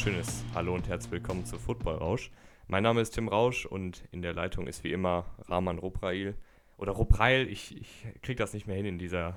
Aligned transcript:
Wunderschönes 0.00 0.46
Hallo 0.54 0.74
und 0.74 0.88
herzlich 0.88 1.12
willkommen 1.12 1.44
zu 1.44 1.58
Football 1.58 1.96
Rausch. 1.96 2.30
Mein 2.68 2.82
Name 2.82 3.02
ist 3.02 3.10
Tim 3.10 3.28
Rausch 3.28 3.66
und 3.66 4.02
in 4.12 4.22
der 4.22 4.32
Leitung 4.32 4.66
ist 4.66 4.82
wie 4.82 4.92
immer 4.92 5.26
Rahman 5.46 5.78
Ruprail. 5.78 6.38
Oder 6.78 6.92
Ruprail, 6.92 7.46
ich, 7.46 7.76
ich 7.76 8.06
kriege 8.22 8.36
das 8.36 8.54
nicht 8.54 8.66
mehr 8.66 8.76
hin 8.76 8.86
in, 8.86 8.98
dieser, 8.98 9.36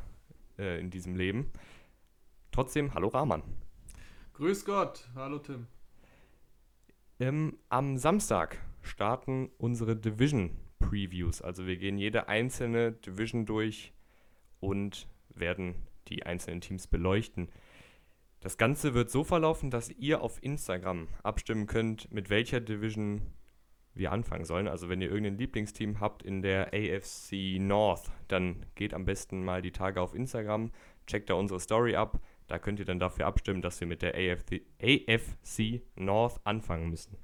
äh, 0.57 0.79
in 0.79 0.89
diesem 0.89 1.17
Leben. 1.17 1.51
Trotzdem, 2.53 2.93
hallo 2.93 3.09
Rahman. 3.09 3.43
Grüß 4.35 4.63
Gott, 4.63 5.09
hallo 5.15 5.39
Tim. 5.39 5.67
Ähm, 7.19 7.57
am 7.67 7.97
Samstag 7.97 8.57
starten 8.81 9.49
unsere 9.57 9.97
Division 9.97 10.51
Previews. 10.79 11.41
Also 11.41 11.67
wir 11.67 11.75
gehen 11.75 11.97
jede 11.97 12.29
einzelne 12.29 12.93
Division 12.93 13.45
durch 13.45 13.91
und 14.61 15.09
werden 15.27 15.75
die 16.07 16.25
einzelnen 16.25 16.61
Teams 16.61 16.87
beleuchten. 16.87 17.49
Das 18.43 18.57
Ganze 18.57 18.93
wird 18.93 19.09
so 19.09 19.23
verlaufen, 19.23 19.71
dass 19.71 19.89
ihr 19.89 20.21
auf 20.21 20.43
Instagram 20.43 21.07
abstimmen 21.23 21.65
könnt, 21.65 22.11
mit 22.11 22.29
welcher 22.29 22.59
Division 22.59 23.21
wir 23.93 24.11
anfangen 24.11 24.43
sollen. 24.43 24.67
Also 24.67 24.89
wenn 24.89 24.99
ihr 24.99 25.07
irgendein 25.07 25.37
Lieblingsteam 25.37 26.01
habt 26.01 26.23
in 26.23 26.41
der 26.41 26.73
AFC 26.73 27.57
North, 27.57 28.11
dann 28.27 28.65
geht 28.75 28.93
am 28.93 29.05
besten 29.05 29.45
mal 29.45 29.61
die 29.61 29.71
Tage 29.71 30.01
auf 30.01 30.13
Instagram, 30.13 30.73
checkt 31.07 31.29
da 31.29 31.35
unsere 31.35 31.61
Story 31.61 31.95
ab. 31.95 32.19
Da 32.47 32.59
könnt 32.59 32.79
ihr 32.79 32.85
dann 32.85 32.99
dafür 32.99 33.27
abstimmen, 33.27 33.61
dass 33.61 33.79
wir 33.79 33.87
mit 33.87 34.01
der 34.01 34.13
AFC, 34.13 34.63
AFC 34.81 35.81
North 35.95 36.41
anfangen 36.43 36.89
müssen. 36.89 37.15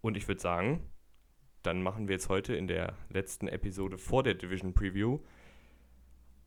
Und 0.00 0.16
ich 0.16 0.26
würde 0.26 0.40
sagen, 0.40 0.90
dann 1.62 1.84
machen 1.84 2.08
wir 2.08 2.16
jetzt 2.16 2.28
heute 2.28 2.56
in 2.56 2.66
der 2.66 2.94
letzten 3.10 3.46
Episode 3.46 3.96
vor 3.96 4.24
der 4.24 4.34
Division 4.34 4.74
Preview 4.74 5.20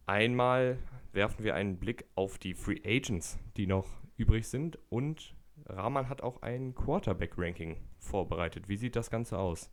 einmal 0.08 0.80
werfen 1.14 1.44
wir 1.44 1.56
einen 1.56 1.78
Blick 1.78 2.06
auf 2.16 2.38
die 2.38 2.54
Free 2.54 2.82
Agents, 2.84 3.38
die 3.56 3.68
noch 3.68 3.88
übrig 4.18 4.48
sind. 4.48 4.80
Und 4.90 5.36
Rahman 5.66 6.10
hat 6.10 6.22
auch 6.22 6.42
ein 6.42 6.74
Quarterback-Ranking 6.76 7.78
vorbereitet. 8.00 8.68
Wie 8.68 8.78
sieht 8.78 8.96
das 8.96 9.10
Ganze 9.10 9.38
aus? 9.38 9.70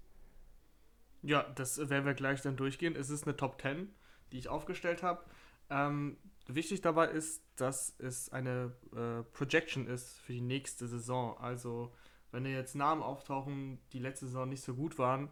Ja, 1.23 1.43
das 1.55 1.79
werden 1.89 2.05
wir 2.05 2.15
gleich 2.15 2.43
dann 2.43 2.57
durchgehen. 2.57 2.97
Es 2.97 3.11
ist 3.11 3.27
eine 3.27 3.37
Top 3.37 3.61
10, 3.61 3.89
die 4.33 4.39
ich 4.39 4.49
aufgestellt 4.49 5.03
habe. 5.03 5.25
Ähm, 5.71 6.19
wichtig 6.47 6.83
dabei 6.83 7.09
ist, 7.09 7.43
dass 7.57 7.95
es 7.99 8.31
eine 8.31 8.73
äh, 8.95 9.23
Projection 9.33 9.87
ist 9.87 10.19
für 10.19 10.33
die 10.33 10.43
nächste 10.43 10.87
Saison. 10.87 11.39
Also, 11.39 11.95
wenn 12.31 12.45
jetzt 12.45 12.75
Namen 12.75 13.03
auftauchen, 13.03 13.79
die 13.93 14.01
letzte 14.01 14.27
Saison 14.27 14.49
nicht 14.49 14.63
so 14.63 14.75
gut 14.75 14.99
waren, 14.99 15.31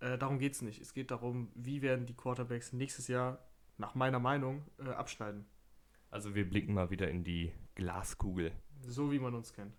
äh, 0.00 0.16
darum 0.16 0.38
geht 0.38 0.54
es 0.54 0.62
nicht. 0.62 0.80
Es 0.80 0.94
geht 0.94 1.10
darum, 1.10 1.50
wie 1.54 1.82
werden 1.82 2.06
die 2.06 2.16
Quarterbacks 2.16 2.72
nächstes 2.72 3.08
Jahr 3.08 3.47
nach 3.78 3.94
meiner 3.94 4.18
Meinung, 4.18 4.62
äh, 4.78 4.90
abschneiden. 4.90 5.46
Also 6.10 6.34
wir 6.34 6.48
blicken 6.48 6.74
mal 6.74 6.90
wieder 6.90 7.08
in 7.08 7.24
die 7.24 7.52
Glaskugel. 7.74 8.52
So 8.86 9.12
wie 9.12 9.18
man 9.18 9.34
uns 9.34 9.52
kennt. 9.52 9.76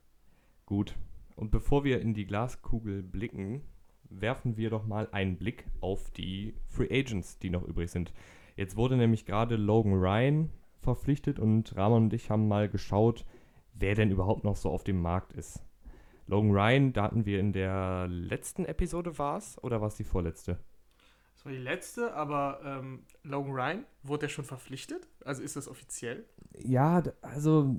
Gut. 0.66 0.95
Und 1.36 1.52
bevor 1.52 1.83
wir 1.83 2.02
in 2.02 2.14
die 2.14 2.25
Glaskugel 2.25 3.03
blicken, 3.03 3.61
werfen 4.09 4.58
wir 4.58 4.69
doch 4.69 4.86
mal 4.86 5.08
einen 5.11 5.38
Blick 5.38 5.66
auf 5.81 6.11
die 6.11 6.56
Free 6.67 6.89
Agents, 6.91 7.39
die 7.39 7.50
noch 7.50 7.64
übrig 7.64 7.91
sind. 7.91 8.14
Jetzt 8.56 8.75
wurde 8.75 8.97
nämlich 8.97 9.25
gerade 9.25 9.56
Logan 9.56 9.94
Ryan 9.94 10.50
verpflichtet 10.81 11.39
und 11.39 11.75
Ramon 11.75 12.03
und 12.03 12.13
ich 12.13 12.30
haben 12.30 12.47
mal 12.47 12.69
geschaut, 12.69 13.25
wer 13.73 13.95
denn 13.95 14.11
überhaupt 14.11 14.44
noch 14.44 14.56
so 14.56 14.69
auf 14.69 14.84
dem 14.84 15.02
Markt 15.02 15.34
ist. 15.34 15.63
Logan 16.28 16.52
Ryan, 16.52 16.94
da 16.94 17.03
hatten 17.03 17.25
wir 17.25 17.39
in 17.39 17.53
der 17.53 18.08
letzten 18.08 18.66
Episode 18.66 19.17
war 19.17 19.38
es 19.38 19.61
oder 19.63 19.81
war 19.81 19.88
es 19.88 19.95
die 19.95 20.03
vorletzte? 20.03 20.59
Das 21.40 21.45
war 21.45 21.54
die 21.54 21.58
letzte, 21.58 22.13
aber 22.16 22.59
ähm, 22.66 23.03
Logan 23.24 23.53
Ryan, 23.53 23.86
wurde 24.03 24.25
er 24.25 24.30
schon 24.30 24.44
verpflichtet? 24.44 25.08
Also 25.24 25.41
ist 25.41 25.56
das 25.56 25.69
offiziell? 25.69 26.25
Ja, 26.58 27.02
also 27.22 27.78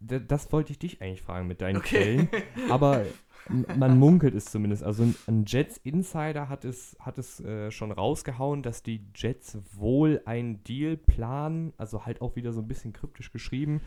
das 0.00 0.52
wollte 0.52 0.72
ich 0.72 0.78
dich 0.78 1.00
eigentlich 1.00 1.22
fragen 1.22 1.48
mit 1.48 1.62
deinen 1.62 1.78
okay. 1.78 2.28
Quellen. 2.28 2.28
Aber 2.70 3.06
man 3.48 3.98
munkelt 3.98 4.34
es 4.34 4.44
zumindest. 4.46 4.82
Also 4.82 5.06
ein 5.26 5.44
Jets 5.46 5.78
Insider 5.78 6.50
hat 6.50 6.66
es, 6.66 6.94
hat 7.00 7.16
es 7.16 7.40
äh, 7.40 7.70
schon 7.70 7.90
rausgehauen, 7.90 8.62
dass 8.62 8.82
die 8.82 9.06
Jets 9.14 9.56
wohl 9.72 10.20
einen 10.26 10.62
Deal 10.64 10.98
planen. 10.98 11.72
Also 11.78 12.04
halt 12.04 12.20
auch 12.20 12.36
wieder 12.36 12.52
so 12.52 12.60
ein 12.60 12.68
bisschen 12.68 12.92
kryptisch 12.92 13.32
geschrieben. 13.32 13.80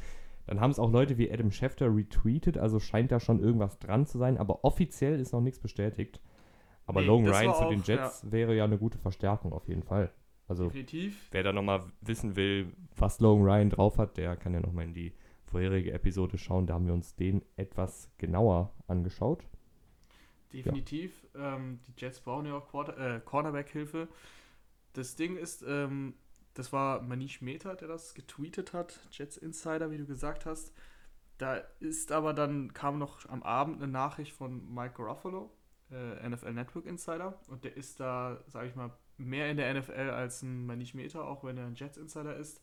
Dann 0.48 0.60
haben 0.60 0.72
es 0.72 0.80
auch 0.80 0.92
Leute 0.92 1.20
wie 1.20 1.32
Adam 1.32 1.52
Schefter 1.52 1.96
retweetet. 1.96 2.58
Also 2.58 2.80
scheint 2.80 3.12
da 3.12 3.20
schon 3.20 3.40
irgendwas 3.40 3.78
dran 3.78 4.08
zu 4.08 4.18
sein. 4.18 4.40
Aber 4.40 4.64
offiziell 4.64 5.20
ist 5.20 5.34
noch 5.34 5.42
nichts 5.42 5.60
bestätigt. 5.60 6.20
Aber 6.86 7.02
nee, 7.02 7.08
Logan 7.08 7.34
Ryan 7.34 7.56
zu 7.56 7.70
den 7.70 7.84
Jets 7.84 8.24
ja. 8.24 8.32
wäre 8.32 8.56
ja 8.56 8.64
eine 8.66 8.78
gute 8.78 8.98
Verstärkung 8.98 9.54
auf 9.54 9.68
jeden 9.68 9.84
Fall. 9.84 10.12
Also 10.48 10.66
Definitiv. 10.66 11.30
wer 11.32 11.44
da 11.44 11.54
nochmal 11.54 11.84
wissen 12.02 12.36
will, 12.36 12.74
was 12.98 13.20
Logan 13.20 13.46
Ryan 13.46 13.70
drauf 13.70 13.98
hat, 13.98 14.18
der 14.18 14.36
kann 14.36 14.54
ja 14.54 14.60
nochmal 14.60 14.86
in 14.86 14.94
die 14.94 15.14
vorherige 15.46 15.94
Episode 15.94 16.38
schauen. 16.38 16.68
Da 16.68 16.74
haben 16.74 16.86
wir 16.86 16.94
uns 16.94 17.16
den 17.16 17.42
etwas 17.56 18.10
genauer 18.18 18.74
angeschaut. 18.88 19.46
Definitiv. 20.52 21.26
Ja. 21.34 21.56
Ähm, 21.56 21.80
die 21.88 21.94
Jets 21.98 22.20
brauchen 22.20 22.46
ja 22.46 22.56
auch 22.56 22.68
Quarter 22.68 23.16
äh, 23.16 23.20
Cornerback-Hilfe. 23.22 24.08
Das 24.94 25.16
Ding 25.16 25.38
ist, 25.38 25.64
ähm, 25.68 26.14
das 26.54 26.72
war 26.72 27.02
Manish 27.02 27.42
Mehta, 27.42 27.76
der 27.76 27.88
das 27.88 28.14
getweetet 28.14 28.74
hat, 28.74 29.00
Jets 29.12 29.38
Insider, 29.38 29.90
wie 29.90 29.98
du 29.98 30.06
gesagt 30.06 30.46
hast. 30.46 30.74
Da 31.40 31.56
ist 31.80 32.12
aber 32.12 32.34
dann, 32.34 32.74
kam 32.74 33.00
noch 33.00 33.28
am 33.28 33.42
Abend 33.42 33.78
eine 33.82 33.92
Nachricht 33.92 34.34
von 34.34 34.72
Mike 34.74 34.96
Garofalo, 34.98 35.50
äh, 35.92 36.28
NFL 36.28 36.54
Network 36.54 36.86
Insider 36.86 37.40
und 37.48 37.64
der 37.64 37.76
ist 37.76 38.00
da, 38.00 38.42
sage 38.48 38.68
ich 38.68 38.76
mal, 38.76 38.92
mehr 39.18 39.50
in 39.50 39.58
der 39.58 39.74
NFL 39.74 40.10
als 40.10 40.42
ein 40.42 40.66
Manish 40.66 40.94
Meter, 40.94 41.26
auch 41.26 41.44
wenn 41.44 41.58
er 41.58 41.66
ein 41.66 41.76
Jets 41.76 41.98
Insider 41.98 42.36
ist, 42.36 42.62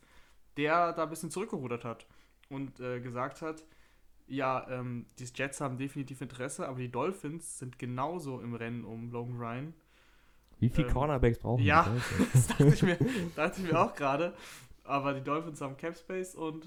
der 0.57 0.93
da 0.93 1.03
ein 1.03 1.09
bisschen 1.09 1.31
zurückgerudert 1.31 1.83
hat 1.83 2.05
und 2.49 2.79
äh, 2.79 2.99
gesagt 2.99 3.41
hat, 3.41 3.63
ja, 4.27 4.65
ähm, 4.69 5.05
die 5.19 5.27
Jets 5.33 5.59
haben 5.59 5.77
definitiv 5.77 6.21
Interesse, 6.21 6.67
aber 6.67 6.79
die 6.79 6.91
Dolphins 6.91 7.59
sind 7.59 7.79
genauso 7.79 8.39
im 8.39 8.53
Rennen 8.53 8.85
um 8.85 9.11
Logan 9.11 9.37
Ryan. 9.37 9.73
Wie 10.59 10.69
viele 10.69 10.87
ähm, 10.87 10.93
Cornerbacks 10.93 11.39
brauchen 11.39 11.63
ja, 11.63 11.83
die? 11.83 11.97
Ja, 11.97 12.27
das 12.33 12.47
dachte 12.47 12.67
ich 12.67 12.83
mir, 12.83 12.97
dachte 13.35 13.61
ich 13.61 13.71
mir 13.71 13.79
auch 13.79 13.93
gerade. 13.93 14.33
Aber 14.83 15.13
die 15.13 15.23
Dolphins 15.23 15.61
haben 15.61 15.77
Cap 15.77 15.97
Space 15.97 16.35
und 16.35 16.65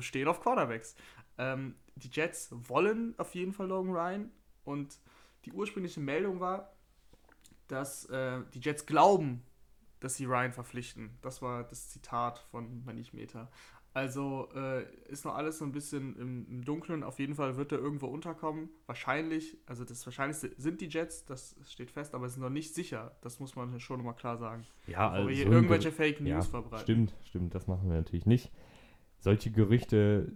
stehen 0.00 0.28
auf 0.28 0.40
Cornerbacks. 0.40 0.94
Ähm, 1.38 1.74
die 1.96 2.08
Jets 2.08 2.48
wollen 2.50 3.14
auf 3.18 3.34
jeden 3.34 3.52
Fall 3.52 3.68
Logan 3.68 3.92
Ryan 3.92 4.30
und 4.64 4.98
die 5.44 5.52
ursprüngliche 5.52 6.00
Meldung 6.00 6.40
war, 6.40 6.72
dass 7.68 8.06
äh, 8.06 8.40
die 8.54 8.60
Jets 8.60 8.86
glauben, 8.86 9.42
dass 10.00 10.16
sie 10.16 10.24
Ryan 10.24 10.52
verpflichten. 10.52 11.10
Das 11.22 11.42
war 11.42 11.64
das 11.64 11.88
Zitat 11.90 12.38
von 12.50 12.84
Manish 12.84 13.12
Meta. 13.12 13.50
Also 13.92 14.48
äh, 14.54 14.84
ist 15.08 15.24
noch 15.24 15.34
alles 15.34 15.58
so 15.58 15.64
ein 15.64 15.72
bisschen 15.72 16.16
im, 16.16 16.46
im, 16.48 16.64
Dunkeln. 16.64 17.02
Auf 17.02 17.18
jeden 17.18 17.34
Fall 17.34 17.56
wird 17.56 17.72
er 17.72 17.78
irgendwo 17.78 18.06
unterkommen. 18.06 18.68
Wahrscheinlich, 18.86 19.58
also 19.66 19.84
das 19.84 20.06
Wahrscheinlichste 20.06 20.52
sind 20.56 20.80
die 20.80 20.86
Jets, 20.86 21.24
das 21.24 21.56
steht 21.68 21.90
fest, 21.90 22.14
aber 22.14 22.26
es 22.26 22.32
ist 22.32 22.38
noch 22.38 22.50
nicht 22.50 22.72
sicher. 22.72 23.16
Das 23.20 23.40
muss 23.40 23.56
man 23.56 23.80
schon 23.80 24.04
mal 24.04 24.12
klar 24.12 24.36
sagen. 24.36 24.64
Ja, 24.86 25.10
also 25.10 25.28
wir 25.28 25.34
hier 25.34 25.46
irgendwelche 25.46 25.90
Fake 25.90 26.20
News 26.20 26.28
ja, 26.30 26.42
verbreiten. 26.42 26.84
Stimmt, 26.84 27.14
stimmt, 27.24 27.54
das 27.54 27.66
machen 27.66 27.88
wir 27.88 27.96
natürlich 27.96 28.26
nicht. 28.26 28.52
Solche 29.18 29.50
Gerüchte 29.50 30.32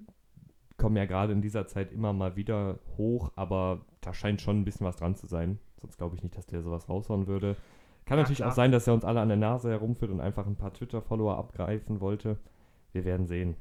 kommen 0.77 0.97
ja 0.97 1.05
gerade 1.05 1.33
in 1.33 1.41
dieser 1.41 1.69
Zeit 1.69 1.93
immer 1.93 2.13
mal 2.13 2.35
wieder 2.35 2.81
hoch, 2.97 3.31
aber 3.37 3.87
da 4.07 4.13
scheint 4.13 4.41
schon 4.41 4.61
ein 4.61 4.65
bisschen 4.65 4.87
was 4.87 4.97
dran 4.97 5.15
zu 5.15 5.27
sein. 5.27 5.59
Sonst 5.77 5.99
glaube 5.99 6.17
ich 6.17 6.23
nicht, 6.23 6.37
dass 6.37 6.47
der 6.47 6.63
sowas 6.63 6.89
raushauen 6.89 7.27
würde. 7.27 7.57
Kann 8.05 8.19
ja, 8.19 8.23
natürlich 8.23 8.39
klar. 8.39 8.51
auch 8.51 8.55
sein, 8.55 8.73
dass 8.73 8.87
er 8.87 8.95
uns 8.95 9.05
alle 9.05 9.21
an 9.21 9.29
der 9.29 9.37
Nase 9.37 9.71
herumführt 9.71 10.11
und 10.11 10.21
einfach 10.21 10.47
ein 10.47 10.57
paar 10.57 10.73
Twitter-Follower 10.73 11.37
abgreifen 11.37 12.01
wollte. 12.01 12.39
Wir 12.93 13.05
werden 13.05 13.27
sehen. 13.27 13.57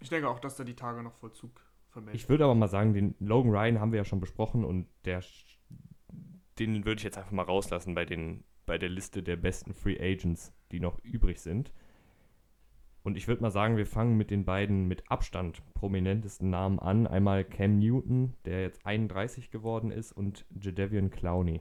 Ich 0.00 0.08
denke 0.08 0.28
auch, 0.28 0.38
dass 0.38 0.58
er 0.58 0.64
die 0.64 0.76
Tage 0.76 1.02
noch 1.02 1.14
Vollzug 1.14 1.60
vermeldet. 1.88 2.20
Ich 2.20 2.28
würde 2.28 2.44
aber 2.44 2.54
mal 2.54 2.68
sagen, 2.68 2.94
den 2.94 3.14
Logan 3.18 3.52
Ryan 3.52 3.80
haben 3.80 3.92
wir 3.92 3.98
ja 3.98 4.04
schon 4.04 4.20
besprochen 4.20 4.64
und 4.64 4.86
der, 5.04 5.22
den 6.58 6.84
würde 6.84 6.98
ich 6.98 7.04
jetzt 7.04 7.18
einfach 7.18 7.32
mal 7.32 7.42
rauslassen 7.42 7.94
bei, 7.94 8.04
den, 8.04 8.44
bei 8.64 8.78
der 8.78 8.88
Liste 8.88 9.22
der 9.22 9.36
besten 9.36 9.74
Free 9.74 9.98
Agents, 10.00 10.52
die 10.70 10.80
noch 10.80 10.98
übrig 11.00 11.40
sind. 11.40 11.72
Und 13.10 13.16
ich 13.16 13.26
würde 13.26 13.42
mal 13.42 13.50
sagen, 13.50 13.76
wir 13.76 13.86
fangen 13.86 14.16
mit 14.16 14.30
den 14.30 14.44
beiden 14.44 14.86
mit 14.86 15.10
Abstand 15.10 15.64
prominentesten 15.74 16.48
Namen 16.48 16.78
an. 16.78 17.08
Einmal 17.08 17.44
Cam 17.44 17.80
Newton, 17.80 18.36
der 18.44 18.62
jetzt 18.62 18.86
31 18.86 19.50
geworden 19.50 19.90
ist, 19.90 20.12
und 20.12 20.46
Jadavian 20.60 21.10
Clowney. 21.10 21.60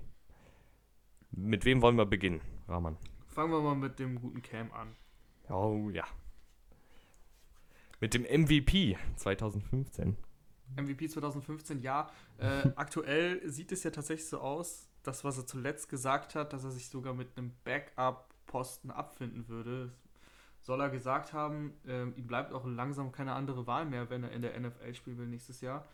Mit 1.31 1.65
wem 1.65 1.81
wollen 1.81 1.95
wir 1.95 2.05
beginnen, 2.05 2.41
Rahman? 2.67 2.97
Fangen 3.25 3.51
wir 3.51 3.61
mal 3.61 3.73
mit 3.73 3.97
dem 3.97 4.21
guten 4.21 4.43
Cam 4.43 4.71
an. 4.73 4.95
Oh 5.49 5.89
ja. 5.91 6.05
Mit 7.99 8.13
dem 8.13 8.25
MVP 8.25 8.95
2015. 9.15 10.17
MVP 10.77 11.09
2015, 11.09 11.81
ja. 11.81 12.11
Äh, 12.37 12.69
aktuell 12.75 13.41
sieht 13.49 13.71
es 13.71 13.81
ja 13.81 13.89
tatsächlich 13.89 14.29
so 14.29 14.39
aus, 14.39 14.87
das, 15.01 15.23
was 15.23 15.39
er 15.39 15.47
zuletzt 15.47 15.89
gesagt 15.89 16.35
hat, 16.35 16.53
dass 16.53 16.63
er 16.63 16.69
sich 16.69 16.89
sogar 16.89 17.15
mit 17.15 17.35
einem 17.35 17.53
Backup-Posten 17.63 18.91
abfinden 18.91 19.47
würde 19.47 19.91
soll 20.69 20.81
er 20.81 20.89
gesagt 20.91 21.33
haben, 21.33 21.73
äh, 21.87 22.03
ihm 22.03 22.27
bleibt 22.27 22.53
auch 22.53 22.63
langsam 22.63 23.11
keine 23.11 23.33
andere 23.33 23.65
Wahl 23.65 23.87
mehr, 23.87 24.11
wenn 24.11 24.23
er 24.23 24.31
in 24.31 24.43
der 24.43 24.59
NFL 24.59 24.93
spielen 24.93 25.17
will 25.17 25.25
nächstes 25.25 25.61
Jahr. 25.61 25.87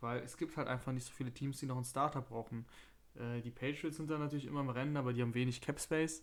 Weil 0.00 0.18
es 0.18 0.36
gibt 0.36 0.58
halt 0.58 0.68
einfach 0.68 0.92
nicht 0.92 1.06
so 1.06 1.12
viele 1.14 1.32
Teams, 1.32 1.60
die 1.60 1.64
noch 1.64 1.76
einen 1.76 1.86
Starter 1.86 2.20
brauchen. 2.20 2.66
Äh, 3.14 3.40
die 3.40 3.50
Patriots 3.50 3.96
sind 3.96 4.10
da 4.10 4.18
natürlich 4.18 4.44
immer 4.44 4.60
im 4.60 4.68
Rennen, 4.68 4.98
aber 4.98 5.14
die 5.14 5.22
haben 5.22 5.32
wenig 5.32 5.62
Cap 5.62 5.80
Space. 5.80 6.20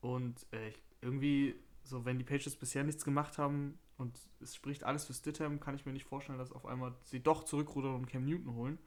Und 0.00 0.46
äh, 0.50 0.72
irgendwie, 1.00 1.54
so 1.84 2.04
wenn 2.04 2.18
die 2.18 2.24
Patriots 2.24 2.56
bisher 2.56 2.82
nichts 2.82 3.04
gemacht 3.04 3.38
haben 3.38 3.78
und 3.98 4.18
es 4.40 4.56
spricht 4.56 4.82
alles 4.82 5.04
für 5.04 5.14
Stidham, 5.14 5.60
kann 5.60 5.76
ich 5.76 5.86
mir 5.86 5.92
nicht 5.92 6.06
vorstellen, 6.06 6.38
dass 6.38 6.50
auf 6.50 6.66
einmal 6.66 6.92
sie 7.04 7.22
doch 7.22 7.44
zurückrudern 7.44 7.94
und 7.94 8.06
Cam 8.06 8.24
Newton 8.24 8.52
holen. 8.52 8.78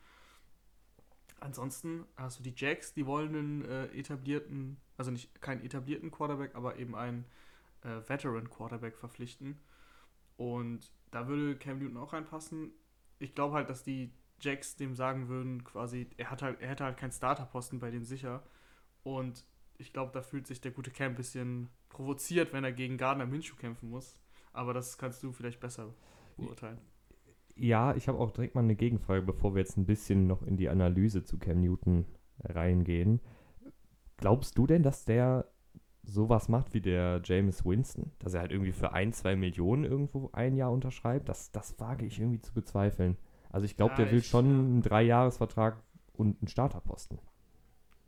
Ansonsten 1.40 2.04
hast 2.18 2.40
du 2.40 2.44
die 2.44 2.54
Jacks, 2.54 2.94
die 2.94 3.06
wollen 3.06 3.34
einen 3.34 3.62
äh, 3.64 3.86
etablierten, 3.98 4.76
also 4.98 5.10
nicht 5.10 5.40
keinen 5.40 5.64
etablierten 5.64 6.12
Quarterback, 6.12 6.54
aber 6.54 6.76
eben 6.76 6.96
einen 6.96 7.24
äh, 7.84 8.08
Veteran 8.08 8.50
Quarterback 8.50 8.98
verpflichten. 8.98 9.60
Und 10.38 10.92
da 11.12 11.28
würde 11.28 11.56
Cam 11.58 11.80
Newton 11.80 11.98
auch 11.98 12.14
reinpassen. 12.14 12.72
Ich 13.20 13.36
glaube 13.36 13.56
halt, 13.56 13.70
dass 13.70 13.84
die 13.84 14.12
Jacks 14.40 14.76
dem 14.76 14.96
sagen 14.96 15.28
würden, 15.28 15.64
quasi, 15.64 16.10
er 16.18 16.32
hat 16.32 16.42
halt, 16.42 16.62
er 16.62 16.70
hätte 16.70 16.84
halt 16.84 16.98
keinen 16.98 17.12
Starterposten 17.12 17.80
bei 17.80 17.92
denen 17.92 18.06
sicher. 18.06 18.44
Und 19.04 19.46
ich 19.78 19.94
glaube, 19.94 20.12
da 20.14 20.22
fühlt 20.22 20.48
sich 20.48 20.62
der 20.62 20.72
gute 20.72 20.92
Cam 20.92 21.12
ein 21.12 21.16
bisschen 21.16 21.70
provoziert, 21.90 22.54
wenn 22.54 22.64
er 22.64 22.72
gegen 22.72 22.98
Gardner 22.98 23.26
Minshew 23.26 23.56
kämpfen 23.56 23.90
muss. 23.90 24.18
Aber 24.54 24.74
das 24.74 24.98
kannst 24.98 25.24
du 25.24 25.32
vielleicht 25.32 25.60
besser 25.60 25.94
beurteilen. 26.38 26.80
Ja, 27.56 27.96
ich 27.96 28.08
habe 28.08 28.18
auch 28.18 28.32
direkt 28.32 28.56
mal 28.56 28.64
eine 28.64 28.76
Gegenfrage, 28.76 29.22
bevor 29.22 29.54
wir 29.54 29.60
jetzt 29.60 29.78
ein 29.78 29.86
bisschen 29.86 30.26
noch 30.28 30.42
in 30.44 30.58
die 30.58 30.70
Analyse 30.70 31.24
zu 31.24 31.38
Cam 31.38 31.62
Newton 31.62 32.06
reingehen. 32.44 33.22
Glaubst 34.18 34.58
du 34.58 34.68
denn, 34.68 34.84
dass 34.84 35.06
der 35.06 35.51
sowas 36.04 36.50
macht 36.50 36.74
wie 36.74 36.82
der 36.82 37.22
James 37.24 37.66
Winston? 37.66 38.12
Dass 38.20 38.34
er 38.34 38.42
halt 38.42 38.52
irgendwie 38.52 38.72
für 38.72 38.94
ein, 38.94 39.14
zwei 39.14 39.36
Millionen 39.36 39.84
irgendwo 39.84 40.30
ein 40.34 40.56
Jahr 40.56 40.72
unterschreibt? 40.72 41.30
Das, 41.30 41.52
das 41.52 41.80
wage 41.80 42.06
ich 42.06 42.20
irgendwie 42.20 42.42
zu 42.42 42.54
bezweifeln. 42.54 43.18
Also 43.50 43.66
ich 43.66 43.76
glaube, 43.76 43.94
ja, 43.94 44.04
der 44.04 44.12
will 44.12 44.24
schon 44.24 44.46
einen 44.46 44.82
Dreijahresvertrag 44.82 45.82
und 46.14 46.42
einen 46.42 46.48
Starterposten. 46.48 47.20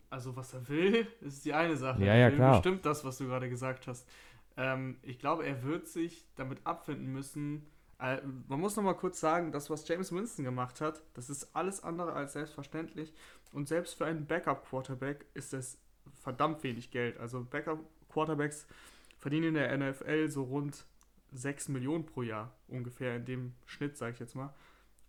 Also 0.10 0.36
was 0.36 0.54
er 0.54 0.68
will, 0.69 1.07
ist 1.22 1.44
die 1.44 1.54
eine 1.54 1.75
Sache. 1.75 2.04
Ja, 2.06 2.16
ja, 2.16 2.31
klar. 2.31 2.54
Bestimmt 2.54 2.86
das, 2.86 3.04
was 3.04 3.18
du 3.18 3.25
gerade 3.25 3.50
gesagt 3.50 3.88
hast. 3.88 4.07
Ähm, 4.57 4.98
ich 5.01 5.19
glaube, 5.19 5.45
er 5.45 5.63
wird 5.63 5.88
sich 5.88 6.28
damit 6.36 6.66
abfinden 6.66 7.12
müssen. 7.12 7.66
Äh, 8.00 8.18
man 8.48 8.60
muss 8.60 8.75
noch 8.75 8.84
mal 8.84 8.94
kurz 8.94 9.19
sagen, 9.19 9.51
das, 9.51 9.69
was 9.69 9.88
James 9.88 10.12
Winston 10.12 10.45
gemacht 10.45 10.81
hat, 10.81 11.01
das 11.16 11.30
ist 11.30 11.56
alles 11.56 11.84
andere 11.84 12.13
als 12.13 12.34
selbstverständlich. 12.34 13.13
Und 13.51 13.68
selbst 13.68 13.95
für 13.95 14.06
einen 14.06 14.25
Backup-Quarterback 14.25 15.25
ist 15.34 15.54
es 15.54 15.80
verdammt 16.21 16.63
wenig 16.63 16.91
Geld. 16.91 17.17
Also 17.17 17.44
Backup-Quarterbacks 17.44 18.67
verdienen 19.17 19.50
in 19.50 19.53
der 19.55 19.77
NFL 19.77 20.29
so 20.29 20.44
rund 20.44 20.85
6 21.31 21.69
Millionen 21.69 22.05
pro 22.05 22.21
Jahr, 22.21 22.53
ungefähr 22.67 23.15
in 23.15 23.25
dem 23.25 23.53
Schnitt, 23.65 23.97
sage 23.97 24.13
ich 24.13 24.19
jetzt 24.19 24.35
mal. 24.35 24.53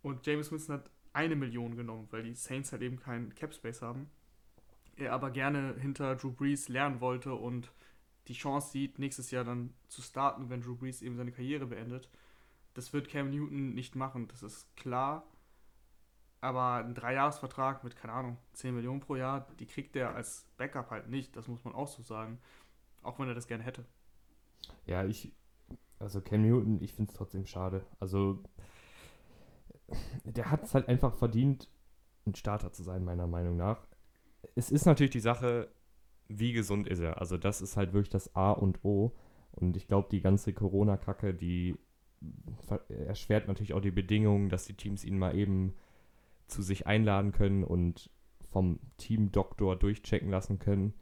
Und 0.01 0.25
James 0.25 0.51
Winston 0.51 0.75
hat 0.75 0.91
eine 1.13 1.35
Million 1.35 1.75
genommen, 1.75 2.07
weil 2.11 2.23
die 2.23 2.33
Saints 2.33 2.71
halt 2.71 2.81
eben 2.81 2.99
keinen 2.99 3.33
Cap 3.35 3.53
Space 3.53 3.81
haben. 3.81 4.09
Er 4.97 5.13
aber 5.13 5.31
gerne 5.31 5.75
hinter 5.79 6.15
Drew 6.15 6.31
Brees 6.31 6.69
lernen 6.69 7.01
wollte 7.01 7.33
und 7.33 7.71
die 8.27 8.33
Chance 8.33 8.71
sieht, 8.71 8.99
nächstes 8.99 9.31
Jahr 9.31 9.43
dann 9.43 9.73
zu 9.87 10.01
starten, 10.01 10.49
wenn 10.49 10.61
Drew 10.61 10.75
Brees 10.75 11.01
eben 11.01 11.15
seine 11.15 11.31
Karriere 11.31 11.67
beendet. 11.67 12.09
Das 12.73 12.91
wird 12.91 13.09
Cam 13.09 13.29
Newton 13.29 13.73
nicht 13.73 13.95
machen, 13.95 14.27
das 14.27 14.43
ist 14.43 14.75
klar. 14.75 15.25
Aber 16.45 16.75
ein 16.75 16.93
Dreijahresvertrag 16.93 17.83
mit, 17.83 17.95
keine 17.95 18.13
Ahnung, 18.13 18.37
10 18.53 18.75
Millionen 18.75 18.99
pro 18.99 19.15
Jahr, 19.15 19.47
die 19.59 19.65
kriegt 19.65 19.95
er 19.95 20.13
als 20.13 20.45
Backup 20.57 20.91
halt 20.91 21.09
nicht, 21.09 21.35
das 21.35 21.47
muss 21.47 21.63
man 21.63 21.73
auch 21.73 21.87
so 21.87 22.03
sagen. 22.03 22.37
Auch 23.01 23.17
wenn 23.17 23.27
er 23.27 23.33
das 23.33 23.47
gerne 23.47 23.63
hätte. 23.63 23.83
Ja, 24.85 25.03
ich, 25.03 25.33
also 25.97 26.21
Cam 26.21 26.43
Newton, 26.43 26.83
ich 26.83 26.93
finde 26.93 27.09
es 27.09 27.17
trotzdem 27.17 27.47
schade. 27.47 27.83
Also, 27.99 28.43
der 30.23 30.51
hat 30.51 30.61
es 30.61 30.75
halt 30.75 30.87
einfach 30.87 31.15
verdient, 31.15 31.67
ein 32.27 32.35
Starter 32.35 32.71
zu 32.71 32.83
sein, 32.83 33.03
meiner 33.03 33.25
Meinung 33.25 33.57
nach. 33.57 33.87
Es 34.53 34.69
ist 34.69 34.85
natürlich 34.85 35.13
die 35.13 35.21
Sache, 35.21 35.71
wie 36.27 36.53
gesund 36.53 36.87
ist 36.87 36.99
er? 36.99 37.19
Also 37.19 37.39
das 37.39 37.59
ist 37.59 37.75
halt 37.75 37.93
wirklich 37.93 38.11
das 38.11 38.35
A 38.35 38.51
und 38.51 38.85
O. 38.85 39.15
Und 39.51 39.75
ich 39.77 39.87
glaube, 39.87 40.09
die 40.11 40.21
ganze 40.21 40.53
Corona-Kacke, 40.53 41.33
die 41.33 41.75
erschwert 43.07 43.47
natürlich 43.47 43.73
auch 43.73 43.81
die 43.81 43.89
Bedingungen, 43.89 44.49
dass 44.49 44.65
die 44.65 44.75
Teams 44.75 45.03
ihn 45.03 45.17
mal 45.17 45.35
eben 45.35 45.73
zu 46.47 46.61
sich 46.61 46.87
einladen 46.87 47.31
können 47.31 47.63
und 47.63 48.09
vom 48.43 48.79
Team-Doktor 48.97 49.75
durchchecken 49.75 50.29
lassen 50.29 50.59
können. 50.59 50.93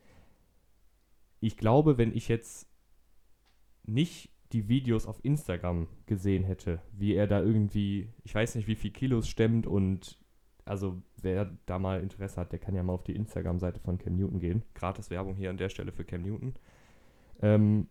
Ich 1.40 1.58
glaube, 1.58 1.98
wenn 1.98 2.16
ich 2.16 2.28
jetzt 2.28 2.68
nicht 3.84 4.32
die 4.54 4.68
Videos 4.70 5.06
auf 5.06 5.24
Instagram 5.24 5.88
gesehen 6.06 6.44
hätte, 6.44 6.82
wie 6.92 7.14
er 7.16 7.28
da 7.28 7.42
irgendwie, 7.42 8.10
ich 8.24 8.34
weiß 8.34 8.56
nicht, 8.56 8.68
wie 8.68 8.76
viel 8.76 8.92
Kilos 8.92 9.28
stemmt 9.28 9.68
und 9.68 10.20
also 10.66 11.02
wer 11.22 11.52
da 11.66 11.80
mal 11.80 12.02
Interesse 12.02 12.40
hat, 12.40 12.52
der 12.52 12.60
kann 12.60 12.76
ja 12.76 12.84
mal 12.84 12.94
auf 12.94 13.04
die 13.04 13.16
Instagram-Seite 13.16 13.80
von 13.80 13.98
Cam 13.98 14.16
Newton 14.16 14.40
gehen. 14.40 14.64
Gratis 14.76 15.10
Werbung 15.10 15.36
hier 15.36 15.50
an 15.50 15.58
der 15.58 15.70
Stelle 15.70 15.92
für 15.92 16.06
Cam 16.06 16.22
Newton. 16.22 16.54
Ähm, 17.42 17.88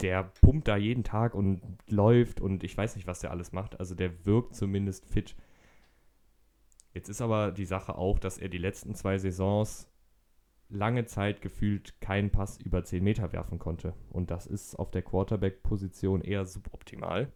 der 0.00 0.24
pumpt 0.24 0.68
da 0.68 0.76
jeden 0.76 1.04
Tag 1.04 1.34
und 1.34 1.60
läuft 1.88 2.40
und 2.40 2.62
ich 2.62 2.76
weiß 2.76 2.96
nicht, 2.96 3.06
was 3.06 3.20
der 3.20 3.30
alles 3.30 3.52
macht. 3.52 3.80
Also 3.80 3.94
der 3.94 4.24
wirkt 4.26 4.54
zumindest 4.54 5.06
fit. 5.06 5.34
Jetzt 6.94 7.08
ist 7.08 7.20
aber 7.20 7.50
die 7.50 7.66
Sache 7.66 7.98
auch, 7.98 8.20
dass 8.20 8.38
er 8.38 8.48
die 8.48 8.58
letzten 8.58 8.94
zwei 8.94 9.18
Saisons 9.18 9.90
lange 10.68 11.04
Zeit 11.06 11.42
gefühlt 11.42 12.00
keinen 12.00 12.30
Pass 12.30 12.56
über 12.58 12.84
10 12.84 13.02
Meter 13.02 13.32
werfen 13.32 13.58
konnte. 13.58 13.94
Und 14.10 14.30
das 14.30 14.46
ist 14.46 14.76
auf 14.76 14.92
der 14.92 15.02
Quarterback-Position 15.02 16.22
eher 16.22 16.46
suboptimal. 16.46 17.32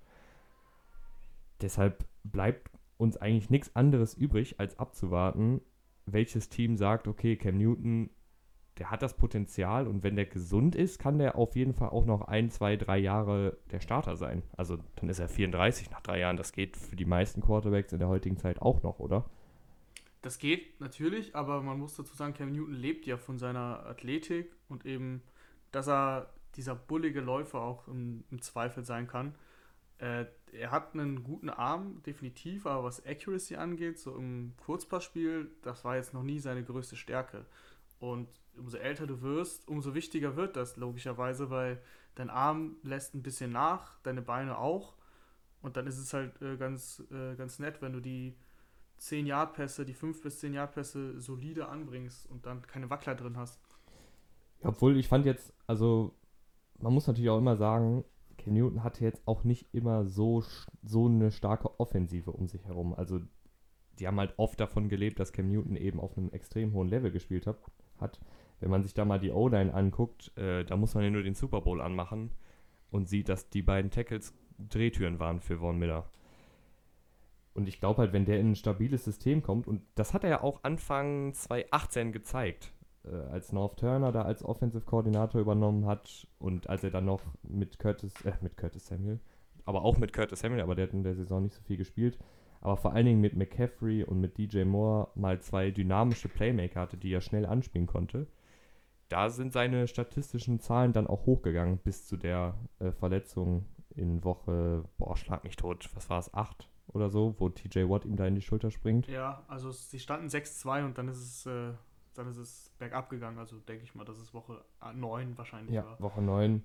Deshalb 1.60 2.06
bleibt 2.22 2.70
uns 2.96 3.16
eigentlich 3.16 3.50
nichts 3.50 3.74
anderes 3.74 4.14
übrig, 4.14 4.60
als 4.60 4.78
abzuwarten, 4.78 5.60
welches 6.06 6.48
Team 6.48 6.76
sagt, 6.76 7.08
okay, 7.08 7.36
Cam 7.36 7.58
Newton, 7.58 8.10
der 8.78 8.92
hat 8.92 9.02
das 9.02 9.16
Potenzial 9.16 9.88
und 9.88 10.04
wenn 10.04 10.14
der 10.14 10.26
gesund 10.26 10.76
ist, 10.76 11.00
kann 11.00 11.18
der 11.18 11.36
auf 11.36 11.56
jeden 11.56 11.74
Fall 11.74 11.90
auch 11.90 12.06
noch 12.06 12.22
ein, 12.22 12.48
zwei, 12.50 12.76
drei 12.76 12.98
Jahre 12.98 13.58
der 13.72 13.80
Starter 13.80 14.16
sein. 14.16 14.44
Also 14.56 14.78
dann 14.96 15.08
ist 15.08 15.18
er 15.18 15.28
34 15.28 15.90
nach 15.90 16.00
drei 16.00 16.20
Jahren. 16.20 16.36
Das 16.36 16.52
geht 16.52 16.76
für 16.76 16.94
die 16.94 17.04
meisten 17.04 17.40
Quarterbacks 17.40 17.92
in 17.92 17.98
der 17.98 18.08
heutigen 18.08 18.36
Zeit 18.36 18.62
auch 18.62 18.82
noch, 18.84 19.00
oder? 19.00 19.28
Das 20.22 20.38
geht 20.38 20.80
natürlich, 20.80 21.36
aber 21.36 21.62
man 21.62 21.78
muss 21.78 21.94
dazu 21.94 22.14
sagen, 22.14 22.34
Cam 22.34 22.52
Newton 22.52 22.74
lebt 22.74 23.06
ja 23.06 23.16
von 23.16 23.38
seiner 23.38 23.86
Athletik 23.86 24.52
und 24.68 24.84
eben, 24.84 25.22
dass 25.70 25.88
er 25.88 26.32
dieser 26.56 26.74
bullige 26.74 27.20
Läufer 27.20 27.60
auch 27.60 27.86
im, 27.86 28.24
im 28.30 28.42
Zweifel 28.42 28.84
sein 28.84 29.06
kann. 29.06 29.34
Äh, 29.98 30.26
er 30.52 30.70
hat 30.70 30.94
einen 30.94 31.22
guten 31.22 31.50
Arm, 31.50 32.02
definitiv, 32.04 32.66
aber 32.66 32.84
was 32.84 33.04
Accuracy 33.04 33.56
angeht, 33.56 33.98
so 33.98 34.16
im 34.16 34.54
Kurzpassspiel, 34.64 35.50
das 35.62 35.84
war 35.84 35.96
jetzt 35.96 36.14
noch 36.14 36.22
nie 36.22 36.40
seine 36.40 36.64
größte 36.64 36.96
Stärke. 36.96 37.44
Und 38.00 38.28
umso 38.56 38.76
älter 38.76 39.06
du 39.06 39.22
wirst, 39.22 39.68
umso 39.68 39.94
wichtiger 39.94 40.36
wird 40.36 40.56
das 40.56 40.76
logischerweise, 40.76 41.50
weil 41.50 41.80
dein 42.14 42.30
Arm 42.30 42.76
lässt 42.82 43.14
ein 43.14 43.22
bisschen 43.22 43.52
nach, 43.52 43.98
deine 44.02 44.22
Beine 44.22 44.58
auch. 44.58 44.96
Und 45.60 45.76
dann 45.76 45.86
ist 45.86 45.98
es 45.98 46.12
halt 46.12 46.40
äh, 46.42 46.56
ganz, 46.56 47.02
äh, 47.10 47.34
ganz 47.36 47.58
nett, 47.58 47.82
wenn 47.82 47.92
du 47.92 48.00
die 48.00 48.36
10 48.98 49.26
Yard 49.26 49.54
Pässe, 49.54 49.84
die 49.84 49.94
5 49.94 50.22
bis 50.22 50.40
10 50.40 50.54
Yard 50.54 50.72
Pässe 50.72 51.20
solide 51.20 51.68
anbringst 51.68 52.28
und 52.30 52.46
dann 52.46 52.62
keine 52.62 52.90
Wackler 52.90 53.14
drin 53.14 53.36
hast. 53.36 53.60
Obwohl 54.62 54.96
ich 54.96 55.08
fand 55.08 55.24
jetzt, 55.24 55.52
also 55.66 56.14
man 56.78 56.92
muss 56.92 57.06
natürlich 57.06 57.30
auch 57.30 57.38
immer 57.38 57.56
sagen, 57.56 58.04
Cam 58.36 58.54
Newton 58.54 58.84
hatte 58.84 59.04
jetzt 59.04 59.22
auch 59.26 59.44
nicht 59.44 59.66
immer 59.72 60.04
so, 60.04 60.42
so 60.82 61.06
eine 61.06 61.30
starke 61.30 61.78
Offensive 61.78 62.32
um 62.32 62.46
sich 62.46 62.64
herum. 62.64 62.94
Also 62.94 63.20
die 63.98 64.06
haben 64.06 64.18
halt 64.18 64.34
oft 64.36 64.60
davon 64.60 64.88
gelebt, 64.88 65.18
dass 65.18 65.32
Cam 65.32 65.48
Newton 65.48 65.76
eben 65.76 66.00
auf 66.00 66.16
einem 66.16 66.30
extrem 66.30 66.72
hohen 66.72 66.88
Level 66.88 67.10
gespielt 67.10 67.46
hat. 67.46 67.58
hat. 68.00 68.20
Wenn 68.60 68.70
man 68.70 68.82
sich 68.82 68.94
da 68.94 69.04
mal 69.04 69.20
die 69.20 69.30
O-Line 69.30 69.72
anguckt, 69.72 70.36
äh, 70.36 70.64
da 70.64 70.76
muss 70.76 70.94
man 70.94 71.04
ja 71.04 71.10
nur 71.10 71.22
den 71.22 71.34
Super 71.34 71.60
Bowl 71.60 71.80
anmachen 71.80 72.30
und 72.90 73.08
sieht, 73.08 73.28
dass 73.28 73.50
die 73.50 73.62
beiden 73.62 73.90
Tackles 73.90 74.34
Drehtüren 74.58 75.20
waren 75.20 75.40
für 75.40 75.58
Von 75.58 75.78
Miller. 75.78 76.10
Und 77.58 77.66
ich 77.66 77.80
glaube 77.80 78.02
halt, 78.02 78.12
wenn 78.12 78.24
der 78.24 78.38
in 78.38 78.52
ein 78.52 78.54
stabiles 78.54 79.04
System 79.04 79.42
kommt, 79.42 79.66
und 79.66 79.82
das 79.96 80.14
hat 80.14 80.22
er 80.22 80.30
ja 80.30 80.42
auch 80.44 80.62
Anfang 80.62 81.34
2018 81.34 82.12
gezeigt, 82.12 82.72
äh, 83.02 83.16
als 83.32 83.50
North 83.50 83.80
Turner 83.80 84.12
da 84.12 84.22
als 84.22 84.44
Offensive 84.44 84.84
Koordinator 84.84 85.40
übernommen 85.40 85.84
hat 85.84 86.28
und 86.38 86.70
als 86.70 86.84
er 86.84 86.92
dann 86.92 87.06
noch 87.06 87.20
mit 87.42 87.80
Curtis, 87.80 88.14
äh, 88.24 88.34
mit 88.42 88.56
Curtis 88.56 88.86
Samuel, 88.86 89.18
aber 89.64 89.82
auch 89.82 89.98
mit 89.98 90.12
Curtis 90.12 90.38
Samuel, 90.38 90.60
aber 90.60 90.76
der 90.76 90.86
hat 90.86 90.94
in 90.94 91.02
der 91.02 91.16
Saison 91.16 91.42
nicht 91.42 91.54
so 91.56 91.60
viel 91.62 91.76
gespielt, 91.76 92.16
aber 92.60 92.76
vor 92.76 92.92
allen 92.92 93.06
Dingen 93.06 93.20
mit 93.20 93.34
McCaffrey 93.34 94.04
und 94.04 94.20
mit 94.20 94.38
DJ 94.38 94.62
Moore 94.62 95.08
mal 95.16 95.40
zwei 95.40 95.72
dynamische 95.72 96.28
Playmaker 96.28 96.82
hatte, 96.82 96.96
die 96.96 97.12
er 97.12 97.20
schnell 97.20 97.44
anspielen 97.44 97.88
konnte. 97.88 98.28
Da 99.08 99.30
sind 99.30 99.52
seine 99.52 99.88
statistischen 99.88 100.60
Zahlen 100.60 100.92
dann 100.92 101.08
auch 101.08 101.26
hochgegangen 101.26 101.78
bis 101.78 102.06
zu 102.06 102.16
der 102.16 102.54
äh, 102.78 102.92
Verletzung 102.92 103.64
in 103.96 104.22
Woche, 104.22 104.84
boah, 104.96 105.16
schlag 105.16 105.42
mich 105.42 105.56
tot, 105.56 105.90
was 105.96 106.08
war 106.08 106.20
es, 106.20 106.32
8 106.32 106.68
oder 106.88 107.10
so, 107.10 107.34
wo 107.38 107.48
TJ 107.48 107.88
Watt 107.88 108.04
ihm 108.04 108.16
da 108.16 108.26
in 108.26 108.34
die 108.34 108.42
Schulter 108.42 108.70
springt. 108.70 109.06
Ja, 109.08 109.44
also 109.48 109.70
sie 109.70 109.98
standen 109.98 110.28
6-2 110.28 110.84
und 110.84 110.98
dann 110.98 111.08
ist 111.08 111.18
es 111.18 111.46
äh, 111.46 111.72
dann 112.18 112.28
ist 112.28 112.36
es 112.36 112.70
bergab 112.78 113.08
gegangen. 113.08 113.38
Also 113.38 113.58
denke 113.60 113.84
ich 113.84 113.94
mal, 113.94 114.04
dass 114.04 114.18
es 114.18 114.34
Woche 114.34 114.64
9 114.92 115.38
wahrscheinlich 115.38 115.74
ja, 115.74 115.84
war. 115.84 116.00
Woche 116.00 116.20
9. 116.20 116.64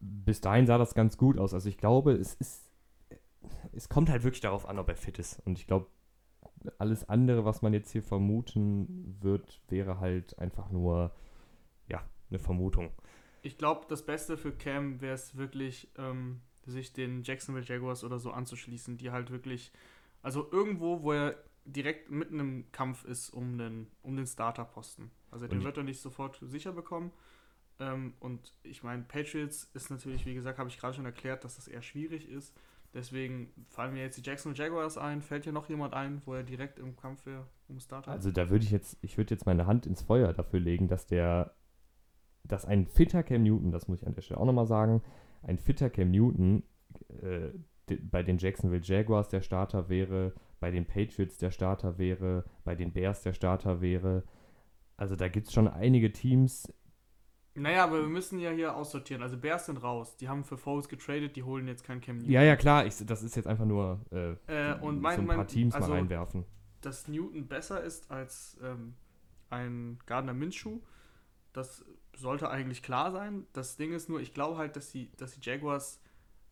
Bis 0.00 0.40
dahin 0.40 0.66
sah 0.66 0.78
das 0.78 0.94
ganz 0.94 1.16
gut 1.16 1.38
aus. 1.38 1.54
Also 1.54 1.68
ich 1.68 1.78
glaube, 1.78 2.12
es 2.12 2.34
ist. 2.34 2.70
Es 3.72 3.88
kommt 3.88 4.10
halt 4.10 4.24
wirklich 4.24 4.40
darauf 4.40 4.68
an, 4.68 4.78
ob 4.78 4.88
er 4.88 4.96
fit 4.96 5.18
ist. 5.18 5.40
Und 5.46 5.58
ich 5.58 5.66
glaube, 5.66 5.86
alles 6.78 7.08
andere, 7.08 7.44
was 7.44 7.62
man 7.62 7.72
jetzt 7.72 7.90
hier 7.92 8.02
vermuten 8.02 9.16
wird, 9.20 9.62
wäre 9.68 10.00
halt 10.00 10.38
einfach 10.38 10.70
nur, 10.70 11.12
ja, 11.88 12.02
eine 12.28 12.38
Vermutung. 12.38 12.90
Ich 13.42 13.56
glaube, 13.56 13.86
das 13.88 14.04
Beste 14.04 14.36
für 14.36 14.52
Cam 14.52 15.00
wäre 15.00 15.14
es 15.14 15.36
wirklich, 15.36 15.90
ähm, 15.96 16.40
sich 16.70 16.92
den 16.92 17.22
Jacksonville 17.22 17.66
Jaguars 17.66 18.04
oder 18.04 18.18
so 18.18 18.30
anzuschließen, 18.30 18.96
die 18.96 19.10
halt 19.10 19.30
wirklich, 19.30 19.72
also 20.22 20.48
irgendwo, 20.50 21.02
wo 21.02 21.12
er 21.12 21.36
direkt 21.64 22.10
mitten 22.10 22.40
im 22.40 22.72
Kampf 22.72 23.04
ist 23.04 23.30
um 23.30 23.58
den, 23.58 23.88
um 24.02 24.16
den 24.16 24.26
Starterposten. 24.26 25.10
Also 25.30 25.46
den 25.46 25.62
wird 25.62 25.76
er 25.76 25.82
nicht 25.82 26.00
sofort 26.00 26.38
sicher 26.42 26.72
bekommen. 26.72 27.12
Ähm, 27.80 28.14
und 28.20 28.52
ich 28.62 28.82
meine, 28.82 29.02
Patriots 29.02 29.70
ist 29.74 29.90
natürlich, 29.90 30.26
wie 30.26 30.34
gesagt, 30.34 30.58
habe 30.58 30.68
ich 30.68 30.78
gerade 30.78 30.94
schon 30.94 31.04
erklärt, 31.04 31.44
dass 31.44 31.56
das 31.56 31.68
eher 31.68 31.82
schwierig 31.82 32.28
ist. 32.28 32.54
Deswegen 32.94 33.52
fallen 33.68 33.92
mir 33.92 34.02
jetzt 34.02 34.16
die 34.16 34.22
Jacksonville 34.22 34.64
Jaguars 34.64 34.96
ein. 34.96 35.20
Fällt 35.20 35.44
hier 35.44 35.52
noch 35.52 35.68
jemand 35.68 35.92
ein, 35.92 36.22
wo 36.24 36.34
er 36.34 36.42
direkt 36.42 36.78
im 36.78 36.96
Kampf 36.96 37.26
wäre 37.26 37.46
um 37.68 37.78
Starter? 37.80 38.10
Also 38.10 38.30
da 38.30 38.48
würde 38.48 38.64
ich 38.64 38.70
jetzt, 38.70 38.96
ich 39.02 39.18
würde 39.18 39.34
jetzt 39.34 39.44
meine 39.44 39.66
Hand 39.66 39.86
ins 39.86 40.02
Feuer 40.02 40.32
dafür 40.32 40.60
legen, 40.60 40.88
dass 40.88 41.06
der, 41.06 41.54
dass 42.44 42.64
ein 42.64 42.86
fitter 42.86 43.22
Cam 43.22 43.42
Newton, 43.42 43.70
das 43.70 43.88
muss 43.88 44.00
ich 44.00 44.06
an 44.06 44.14
der 44.14 44.22
Stelle 44.22 44.40
auch 44.40 44.46
nochmal 44.46 44.66
sagen, 44.66 45.02
ein 45.42 45.58
fitter 45.58 45.90
Cam 45.90 46.10
Newton 46.10 46.62
äh, 47.22 47.50
bei 48.02 48.22
den 48.22 48.38
Jacksonville 48.38 48.82
Jaguars 48.82 49.28
der 49.28 49.40
Starter 49.40 49.88
wäre, 49.88 50.34
bei 50.60 50.70
den 50.70 50.86
Patriots 50.86 51.38
der 51.38 51.50
Starter 51.50 51.98
wäre, 51.98 52.44
bei 52.64 52.74
den 52.74 52.92
Bears 52.92 53.22
der 53.22 53.32
Starter 53.32 53.80
wäre. 53.80 54.24
Also 54.96 55.16
da 55.16 55.28
gibt 55.28 55.46
es 55.46 55.52
schon 55.52 55.68
einige 55.68 56.12
Teams. 56.12 56.72
Naja, 57.54 57.84
aber 57.84 58.00
wir 58.00 58.08
müssen 58.08 58.38
ja 58.38 58.50
hier 58.50 58.76
aussortieren. 58.76 59.22
Also 59.22 59.36
Bears 59.36 59.66
sind 59.66 59.82
raus. 59.82 60.16
Die 60.16 60.28
haben 60.28 60.44
für 60.44 60.56
Foles 60.56 60.88
getradet, 60.88 61.34
die 61.36 61.42
holen 61.42 61.66
jetzt 61.66 61.84
kein 61.84 62.00
Cam 62.00 62.18
Newton. 62.18 62.30
Ja, 62.30 62.42
ja, 62.42 62.56
klar. 62.56 62.86
Ich, 62.86 62.94
das 63.04 63.22
ist 63.22 63.36
jetzt 63.36 63.46
einfach 63.46 63.64
nur 63.64 64.00
äh, 64.12 64.32
äh, 64.46 64.78
und 64.80 65.00
mein, 65.00 65.16
so 65.16 65.22
ein 65.22 65.36
paar 65.36 65.46
Teams 65.46 65.74
also, 65.74 65.88
mal 65.88 65.96
reinwerfen. 65.96 66.44
Dass 66.80 67.08
Newton 67.08 67.48
besser 67.48 67.82
ist 67.82 68.10
als 68.10 68.58
ähm, 68.62 68.94
ein 69.50 69.98
Gardner 70.06 70.34
Minshew, 70.34 70.80
das 71.52 71.84
sollte 72.18 72.50
eigentlich 72.50 72.82
klar 72.82 73.12
sein. 73.12 73.46
Das 73.52 73.76
Ding 73.76 73.92
ist 73.92 74.08
nur, 74.08 74.20
ich 74.20 74.34
glaube 74.34 74.58
halt, 74.58 74.76
dass 74.76 74.90
die, 74.90 75.10
dass 75.16 75.32
die 75.32 75.40
Jaguars 75.40 76.00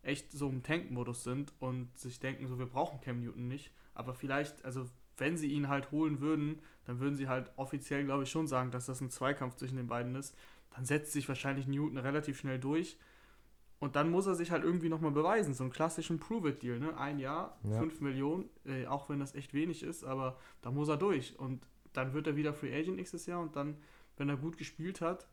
echt 0.02 0.32
so 0.32 0.48
im 0.48 0.62
Tank-Modus 0.62 1.24
sind 1.24 1.52
und 1.58 1.96
sich 1.98 2.20
denken, 2.20 2.46
so 2.46 2.58
wir 2.58 2.66
brauchen 2.66 3.00
Cam 3.00 3.20
Newton 3.20 3.48
nicht. 3.48 3.72
Aber 3.94 4.14
vielleicht, 4.14 4.64
also 4.64 4.86
wenn 5.16 5.36
sie 5.36 5.48
ihn 5.48 5.68
halt 5.68 5.90
holen 5.90 6.20
würden, 6.20 6.60
dann 6.84 7.00
würden 7.00 7.16
sie 7.16 7.28
halt 7.28 7.50
offiziell, 7.56 8.04
glaube 8.04 8.22
ich, 8.22 8.30
schon 8.30 8.46
sagen, 8.46 8.70
dass 8.70 8.86
das 8.86 9.00
ein 9.00 9.10
Zweikampf 9.10 9.56
zwischen 9.56 9.76
den 9.76 9.88
beiden 9.88 10.14
ist. 10.14 10.36
Dann 10.74 10.84
setzt 10.84 11.12
sich 11.12 11.28
wahrscheinlich 11.28 11.66
Newton 11.66 11.98
relativ 11.98 12.38
schnell 12.38 12.58
durch. 12.58 12.98
Und 13.78 13.96
dann 13.96 14.10
muss 14.10 14.26
er 14.26 14.34
sich 14.34 14.50
halt 14.50 14.64
irgendwie 14.64 14.88
nochmal 14.88 15.10
beweisen. 15.10 15.54
So 15.54 15.64
einen 15.64 15.72
klassischen 15.72 16.18
Prove-It-Deal, 16.18 16.78
ne? 16.78 16.96
Ein 16.96 17.18
Jahr, 17.18 17.58
ja. 17.64 17.78
5 17.78 18.00
Millionen, 18.00 18.48
äh, 18.64 18.86
auch 18.86 19.08
wenn 19.08 19.20
das 19.20 19.34
echt 19.34 19.52
wenig 19.52 19.82
ist, 19.82 20.04
aber 20.04 20.38
da 20.62 20.70
muss 20.70 20.88
er 20.88 20.96
durch. 20.96 21.38
Und 21.38 21.66
dann 21.92 22.14
wird 22.14 22.26
er 22.26 22.36
wieder 22.36 22.54
Free 22.54 22.74
Agent 22.74 22.96
nächstes 22.96 23.26
Jahr 23.26 23.40
und 23.40 23.56
dann, 23.56 23.76
wenn 24.16 24.28
er 24.28 24.36
gut 24.36 24.56
gespielt 24.56 25.00
hat, 25.00 25.28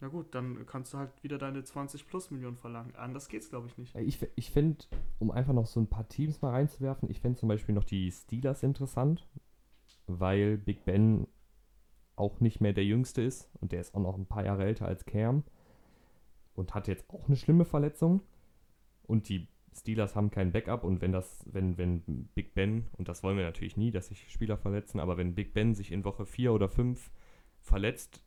ja 0.00 0.08
gut, 0.08 0.34
dann 0.34 0.64
kannst 0.66 0.94
du 0.94 0.98
halt 0.98 1.10
wieder 1.22 1.38
deine 1.38 1.64
20 1.64 2.06
plus 2.06 2.30
Millionen 2.30 2.56
verlangen. 2.56 2.94
Anders 2.94 3.28
geht's, 3.28 3.50
glaube 3.50 3.66
ich, 3.66 3.76
nicht. 3.78 3.94
Ich, 3.96 4.24
ich 4.36 4.50
finde, 4.50 4.84
um 5.18 5.30
einfach 5.30 5.52
noch 5.52 5.66
so 5.66 5.80
ein 5.80 5.88
paar 5.88 6.08
Teams 6.08 6.40
mal 6.40 6.50
reinzuwerfen, 6.50 7.10
ich 7.10 7.20
fände 7.20 7.38
zum 7.38 7.48
Beispiel 7.48 7.74
noch 7.74 7.84
die 7.84 8.10
Steelers 8.10 8.62
interessant, 8.62 9.26
weil 10.06 10.56
Big 10.56 10.84
Ben 10.84 11.26
auch 12.14 12.40
nicht 12.40 12.60
mehr 12.60 12.72
der 12.72 12.84
Jüngste 12.84 13.22
ist 13.22 13.50
und 13.60 13.72
der 13.72 13.80
ist 13.80 13.94
auch 13.94 14.00
noch 14.00 14.16
ein 14.16 14.26
paar 14.26 14.44
Jahre 14.44 14.64
älter 14.64 14.86
als 14.86 15.04
Cam 15.04 15.44
und 16.54 16.74
hat 16.74 16.88
jetzt 16.88 17.08
auch 17.10 17.26
eine 17.26 17.36
schlimme 17.36 17.64
Verletzung. 17.64 18.22
Und 19.04 19.28
die 19.28 19.48
Steelers 19.72 20.16
haben 20.16 20.30
kein 20.30 20.52
Backup 20.52 20.84
und 20.84 21.00
wenn 21.00 21.12
das, 21.12 21.44
wenn, 21.46 21.78
wenn 21.78 22.28
Big 22.34 22.54
Ben, 22.54 22.88
und 22.98 23.08
das 23.08 23.22
wollen 23.22 23.36
wir 23.36 23.44
natürlich 23.44 23.76
nie, 23.76 23.90
dass 23.90 24.08
sich 24.08 24.30
Spieler 24.30 24.58
verletzen, 24.58 25.00
aber 25.00 25.16
wenn 25.16 25.34
Big 25.34 25.54
Ben 25.54 25.74
sich 25.74 25.92
in 25.92 26.04
Woche 26.04 26.26
4 26.26 26.52
oder 26.52 26.68
5 26.68 27.10
verletzt, 27.60 28.22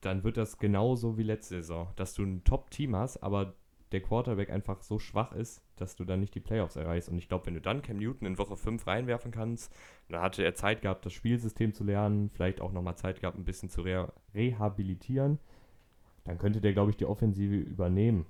dann 0.00 0.24
wird 0.24 0.36
das 0.36 0.58
genauso 0.58 1.18
wie 1.18 1.22
letzte 1.22 1.56
Saison, 1.56 1.88
dass 1.96 2.14
du 2.14 2.22
ein 2.22 2.44
Top-Team 2.44 2.96
hast, 2.96 3.18
aber 3.18 3.54
der 3.92 4.00
Quarterback 4.00 4.50
einfach 4.50 4.82
so 4.82 4.98
schwach 4.98 5.32
ist, 5.32 5.62
dass 5.76 5.96
du 5.96 6.04
dann 6.04 6.20
nicht 6.20 6.34
die 6.34 6.40
Playoffs 6.40 6.76
erreichst. 6.76 7.08
Und 7.08 7.18
ich 7.18 7.28
glaube, 7.28 7.46
wenn 7.46 7.54
du 7.54 7.60
dann 7.60 7.82
Cam 7.82 7.96
Newton 7.96 8.26
in 8.26 8.38
Woche 8.38 8.56
5 8.56 8.86
reinwerfen 8.86 9.32
kannst, 9.32 9.72
dann 10.08 10.20
hatte 10.20 10.44
er 10.44 10.54
Zeit 10.54 10.82
gehabt, 10.82 11.04
das 11.04 11.12
Spielsystem 11.12 11.74
zu 11.74 11.82
lernen, 11.82 12.30
vielleicht 12.30 12.60
auch 12.60 12.72
nochmal 12.72 12.96
Zeit 12.96 13.20
gehabt, 13.20 13.36
ein 13.36 13.44
bisschen 13.44 13.68
zu 13.68 13.82
re 13.82 14.12
rehabilitieren, 14.34 15.38
dann 16.24 16.38
könnte 16.38 16.60
der, 16.60 16.72
glaube 16.72 16.90
ich, 16.90 16.96
die 16.96 17.06
Offensive 17.06 17.56
übernehmen. 17.56 18.26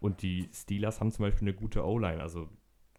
Und 0.00 0.22
die 0.22 0.48
Steelers 0.52 1.00
haben 1.00 1.10
zum 1.10 1.24
Beispiel 1.24 1.48
eine 1.48 1.56
gute 1.56 1.84
O-Line, 1.84 2.22
also 2.22 2.48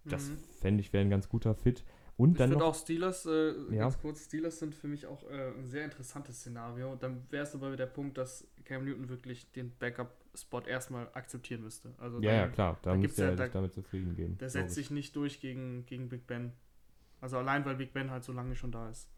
das 0.06 0.30
mhm. 0.30 0.38
fände 0.60 0.82
ich 0.82 0.94
wäre 0.94 1.04
ein 1.04 1.10
ganz 1.10 1.30
guter 1.30 1.56
Fit. 1.56 1.84
Und 2.22 2.40
dann 2.40 2.50
ich 2.50 2.54
finde 2.54 2.66
auch 2.66 2.76
Steelers, 2.76 3.26
äh, 3.26 3.56
ja. 3.72 3.82
ganz 3.82 3.98
kurz, 3.98 4.26
Steelers 4.26 4.60
sind 4.60 4.76
für 4.76 4.88
mich 4.88 5.08
auch 5.08 5.24
äh, 5.24 5.54
ein 5.58 5.68
sehr 5.68 5.84
interessantes 5.84 6.38
Szenario. 6.38 6.92
Und 6.92 7.02
dann 7.02 7.26
wäre 7.32 7.46
es 7.46 7.56
aber 7.56 7.76
der 7.76 7.88
Punkt, 7.88 8.16
dass 8.20 8.48
Cam 8.64 8.86
Newton 8.86 9.10
wirklich 9.10 9.52
den 9.54 9.72
Backup-Spot 9.80 10.62
erstmal 10.62 11.10
akzeptieren 11.14 11.64
müsste. 11.64 11.96
Also 11.98 12.22
ja, 12.22 12.30
dann, 12.30 12.40
ja, 12.40 12.48
klar, 12.50 12.80
da, 12.84 12.92
da 12.92 12.98
müsste 12.98 13.24
er 13.24 13.32
ja, 13.32 13.38
sich 13.38 13.52
damit 13.52 13.74
zufrieden 13.74 14.16
geben. 14.16 14.38
Der 14.38 14.52
setzt 14.52 14.76
sich 14.76 14.92
nicht 14.92 15.16
durch 15.16 15.40
gegen, 15.40 15.88
gegen 15.88 16.10
Big 16.10 16.28
Ben. 16.28 16.52
Also 17.22 17.40
allein, 17.40 17.66
weil 17.66 17.76
Big 17.76 17.92
Ben 17.92 18.12
halt 18.12 18.24
so 18.24 18.34
lange 18.34 18.56
schon 18.56 18.72
da 18.72 18.88
ist. 18.88 19.10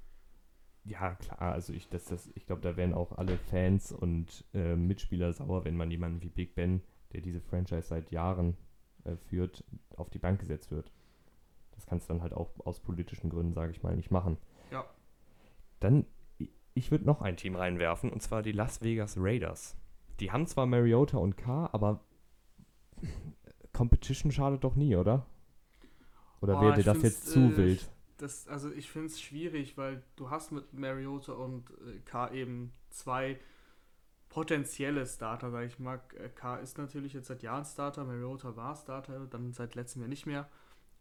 Ja, 0.85 1.15
klar, 1.15 1.41
also 1.41 1.73
ich, 1.73 1.89
das, 1.89 2.05
das, 2.05 2.31
ich 2.35 2.45
glaube, 2.45 2.61
da 2.61 2.77
wären 2.77 2.93
auch 2.93 3.11
alle 3.11 3.37
Fans 3.37 3.91
und 3.91 4.45
äh, 4.53 4.77
Mitspieler 4.77 5.33
sauer, 5.33 5.65
wenn 5.65 5.75
man 5.75 5.91
jemanden 5.91 6.21
wie 6.21 6.29
Big 6.29 6.55
Ben, 6.55 6.81
der 7.11 7.19
diese 7.19 7.41
Franchise 7.41 7.89
seit 7.89 8.11
Jahren 8.11 8.55
äh, 9.03 9.17
führt, 9.17 9.65
auf 9.97 10.09
die 10.09 10.19
Bank 10.19 10.39
gesetzt 10.39 10.71
wird. 10.71 10.89
Das 11.75 11.85
kannst 11.85 12.09
du 12.09 12.13
dann 12.13 12.21
halt 12.21 12.33
auch 12.33 12.51
aus 12.65 12.79
politischen 12.79 13.29
Gründen, 13.29 13.53
sage 13.53 13.71
ich 13.71 13.83
mal, 13.83 13.95
nicht 13.95 14.11
machen. 14.11 14.37
Ja. 14.71 14.85
Dann, 15.79 16.05
ich 16.73 16.91
würde 16.91 17.05
noch 17.05 17.21
ein 17.21 17.37
Team 17.37 17.55
reinwerfen, 17.55 18.11
und 18.11 18.21
zwar 18.21 18.41
die 18.41 18.51
Las 18.51 18.81
Vegas 18.81 19.15
Raiders. 19.17 19.75
Die 20.19 20.31
haben 20.31 20.47
zwar 20.47 20.65
Mariota 20.65 21.17
und 21.17 21.37
K, 21.37 21.69
aber 21.71 22.01
Competition 23.73 24.31
schadet 24.31 24.63
doch 24.63 24.75
nie, 24.75 24.95
oder? 24.95 25.25
Oder 26.41 26.61
wäre 26.61 26.75
dir 26.75 26.83
das 26.83 27.01
jetzt 27.01 27.27
zu 27.27 27.39
äh, 27.39 27.57
wild? 27.57 27.89
Das, 28.17 28.47
also 28.47 28.71
ich 28.71 28.89
finde 28.89 29.07
es 29.07 29.19
schwierig, 29.19 29.77
weil 29.77 30.03
du 30.15 30.29
hast 30.29 30.51
mit 30.51 30.73
Mariota 30.73 31.33
und 31.33 31.69
äh, 31.71 31.99
K 32.05 32.31
eben 32.31 32.73
zwei 32.89 33.39
potenzielle 34.29 35.05
Starter, 35.05 35.51
sag 35.51 35.65
ich 35.65 35.79
mal. 35.79 36.01
Äh, 36.17 36.29
K 36.29 36.57
ist 36.57 36.77
natürlich 36.77 37.13
jetzt 37.13 37.27
seit 37.27 37.43
Jahren 37.43 37.65
Starter, 37.65 38.03
Mariota 38.03 38.55
war 38.55 38.75
Starter, 38.75 39.25
dann 39.27 39.53
seit 39.53 39.75
letztem 39.75 40.01
Jahr 40.01 40.09
nicht 40.09 40.25
mehr. 40.25 40.49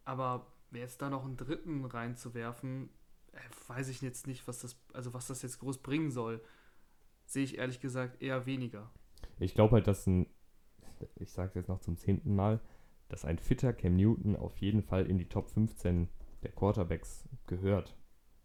Aber 0.04 0.46
jetzt 0.80 1.02
da 1.02 1.10
noch 1.10 1.24
einen 1.24 1.36
dritten 1.36 1.84
reinzuwerfen, 1.84 2.90
äh, 3.32 3.38
weiß 3.68 3.88
ich 3.88 4.00
jetzt 4.02 4.26
nicht, 4.26 4.46
was 4.48 4.60
das, 4.60 4.76
also 4.92 5.14
was 5.14 5.26
das 5.26 5.42
jetzt 5.42 5.58
groß 5.58 5.78
bringen 5.78 6.10
soll. 6.10 6.42
Sehe 7.24 7.44
ich 7.44 7.58
ehrlich 7.58 7.80
gesagt 7.80 8.22
eher 8.22 8.46
weniger. 8.46 8.90
Ich 9.38 9.54
glaube 9.54 9.76
halt, 9.76 9.86
dass 9.86 10.06
ein, 10.06 10.26
ich 11.16 11.32
sage 11.32 11.50
es 11.50 11.54
jetzt 11.54 11.68
noch 11.68 11.80
zum 11.80 11.96
zehnten 11.96 12.34
Mal, 12.34 12.60
dass 13.08 13.24
ein 13.24 13.38
fitter 13.38 13.72
Cam 13.72 13.96
Newton 13.96 14.36
auf 14.36 14.56
jeden 14.58 14.82
Fall 14.82 15.06
in 15.06 15.18
die 15.18 15.28
Top 15.28 15.50
15 15.50 16.08
der 16.42 16.52
Quarterbacks 16.52 17.28
gehört. 17.46 17.96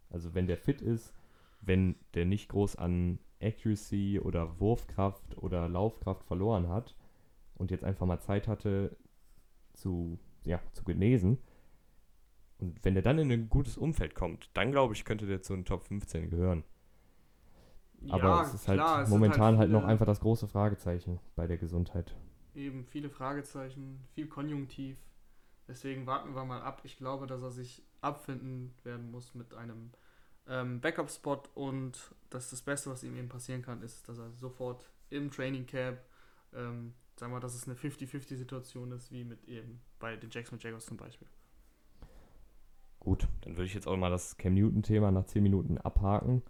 Also 0.09 0.33
wenn 0.33 0.47
der 0.47 0.57
fit 0.57 0.81
ist, 0.81 1.13
wenn 1.61 1.95
der 2.13 2.25
nicht 2.25 2.49
groß 2.49 2.75
an 2.75 3.19
Accuracy 3.41 4.19
oder 4.19 4.59
Wurfkraft 4.59 5.37
oder 5.37 5.67
Laufkraft 5.67 6.23
verloren 6.23 6.69
hat 6.69 6.95
und 7.55 7.71
jetzt 7.71 7.83
einfach 7.83 8.05
mal 8.05 8.19
Zeit 8.19 8.47
hatte 8.47 8.97
zu, 9.73 10.19
ja, 10.43 10.61
zu 10.73 10.83
genesen, 10.83 11.37
und 12.59 12.83
wenn 12.83 12.93
der 12.93 13.03
dann 13.03 13.19
in 13.19 13.31
ein 13.31 13.49
gutes 13.49 13.77
Umfeld 13.77 14.15
kommt, 14.15 14.49
dann 14.53 14.71
glaube 14.71 14.93
ich, 14.93 15.05
könnte 15.05 15.25
der 15.25 15.41
zu 15.41 15.53
den 15.53 15.65
Top 15.65 15.83
15 15.83 16.29
gehören. 16.29 16.63
Aber 18.09 18.23
ja, 18.23 18.41
es 18.43 18.53
ist 18.53 18.67
halt 18.67 18.79
klar, 18.79 18.97
halt 18.97 19.09
momentan 19.09 19.57
halt, 19.57 19.57
halt, 19.59 19.71
noch 19.71 19.83
einfach 19.83 20.05
das 20.05 20.19
große 20.19 20.47
Fragezeichen 20.47 21.19
bei 21.35 21.47
der 21.47 21.57
Gesundheit. 21.57 22.15
Eben 22.55 22.85
viele 22.85 23.09
Fragezeichen, 23.09 24.03
viel 24.13 24.27
Konjunktiv. 24.27 24.97
Deswegen 25.67 26.05
warten 26.05 26.33
wir 26.33 26.45
mal 26.45 26.61
ab. 26.61 26.81
Ich 26.83 26.97
glaube, 26.97 27.27
dass 27.27 27.41
er 27.41 27.51
sich 27.51 27.83
abfinden 28.01 28.73
werden 28.83 29.11
muss 29.11 29.35
mit 29.35 29.53
einem 29.53 29.91
ähm, 30.47 30.79
Backup-Spot 30.79 31.43
und 31.55 32.15
dass 32.29 32.49
das 32.49 32.61
Beste, 32.61 32.89
was 32.89 33.03
ihm 33.03 33.17
eben 33.17 33.29
passieren 33.29 33.61
kann, 33.61 33.81
ist, 33.81 34.07
dass 34.07 34.17
er 34.17 34.31
sofort 34.31 34.89
im 35.09 35.29
Training 35.29 35.65
Camp, 35.65 35.99
ähm, 36.53 36.93
sagen 37.17 37.33
wir, 37.33 37.39
dass 37.39 37.55
es 37.55 37.67
eine 37.67 37.75
50-50-Situation 37.75 38.91
ist, 38.91 39.11
wie 39.11 39.23
mit 39.23 39.43
eben 39.45 39.81
bei 39.99 40.15
den 40.15 40.29
Jackson 40.29 40.59
Jaguars 40.59 40.85
zum 40.85 40.97
Beispiel. 40.97 41.27
Gut, 42.99 43.27
dann 43.41 43.53
würde 43.55 43.65
ich 43.65 43.73
jetzt 43.73 43.87
auch 43.87 43.97
mal 43.97 44.09
das 44.09 44.37
Cam 44.37 44.53
Newton-Thema 44.53 45.11
nach 45.11 45.25
10 45.25 45.43
Minuten 45.43 45.77
abhaken. 45.77 46.41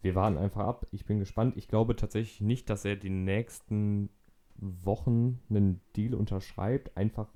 Wir 0.00 0.14
warten 0.14 0.38
einfach 0.38 0.66
ab. 0.66 0.86
Ich 0.92 1.04
bin 1.04 1.18
gespannt. 1.18 1.56
Ich 1.56 1.68
glaube 1.68 1.96
tatsächlich 1.96 2.40
nicht, 2.40 2.70
dass 2.70 2.84
er 2.84 2.96
die 2.96 3.10
nächsten 3.10 4.10
Wochen 4.56 5.40
einen 5.50 5.80
Deal 5.96 6.14
unterschreibt, 6.14 6.96
einfach 6.96 7.28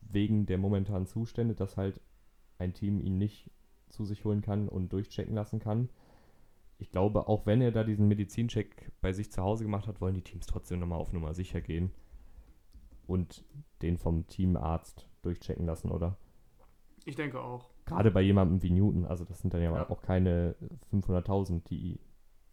wegen 0.00 0.46
der 0.46 0.58
momentanen 0.58 1.06
Zustände, 1.06 1.54
dass 1.54 1.76
halt 1.76 2.00
ein 2.58 2.74
Team 2.74 3.00
ihn 3.00 3.18
nicht 3.18 3.50
zu 3.88 4.04
sich 4.04 4.24
holen 4.24 4.42
kann 4.42 4.68
und 4.68 4.92
durchchecken 4.92 5.34
lassen 5.34 5.60
kann. 5.60 5.88
Ich 6.78 6.90
glaube, 6.90 7.28
auch 7.28 7.46
wenn 7.46 7.60
er 7.60 7.70
da 7.70 7.84
diesen 7.84 8.08
Medizincheck 8.08 8.90
bei 9.00 9.12
sich 9.12 9.30
zu 9.30 9.42
Hause 9.42 9.64
gemacht 9.64 9.86
hat, 9.86 10.00
wollen 10.00 10.14
die 10.14 10.22
Teams 10.22 10.46
trotzdem 10.46 10.80
nochmal 10.80 11.00
auf 11.00 11.12
Nummer 11.12 11.34
sicher 11.34 11.60
gehen 11.60 11.92
und 13.06 13.44
den 13.82 13.98
vom 13.98 14.26
Teamarzt 14.26 15.08
durchchecken 15.22 15.66
lassen, 15.66 15.90
oder? 15.90 16.16
Ich 17.04 17.16
denke 17.16 17.40
auch. 17.40 17.70
Gerade 17.84 18.10
bei 18.10 18.20
jemandem 18.20 18.62
wie 18.62 18.70
Newton, 18.70 19.04
also 19.04 19.24
das 19.24 19.40
sind 19.40 19.52
dann 19.54 19.62
ja, 19.62 19.72
ja. 19.74 19.90
auch 19.90 20.02
keine 20.02 20.54
500.000, 20.92 21.62
die, 21.64 22.00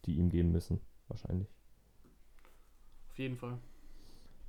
die 0.06 0.18
ihm 0.18 0.30
geben 0.30 0.52
müssen, 0.52 0.82
wahrscheinlich. 1.08 1.48
Auf 3.10 3.20
jeden 3.20 3.38
Fall. 3.38 3.58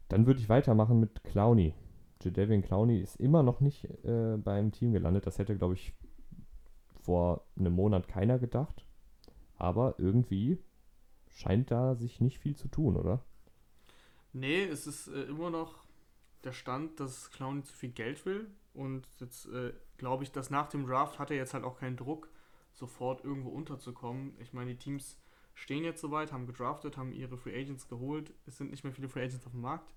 Dann 0.09 0.27
würde 0.27 0.41
ich 0.41 0.49
weitermachen 0.49 1.01
mit 1.01 1.23
Clowny. 1.25 1.75
Jadavian 2.23 2.63
Clowney 2.63 3.01
ist 3.01 3.17
immer 3.17 3.43
noch 3.43 3.61
nicht 3.61 3.85
äh, 4.05 4.37
beim 4.37 4.73
Team 4.73 4.93
gelandet. 4.93 5.27
Das 5.27 5.39
hätte, 5.39 5.57
glaube 5.57 5.75
ich, 5.75 5.95
vor 7.01 7.47
einem 7.59 7.75
Monat 7.75 8.09
keiner 8.09 8.39
gedacht. 8.39 8.85
Aber 9.57 9.95
irgendwie 9.99 10.59
scheint 11.29 11.71
da 11.71 11.95
sich 11.95 12.21
nicht 12.21 12.39
viel 12.39 12.57
zu 12.57 12.69
tun, 12.69 12.97
oder? 12.97 13.25
Nee, 14.33 14.65
es 14.65 14.87
ist 14.87 15.09
äh, 15.09 15.23
immer 15.23 15.51
noch 15.51 15.85
der 16.45 16.53
Stand, 16.53 17.01
dass 17.01 17.31
Clowney 17.31 17.63
zu 17.63 17.75
viel 17.75 17.91
Geld 17.91 18.25
will. 18.27 18.47
Und 18.75 19.07
jetzt 19.19 19.47
äh, 19.47 19.73
glaube 20.01 20.25
ich, 20.25 20.33
dass 20.33 20.49
nach 20.49 20.69
dem 20.69 20.87
Draft 20.87 21.19
hat 21.19 21.31
er 21.31 21.37
jetzt 21.37 21.53
halt 21.53 21.63
auch 21.63 21.79
keinen 21.79 21.97
Druck, 21.99 22.31
sofort 22.73 23.23
irgendwo 23.23 23.51
unterzukommen. 23.51 24.33
Ich 24.41 24.55
meine, 24.55 24.71
die 24.73 24.79
Teams 24.79 25.21
stehen 25.55 25.85
jetzt 25.85 26.01
soweit, 26.01 26.33
haben 26.33 26.47
gedraftet, 26.47 26.97
haben 26.97 27.13
ihre 27.13 27.37
Free 27.37 27.55
Agents 27.55 27.87
geholt. 27.87 28.33
Es 28.47 28.57
sind 28.57 28.71
nicht 28.71 28.83
mehr 28.83 28.95
viele 28.95 29.11
Free 29.11 29.25
Agents 29.25 29.47
auf 29.47 29.53
dem 29.53 29.61
Markt. 29.61 29.95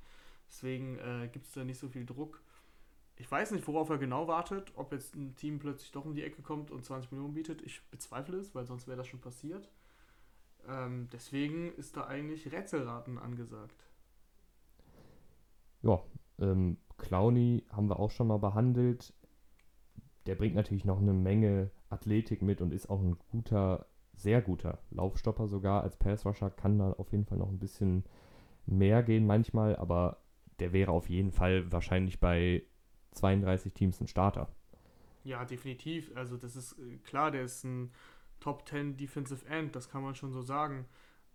Deswegen 0.50 1.00
äh, 1.00 1.30
gibt 1.32 1.46
es 1.46 1.54
da 1.54 1.64
nicht 1.64 1.80
so 1.80 1.88
viel 1.88 2.06
Druck. 2.06 2.42
Ich 3.16 3.32
weiß 3.32 3.52
nicht, 3.52 3.66
worauf 3.66 3.90
er 3.90 3.98
genau 3.98 4.28
wartet, 4.28 4.74
ob 4.76 4.92
jetzt 4.92 5.16
ein 5.16 5.36
Team 5.36 5.60
plötzlich 5.60 5.92
doch 5.92 6.04
um 6.04 6.16
die 6.16 6.24
Ecke 6.24 6.42
kommt 6.42 6.70
und 6.70 6.84
20 6.84 7.12
Millionen 7.12 7.34
bietet. 7.34 7.62
Ich 7.62 7.82
bezweifle 7.90 8.38
es, 8.38 8.54
weil 8.54 8.66
sonst 8.66 8.88
wäre 8.88 8.98
das 8.98 9.08
schon 9.08 9.22
passiert. 9.22 9.70
Ähm, 10.68 11.08
deswegen 11.14 11.72
ist 11.76 11.96
da 11.96 12.08
eigentlich 12.08 12.52
Rätselraten 12.52 13.18
angesagt. 13.18 13.88
Ja, 15.82 16.04
ähm, 16.40 16.78
Clowny 16.98 17.64
haben 17.70 17.88
wir 17.88 18.00
auch 18.00 18.12
schon 18.12 18.28
mal 18.28 18.40
behandelt. 18.40 19.14
Der 20.26 20.36
bringt 20.36 20.56
natürlich 20.56 20.86
noch 20.86 21.00
eine 21.00 21.14
Menge 21.14 21.70
Athletik 21.90 22.42
mit 22.42 22.62
und 22.62 22.74
ist 22.74 22.90
auch 22.90 23.02
ein 23.02 23.18
guter, 23.32 23.86
sehr 24.16 24.42
guter 24.42 24.80
Laufstopper 24.92 25.48
sogar. 25.48 25.84
Als 25.84 25.98
Passrusher 25.98 26.50
kann 26.50 26.80
da 26.80 26.94
auf 26.94 27.12
jeden 27.12 27.26
Fall 27.26 27.38
noch 27.38 27.50
ein 27.50 27.60
bisschen 27.60 28.04
mehr 28.66 29.04
gehen 29.04 29.26
manchmal, 29.26 29.76
aber 29.76 30.18
der 30.60 30.72
wäre 30.72 30.92
auf 30.92 31.10
jeden 31.10 31.32
Fall 31.32 31.72
wahrscheinlich 31.72 32.20
bei 32.20 32.64
32 33.12 33.74
Teams 33.74 34.00
ein 34.00 34.08
Starter. 34.08 34.50
Ja, 35.24 35.46
definitiv. 35.46 36.12
Also 36.16 36.38
das 36.38 36.56
ist 36.56 36.78
äh, 36.80 36.98
klar, 37.04 37.32
der 37.32 37.44
ist 37.44 37.64
ein 37.64 37.92
Top 38.40 38.68
10 38.68 38.98
Defensive 38.98 39.46
End, 39.48 39.76
das 39.76 39.90
kann 39.90 40.04
man 40.04 40.16
schon 40.16 40.32
so 40.32 40.42
sagen. 40.42 40.86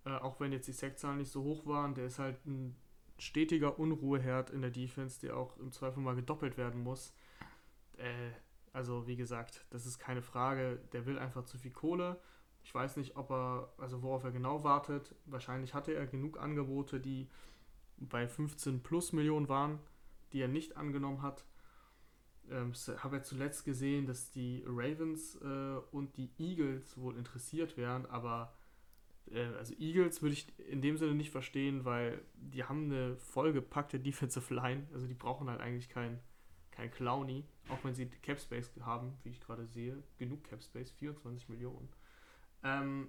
Äh, 0.04 0.10
auch 0.10 0.40
wenn 0.40 0.52
jetzt 0.52 0.68
die 0.68 0.72
Sackzahlen 0.72 1.18
nicht 1.18 1.30
so 1.30 1.42
hoch 1.42 1.66
waren, 1.66 1.94
der 1.94 2.06
ist 2.06 2.18
halt 2.18 2.44
ein 2.46 2.76
stetiger 3.18 3.78
Unruheherd 3.78 4.50
in 4.50 4.60
der 4.60 4.70
Defense, 4.70 5.20
der 5.20 5.36
auch 5.36 5.56
im 5.58 5.72
Zweifel 5.72 6.02
mal 6.02 6.14
gedoppelt 6.14 6.56
werden 6.56 6.82
muss. 6.82 7.14
Äh, 7.96 8.30
also 8.72 9.06
wie 9.06 9.16
gesagt, 9.16 9.64
das 9.70 9.86
ist 9.86 9.98
keine 9.98 10.22
Frage. 10.22 10.80
Der 10.92 11.06
will 11.06 11.18
einfach 11.18 11.44
zu 11.44 11.58
viel 11.58 11.70
Kohle. 11.70 12.20
Ich 12.62 12.74
weiß 12.74 12.96
nicht, 12.96 13.16
ob 13.16 13.30
er, 13.30 13.72
also 13.78 14.02
worauf 14.02 14.24
er 14.24 14.32
genau 14.32 14.64
wartet. 14.64 15.14
Wahrscheinlich 15.26 15.74
hatte 15.74 15.94
er 15.94 16.06
genug 16.06 16.38
Angebote, 16.40 17.00
die 17.00 17.28
bei 17.96 18.28
15 18.28 18.82
plus 18.82 19.12
Millionen 19.12 19.48
waren, 19.48 19.78
die 20.32 20.40
er 20.40 20.48
nicht 20.48 20.76
angenommen 20.76 21.22
hat. 21.22 21.44
Ähm, 22.50 22.72
habe 23.02 23.16
ja 23.16 23.22
zuletzt 23.22 23.64
gesehen, 23.64 24.06
dass 24.06 24.30
die 24.30 24.64
Ravens 24.66 25.36
äh, 25.36 25.80
und 25.90 26.16
die 26.16 26.30
Eagles 26.38 26.96
wohl 26.98 27.16
interessiert 27.16 27.76
wären, 27.76 28.06
aber 28.06 28.54
äh, 29.30 29.44
also 29.58 29.74
Eagles 29.78 30.22
würde 30.22 30.32
ich 30.32 30.46
in 30.58 30.80
dem 30.80 30.96
Sinne 30.96 31.14
nicht 31.14 31.30
verstehen, 31.30 31.84
weil 31.84 32.22
die 32.34 32.64
haben 32.64 32.84
eine 32.84 33.16
vollgepackte 33.16 34.00
Defensive 34.00 34.54
Line, 34.54 34.86
also 34.92 35.06
die 35.06 35.14
brauchen 35.14 35.50
halt 35.50 35.60
eigentlich 35.60 35.88
kein, 35.88 36.20
kein 36.78 36.90
Clowny, 36.90 37.44
auch 37.68 37.82
wenn 37.82 37.94
sie 37.94 38.06
Cap 38.06 38.40
Space 38.40 38.70
haben, 38.80 39.12
wie 39.24 39.30
ich 39.30 39.40
gerade 39.40 39.66
sehe, 39.66 40.02
genug 40.18 40.44
Cap 40.44 40.62
Space, 40.62 40.90
24 40.92 41.48
Millionen. 41.48 41.88
Ähm, 42.62 43.08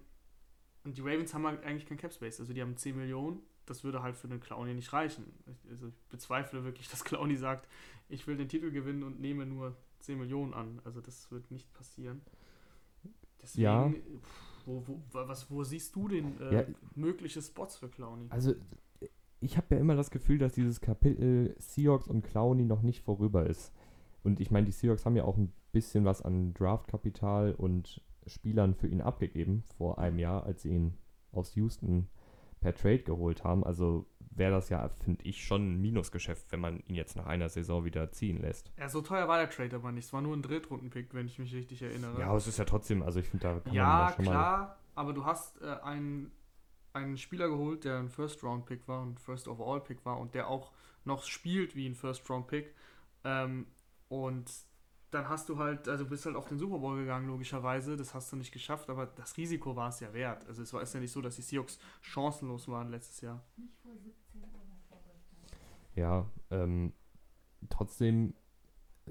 und 0.83 0.97
die 0.97 1.01
Ravens 1.01 1.33
haben 1.33 1.45
halt 1.45 1.63
eigentlich 1.63 1.85
kein 1.85 1.97
Cap 1.97 2.13
Space, 2.13 2.39
also 2.39 2.53
die 2.53 2.61
haben 2.61 2.75
10 2.75 2.97
Millionen 2.97 3.41
das 3.69 3.83
würde 3.83 4.01
halt 4.01 4.17
für 4.17 4.27
den 4.27 4.39
Clowny 4.39 4.73
nicht 4.73 4.91
reichen. 4.91 5.31
Also 5.69 5.87
ich 5.87 5.93
bezweifle 6.09 6.63
wirklich, 6.63 6.89
dass 6.89 7.03
Clowny 7.03 7.37
sagt, 7.37 7.67
ich 8.09 8.25
will 8.25 8.35
den 8.35 8.49
Titel 8.49 8.71
gewinnen 8.71 9.03
und 9.03 9.19
nehme 9.19 9.45
nur 9.45 9.75
10 9.99 10.17
Millionen 10.17 10.53
an. 10.53 10.81
Also 10.83 11.01
das 11.01 11.31
wird 11.31 11.49
nicht 11.51 11.71
passieren. 11.73 12.21
Deswegen, 13.41 13.63
ja. 13.63 13.93
wo, 14.65 14.83
wo, 14.87 15.01
was, 15.11 15.49
wo 15.49 15.63
siehst 15.63 15.95
du 15.95 16.07
denn 16.07 16.39
äh, 16.41 16.53
ja. 16.55 16.65
mögliche 16.95 17.41
Spots 17.41 17.77
für 17.77 17.89
Clowny? 17.89 18.25
Also 18.29 18.55
ich 19.41 19.57
habe 19.57 19.75
ja 19.75 19.81
immer 19.81 19.95
das 19.95 20.11
Gefühl, 20.11 20.37
dass 20.37 20.53
dieses 20.53 20.81
Kapitel 20.81 21.55
Seahawks 21.59 22.07
und 22.07 22.23
Clowny 22.23 22.65
noch 22.65 22.81
nicht 22.81 23.03
vorüber 23.03 23.45
ist. 23.45 23.73
Und 24.23 24.39
ich 24.39 24.51
meine, 24.51 24.65
die 24.65 24.71
Seahawks 24.71 25.05
haben 25.05 25.15
ja 25.15 25.23
auch 25.23 25.37
ein 25.37 25.53
bisschen 25.71 26.05
was 26.05 26.21
an 26.21 26.53
Draftkapital 26.53 27.53
und 27.53 28.01
Spielern 28.27 28.75
für 28.75 28.87
ihn 28.87 29.01
abgegeben 29.01 29.63
vor 29.77 29.99
einem 29.99 30.19
Jahr, 30.19 30.43
als 30.43 30.63
sie 30.63 30.69
ihn 30.69 30.97
aus 31.31 31.55
Houston 31.55 32.09
per 32.59 32.75
Trade 32.75 32.99
geholt 32.99 33.43
haben. 33.43 33.63
Also 33.63 34.05
wäre 34.31 34.51
das 34.51 34.69
ja, 34.69 34.89
finde 34.89 35.23
ich, 35.25 35.43
schon 35.43 35.73
ein 35.73 35.81
Minusgeschäft, 35.81 36.51
wenn 36.51 36.59
man 36.59 36.79
ihn 36.81 36.95
jetzt 36.95 37.15
nach 37.15 37.25
einer 37.25 37.49
Saison 37.49 37.85
wieder 37.85 38.11
ziehen 38.11 38.41
lässt. 38.41 38.71
Ja, 38.77 38.89
so 38.89 39.01
teuer 39.01 39.27
war 39.27 39.37
der 39.37 39.49
Trade 39.49 39.75
aber 39.75 39.91
nicht. 39.91 40.05
Es 40.05 40.13
war 40.13 40.21
nur 40.21 40.35
ein 40.35 40.41
Drittrunden-Pick, 40.41 41.13
wenn 41.13 41.27
ich 41.27 41.39
mich 41.39 41.53
richtig 41.53 41.81
erinnere. 41.81 42.19
Ja, 42.19 42.27
aber 42.27 42.37
es 42.37 42.47
ist 42.47 42.57
ja 42.57 42.65
trotzdem, 42.65 43.03
also 43.03 43.19
ich 43.19 43.27
finde, 43.27 43.47
da 43.47 43.59
kann 43.59 43.73
ja, 43.73 43.83
man 43.85 43.99
ja 43.99 44.13
schon 44.15 44.25
klar, 44.25 44.33
mal... 44.35 44.65
Ja, 44.65 44.77
aber 44.95 45.13
du 45.13 45.25
hast 45.25 45.61
äh, 45.61 45.75
einen, 45.83 46.31
einen 46.99 47.17
Spieler 47.17 47.49
geholt, 47.49 47.83
der 47.83 47.99
ein 47.99 48.09
First-Round-Pick 48.09 48.87
war 48.87 49.01
und 49.01 49.19
First-Overall-Pick 49.19 50.05
war 50.05 50.19
und 50.19 50.35
der 50.35 50.47
auch 50.47 50.71
noch 51.05 51.23
spielt 51.23 51.75
wie 51.75 51.87
ein 51.87 51.95
First-Round-Pick. 51.95 52.73
Ähm, 53.23 53.67
und 54.07 54.51
dann 55.11 55.27
hast 55.27 55.49
du 55.49 55.57
halt, 55.57 55.87
also 55.87 56.05
bist 56.05 56.25
halt 56.25 56.35
auf 56.35 56.47
den 56.47 56.59
Super 56.59 56.79
Bowl 56.79 56.97
gegangen, 56.97 57.27
logischerweise. 57.27 57.97
Das 57.97 58.13
hast 58.13 58.31
du 58.31 58.35
nicht 58.35 58.51
geschafft, 58.51 58.89
aber 58.89 59.07
das 59.07 59.37
Risiko 59.37 59.75
war 59.75 59.89
es 59.89 59.99
ja 59.99 60.13
wert. 60.13 60.45
Also 60.47 60.61
es 60.61 60.71
war 60.73 60.81
ist 60.81 60.93
ja 60.93 60.99
nicht 60.99 61.11
so, 61.11 61.21
dass 61.21 61.35
die 61.35 61.41
Seahawks 61.41 61.79
chancenlos 62.01 62.67
waren 62.67 62.89
letztes 62.89 63.21
Jahr. 63.21 63.43
Nicht 63.57 63.75
vor 63.81 63.93
17 63.97 64.43
oder 64.43 64.49
vor 64.87 64.97
Ja, 65.95 66.29
ähm, 66.51 66.93
trotzdem 67.69 68.35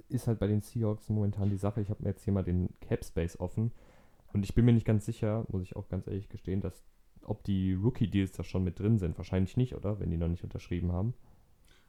ist 0.09 0.29
halt 0.29 0.39
bei 0.39 0.47
den 0.47 0.63
Seahawks 0.63 1.09
momentan 1.09 1.51
die 1.51 1.57
Sache, 1.57 1.81
ich 1.81 1.91
habe 1.91 2.03
mir 2.03 2.11
jetzt 2.11 2.23
hier 2.23 2.33
mal 2.33 2.45
den 2.45 2.73
Cap 2.81 3.05
Space 3.05 3.39
offen 3.41 3.73
und 4.33 4.45
ich 4.45 4.55
bin 4.55 4.65
mir 4.65 4.73
nicht 4.73 4.87
ganz 4.87 5.05
sicher, 5.05 5.45
muss 5.49 5.63
ich 5.63 5.75
auch 5.75 5.89
ganz 5.89 6.07
ehrlich 6.07 6.29
gestehen, 6.29 6.61
dass 6.61 6.85
ob 7.29 7.45
die 7.45 7.75
Rookie-Deals 7.75 8.33
da 8.33 8.43
schon 8.43 8.65
mit 8.65 8.79
drin 8.79 8.99
sind. 8.99 9.17
Wahrscheinlich 9.17 9.57
nicht, 9.57 9.75
oder? 9.75 10.01
Wenn 10.01 10.11
die 10.11 10.17
noch 10.17 10.29
nicht 10.29 10.45
unterschrieben 10.45 10.93
haben. 10.93 11.15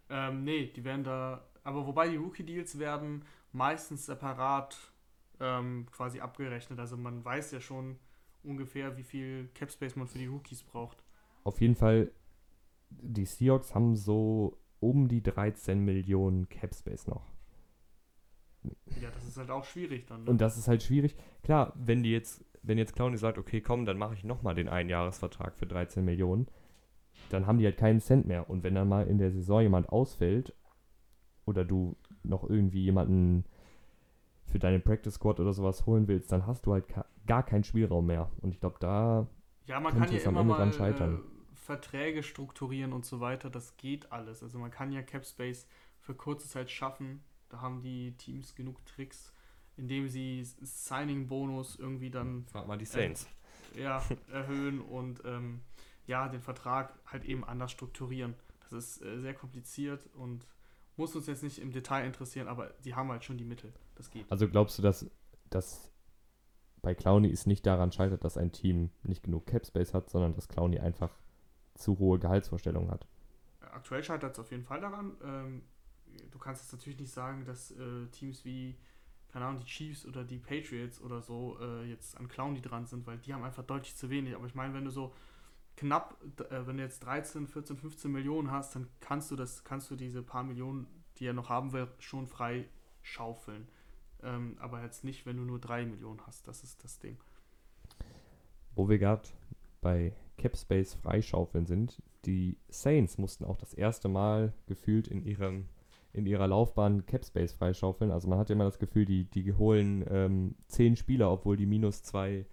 Ähm, 0.09 0.43
nee, 0.43 0.67
die 0.67 0.83
werden 0.83 1.03
da, 1.03 1.45
aber 1.63 1.85
wobei 1.85 2.09
die 2.09 2.17
Rookie-Deals 2.17 2.79
werden 2.79 3.25
meistens 3.51 4.05
separat 4.05 4.77
ähm, 5.39 5.87
quasi 5.91 6.19
abgerechnet. 6.19 6.79
Also 6.79 6.97
man 6.97 7.23
weiß 7.23 7.51
ja 7.51 7.61
schon 7.61 7.97
ungefähr, 8.43 8.97
wie 8.97 9.03
viel 9.03 9.49
Cap 9.53 9.71
Space 9.71 9.95
man 9.95 10.07
für 10.07 10.17
die 10.17 10.27
Rookies 10.27 10.63
braucht. 10.63 11.03
Auf 11.43 11.61
jeden 11.61 11.75
Fall, 11.75 12.11
die 12.89 13.25
Seahawks 13.25 13.75
haben 13.75 13.95
so 13.95 14.57
um 14.79 15.07
die 15.07 15.21
13 15.21 15.79
Millionen 15.79 16.49
Cap 16.49 16.73
Space 16.73 17.07
noch. 17.07 17.25
Ja, 19.01 19.09
das 19.11 19.25
ist 19.25 19.37
halt 19.37 19.49
auch 19.51 19.63
schwierig 19.63 20.05
dann. 20.07 20.23
Ne? 20.23 20.29
Und 20.29 20.41
das 20.41 20.57
ist 20.57 20.67
halt 20.67 20.83
schwierig. 20.83 21.15
Klar, 21.43 21.73
wenn 21.75 22.03
die 22.03 22.11
jetzt, 22.11 22.43
wenn 22.61 22.77
jetzt 22.77 22.95
Clowny 22.95 23.17
sagt, 23.17 23.37
okay, 23.37 23.61
komm, 23.61 23.85
dann 23.85 23.97
mache 23.97 24.13
ich 24.13 24.23
nochmal 24.23 24.55
den 24.55 24.69
Einjahresvertrag 24.69 25.55
für 25.55 25.65
13 25.65 26.03
Millionen, 26.03 26.47
dann 27.29 27.47
haben 27.47 27.57
die 27.57 27.65
halt 27.65 27.77
keinen 27.77 27.99
Cent 27.99 28.27
mehr. 28.27 28.49
Und 28.49 28.63
wenn 28.63 28.75
dann 28.75 28.87
mal 28.89 29.07
in 29.07 29.17
der 29.17 29.31
Saison 29.31 29.61
jemand 29.61 29.89
ausfällt 29.89 30.53
oder 31.45 31.65
du 31.65 31.95
noch 32.23 32.49
irgendwie 32.49 32.83
jemanden 32.83 33.45
für 34.45 34.59
deine 34.59 34.79
Practice 34.79 35.15
Squad 35.15 35.39
oder 35.39 35.53
sowas 35.53 35.85
holen 35.85 36.07
willst, 36.07 36.31
dann 36.31 36.47
hast 36.47 36.65
du 36.65 36.73
halt 36.73 36.85
gar 37.27 37.43
keinen 37.43 37.63
Spielraum 37.63 38.07
mehr. 38.07 38.31
Und 38.41 38.51
ich 38.51 38.59
glaube, 38.59 38.77
da 38.79 39.27
ja, 39.65 39.79
man 39.79 39.95
kann 39.95 40.11
ja 40.11 40.19
immer 40.19 40.43
mal 40.43 40.67
äh, 40.67 41.17
Verträge 41.53 42.23
strukturieren 42.23 42.91
und 42.91 43.05
so 43.05 43.19
weiter. 43.19 43.51
Das 43.51 43.77
geht 43.77 44.11
alles. 44.11 44.41
Also 44.41 44.57
man 44.57 44.71
kann 44.71 44.91
ja 44.91 45.03
Cap 45.03 45.25
Space 45.25 45.67
für 45.99 46.15
kurze 46.15 46.47
Zeit 46.47 46.71
schaffen. 46.71 47.23
Da 47.49 47.61
haben 47.61 47.81
die 47.81 48.13
Teams 48.17 48.55
genug 48.55 48.83
Tricks, 48.85 49.31
indem 49.79 50.07
sie 50.09 50.43
Signing-Bonus 50.43 51.77
irgendwie 51.77 52.11
dann. 52.11 52.45
Frag 52.51 52.67
mal 52.67 52.77
die 52.77 52.85
Saints. 52.85 53.27
Äh, 53.75 53.83
ja, 53.83 54.03
erhöhen 54.31 54.81
und 54.81 55.21
ähm, 55.25 55.61
ja, 56.05 56.27
den 56.27 56.41
Vertrag 56.41 56.93
halt 57.05 57.23
eben 57.23 57.43
anders 57.43 57.71
strukturieren. 57.71 58.35
Das 58.61 58.73
ist 58.73 59.01
äh, 59.01 59.19
sehr 59.19 59.33
kompliziert 59.33 60.07
und 60.15 60.45
muss 60.97 61.15
uns 61.15 61.27
jetzt 61.27 61.43
nicht 61.43 61.59
im 61.59 61.71
Detail 61.71 62.05
interessieren, 62.05 62.47
aber 62.47 62.73
die 62.83 62.93
haben 62.93 63.09
halt 63.09 63.23
schon 63.23 63.37
die 63.37 63.45
Mittel. 63.45 63.71
Das 63.95 64.11
geht. 64.11 64.29
Also 64.29 64.49
glaubst 64.49 64.77
du, 64.77 64.81
dass, 64.81 65.09
dass 65.49 65.91
bei 66.81 66.93
Clowny 66.93 67.31
es 67.31 67.45
nicht 67.45 67.65
daran 67.65 67.91
scheitert, 67.91 68.23
dass 68.23 68.37
ein 68.37 68.51
Team 68.51 68.89
nicht 69.03 69.23
genug 69.23 69.45
Cap 69.47 69.65
Space 69.65 69.93
hat, 69.93 70.09
sondern 70.09 70.33
dass 70.33 70.47
Clowny 70.47 70.79
einfach 70.79 71.11
zu 71.75 71.99
hohe 71.99 72.19
Gehaltsvorstellungen 72.19 72.91
hat? 72.91 73.07
Aktuell 73.61 74.03
scheitert 74.03 74.33
es 74.33 74.39
auf 74.39 74.51
jeden 74.51 74.63
Fall 74.63 74.81
daran. 74.81 75.15
Ähm, 75.23 75.61
du 76.31 76.37
kannst 76.37 76.63
jetzt 76.63 76.73
natürlich 76.73 76.99
nicht 76.99 77.13
sagen, 77.13 77.45
dass 77.45 77.71
äh, 77.71 78.07
Teams 78.11 78.43
wie, 78.43 78.75
keine 79.31 79.45
Ahnung, 79.45 79.61
die 79.61 79.67
Chiefs 79.67 80.05
oder 80.05 80.23
die 80.23 80.39
Patriots 80.39 81.01
oder 81.01 81.21
so 81.21 81.57
äh, 81.61 81.85
jetzt 81.85 82.17
an 82.17 82.27
Clowny 82.27 82.61
dran 82.61 82.85
sind, 82.85 83.05
weil 83.05 83.17
die 83.17 83.33
haben 83.33 83.43
einfach 83.43 83.63
deutlich 83.63 83.95
zu 83.95 84.09
wenig. 84.09 84.35
Aber 84.35 84.47
ich 84.47 84.55
meine, 84.55 84.73
wenn 84.73 84.85
du 84.85 84.91
so 84.91 85.13
knapp, 85.77 86.17
äh, 86.49 86.65
wenn 86.65 86.77
du 86.77 86.83
jetzt 86.83 86.99
13, 87.05 87.47
14, 87.47 87.77
15 87.77 88.11
Millionen 88.11 88.51
hast, 88.51 88.75
dann 88.75 88.87
kannst 88.99 89.31
du 89.31 89.35
das, 89.35 89.63
kannst 89.63 89.89
du 89.91 89.95
diese 89.95 90.23
paar 90.23 90.43
Millionen, 90.43 90.87
die 91.17 91.25
er 91.25 91.33
noch 91.33 91.49
haben 91.49 91.71
will, 91.71 91.87
schon 91.99 92.27
frei 92.27 92.65
schaufeln. 93.01 93.67
Ähm, 94.23 94.57
aber 94.59 94.83
jetzt 94.83 95.03
nicht, 95.03 95.25
wenn 95.25 95.37
du 95.37 95.43
nur 95.43 95.59
3 95.59 95.85
Millionen 95.85 96.25
hast. 96.25 96.47
Das 96.47 96.63
ist 96.63 96.83
das 96.83 96.99
Ding. 96.99 97.17
Wo 98.75 98.89
wir 98.89 98.97
gerade 98.97 99.27
bei 99.81 100.13
Capspace 100.37 100.95
freischaufeln 100.95 101.65
sind, 101.65 102.01
die 102.25 102.57
Saints 102.69 103.17
mussten 103.17 103.45
auch 103.45 103.57
das 103.57 103.73
erste 103.73 104.09
Mal 104.09 104.53
gefühlt 104.67 105.07
in 105.07 105.23
ihrem 105.23 105.67
in 106.11 106.25
ihrer 106.25 106.47
Laufbahn 106.47 107.05
Capspace 107.05 107.53
freischaufeln. 107.53 108.11
Also 108.11 108.27
man 108.27 108.39
hat 108.39 108.49
ja 108.49 108.55
immer 108.55 108.65
das 108.65 108.79
Gefühl, 108.79 109.05
die, 109.05 109.25
die 109.25 109.53
holen 109.53 110.03
ähm, 110.09 110.55
zehn 110.67 110.95
Spieler, 110.95 111.31
obwohl 111.31 111.57
die 111.57 111.65
minus 111.65 112.03
zwei 112.03 112.45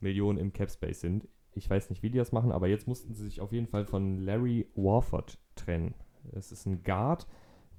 Millionen 0.00 0.38
im 0.38 0.52
Capspace 0.52 1.00
sind. 1.00 1.28
Ich 1.52 1.68
weiß 1.68 1.90
nicht, 1.90 2.02
wie 2.02 2.10
die 2.10 2.18
das 2.18 2.32
machen, 2.32 2.50
aber 2.50 2.68
jetzt 2.68 2.88
mussten 2.88 3.14
sie 3.14 3.24
sich 3.24 3.40
auf 3.40 3.52
jeden 3.52 3.66
Fall 3.66 3.84
von 3.84 4.18
Larry 4.18 4.66
Warford 4.74 5.38
trennen. 5.54 5.94
Es 6.32 6.50
ist 6.50 6.66
ein 6.66 6.82
Guard, 6.82 7.26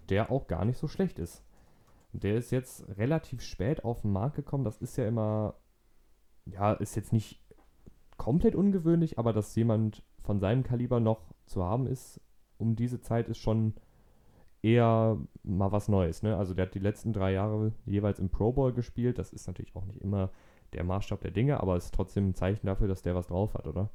der 0.09 0.31
auch 0.31 0.47
gar 0.47 0.65
nicht 0.65 0.77
so 0.77 0.88
schlecht 0.88 1.19
ist. 1.19 1.43
Der 2.13 2.35
ist 2.38 2.51
jetzt 2.51 2.88
relativ 2.97 3.41
spät 3.41 3.83
auf 3.83 4.01
den 4.01 4.11
Markt 4.11 4.38
gekommen. 4.38 4.63
Das 4.63 4.77
ist 4.77 4.95
ja 4.95 5.07
immer, 5.07 5.55
ja, 6.45 6.73
ist 6.73 6.95
jetzt 6.95 7.11
nicht 7.11 7.41
komplett 8.15 8.55
ungewöhnlich, 8.55 9.19
aber 9.19 9.33
dass 9.33 9.55
jemand 9.55 10.03
von 10.23 10.39
seinem 10.39 10.63
Kaliber 10.63 10.99
noch 10.99 11.33
zu 11.45 11.63
haben 11.63 11.88
ist, 11.88 12.21
um 12.57 12.75
diese 12.75 13.01
Zeit 13.01 13.27
ist 13.27 13.39
schon 13.39 13.73
eher 14.65 15.19
mal 15.43 15.71
was 15.71 15.88
Neues. 15.88 16.23
Ne? 16.23 16.36
Also 16.36 16.56
der 16.56 16.65
hat 16.65 16.73
die 16.73 16.80
letzten 16.80 17.13
drei 17.13 17.34
Jahre 17.34 17.71
jeweils 17.86 18.17
im 18.19 18.30
Pro 18.30 18.51
Bowl 18.51 18.73
gespielt. 18.73 19.19
Das 19.19 19.32
ist 19.32 19.45
natürlich 19.45 19.75
auch 19.75 19.86
nicht 19.86 20.01
immer 20.01 20.32
der 20.73 20.84
Maßstab 20.84 21.21
der 21.21 21.32
Dinge, 21.32 21.62
aber 21.62 21.75
es 21.75 21.86
ist 21.86 21.93
trotzdem 21.93 22.30
ein 22.30 22.34
Zeichen 22.36 22.65
dafür, 22.65 22.88
dass 22.88 23.04
der 23.04 23.13
was 23.13 23.28
drauf 23.28 23.54
hat, 23.54 23.67
oder? 23.67 23.91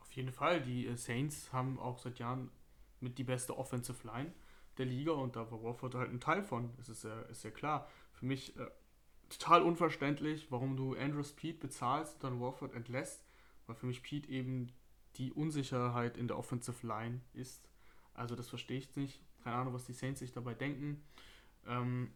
Auf 0.00 0.10
jeden 0.12 0.32
Fall. 0.32 0.60
Die 0.60 0.88
äh, 0.88 0.96
Saints 0.96 1.52
haben 1.52 1.78
auch 1.78 1.98
seit 1.98 2.18
Jahren 2.18 2.50
mit 3.00 3.16
die 3.18 3.24
beste 3.24 3.56
Offensive 3.56 4.04
Line 4.06 4.32
der 4.76 4.86
Liga 4.86 5.12
und 5.12 5.36
da 5.36 5.50
war 5.50 5.62
Warford 5.62 5.94
halt 5.94 6.10
ein 6.10 6.20
Teil 6.20 6.42
von. 6.42 6.72
Das 6.76 6.88
ist 6.88 7.04
ja, 7.04 7.20
ist 7.22 7.44
ja 7.44 7.50
klar. 7.50 7.86
Für 8.12 8.26
mich 8.26 8.56
äh, 8.58 8.66
total 9.28 9.62
unverständlich, 9.62 10.50
warum 10.50 10.76
du 10.76 10.96
Andrew 10.96 11.22
Speed 11.22 11.60
bezahlst 11.60 12.14
und 12.14 12.24
dann 12.24 12.40
Warford 12.40 12.74
entlässt, 12.74 13.24
weil 13.66 13.76
für 13.76 13.86
mich 13.86 14.02
Pete 14.02 14.28
eben 14.28 14.72
die 15.14 15.32
Unsicherheit 15.32 16.16
in 16.16 16.26
der 16.26 16.36
Offensive 16.36 16.84
Line 16.84 17.20
ist. 17.32 17.68
Also 18.14 18.34
das 18.34 18.48
verstehe 18.48 18.78
ich 18.78 18.96
nicht. 18.96 19.22
Keine 19.46 19.58
Ahnung, 19.58 19.74
was 19.74 19.84
die 19.84 19.92
Saints 19.92 20.18
sich 20.18 20.32
dabei 20.32 20.54
denken. 20.54 21.04
Ähm, 21.68 22.10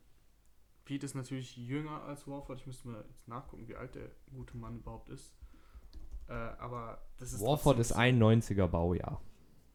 Pete 0.85 1.07
ist 1.07 1.15
natürlich 1.15 1.57
jünger 1.57 2.03
als 2.03 2.27
Warford. 2.27 2.59
Ich 2.59 2.67
müsste 2.67 2.89
mal 2.89 3.05
jetzt 3.09 3.29
nachgucken, 3.29 3.69
wie 3.69 3.77
alt 3.77 3.95
der 3.95 4.11
gute 4.35 4.57
Mann 4.57 4.79
überhaupt 4.79 5.09
ist. 5.11 5.33
Äh, 6.27 6.33
aber 6.33 7.01
das 7.19 7.33
ist 7.33 7.41
Warford 7.41 7.79
ist 7.79 7.93
ein 7.93 8.21
90er 8.21 8.67
Baujahr. 8.67 9.23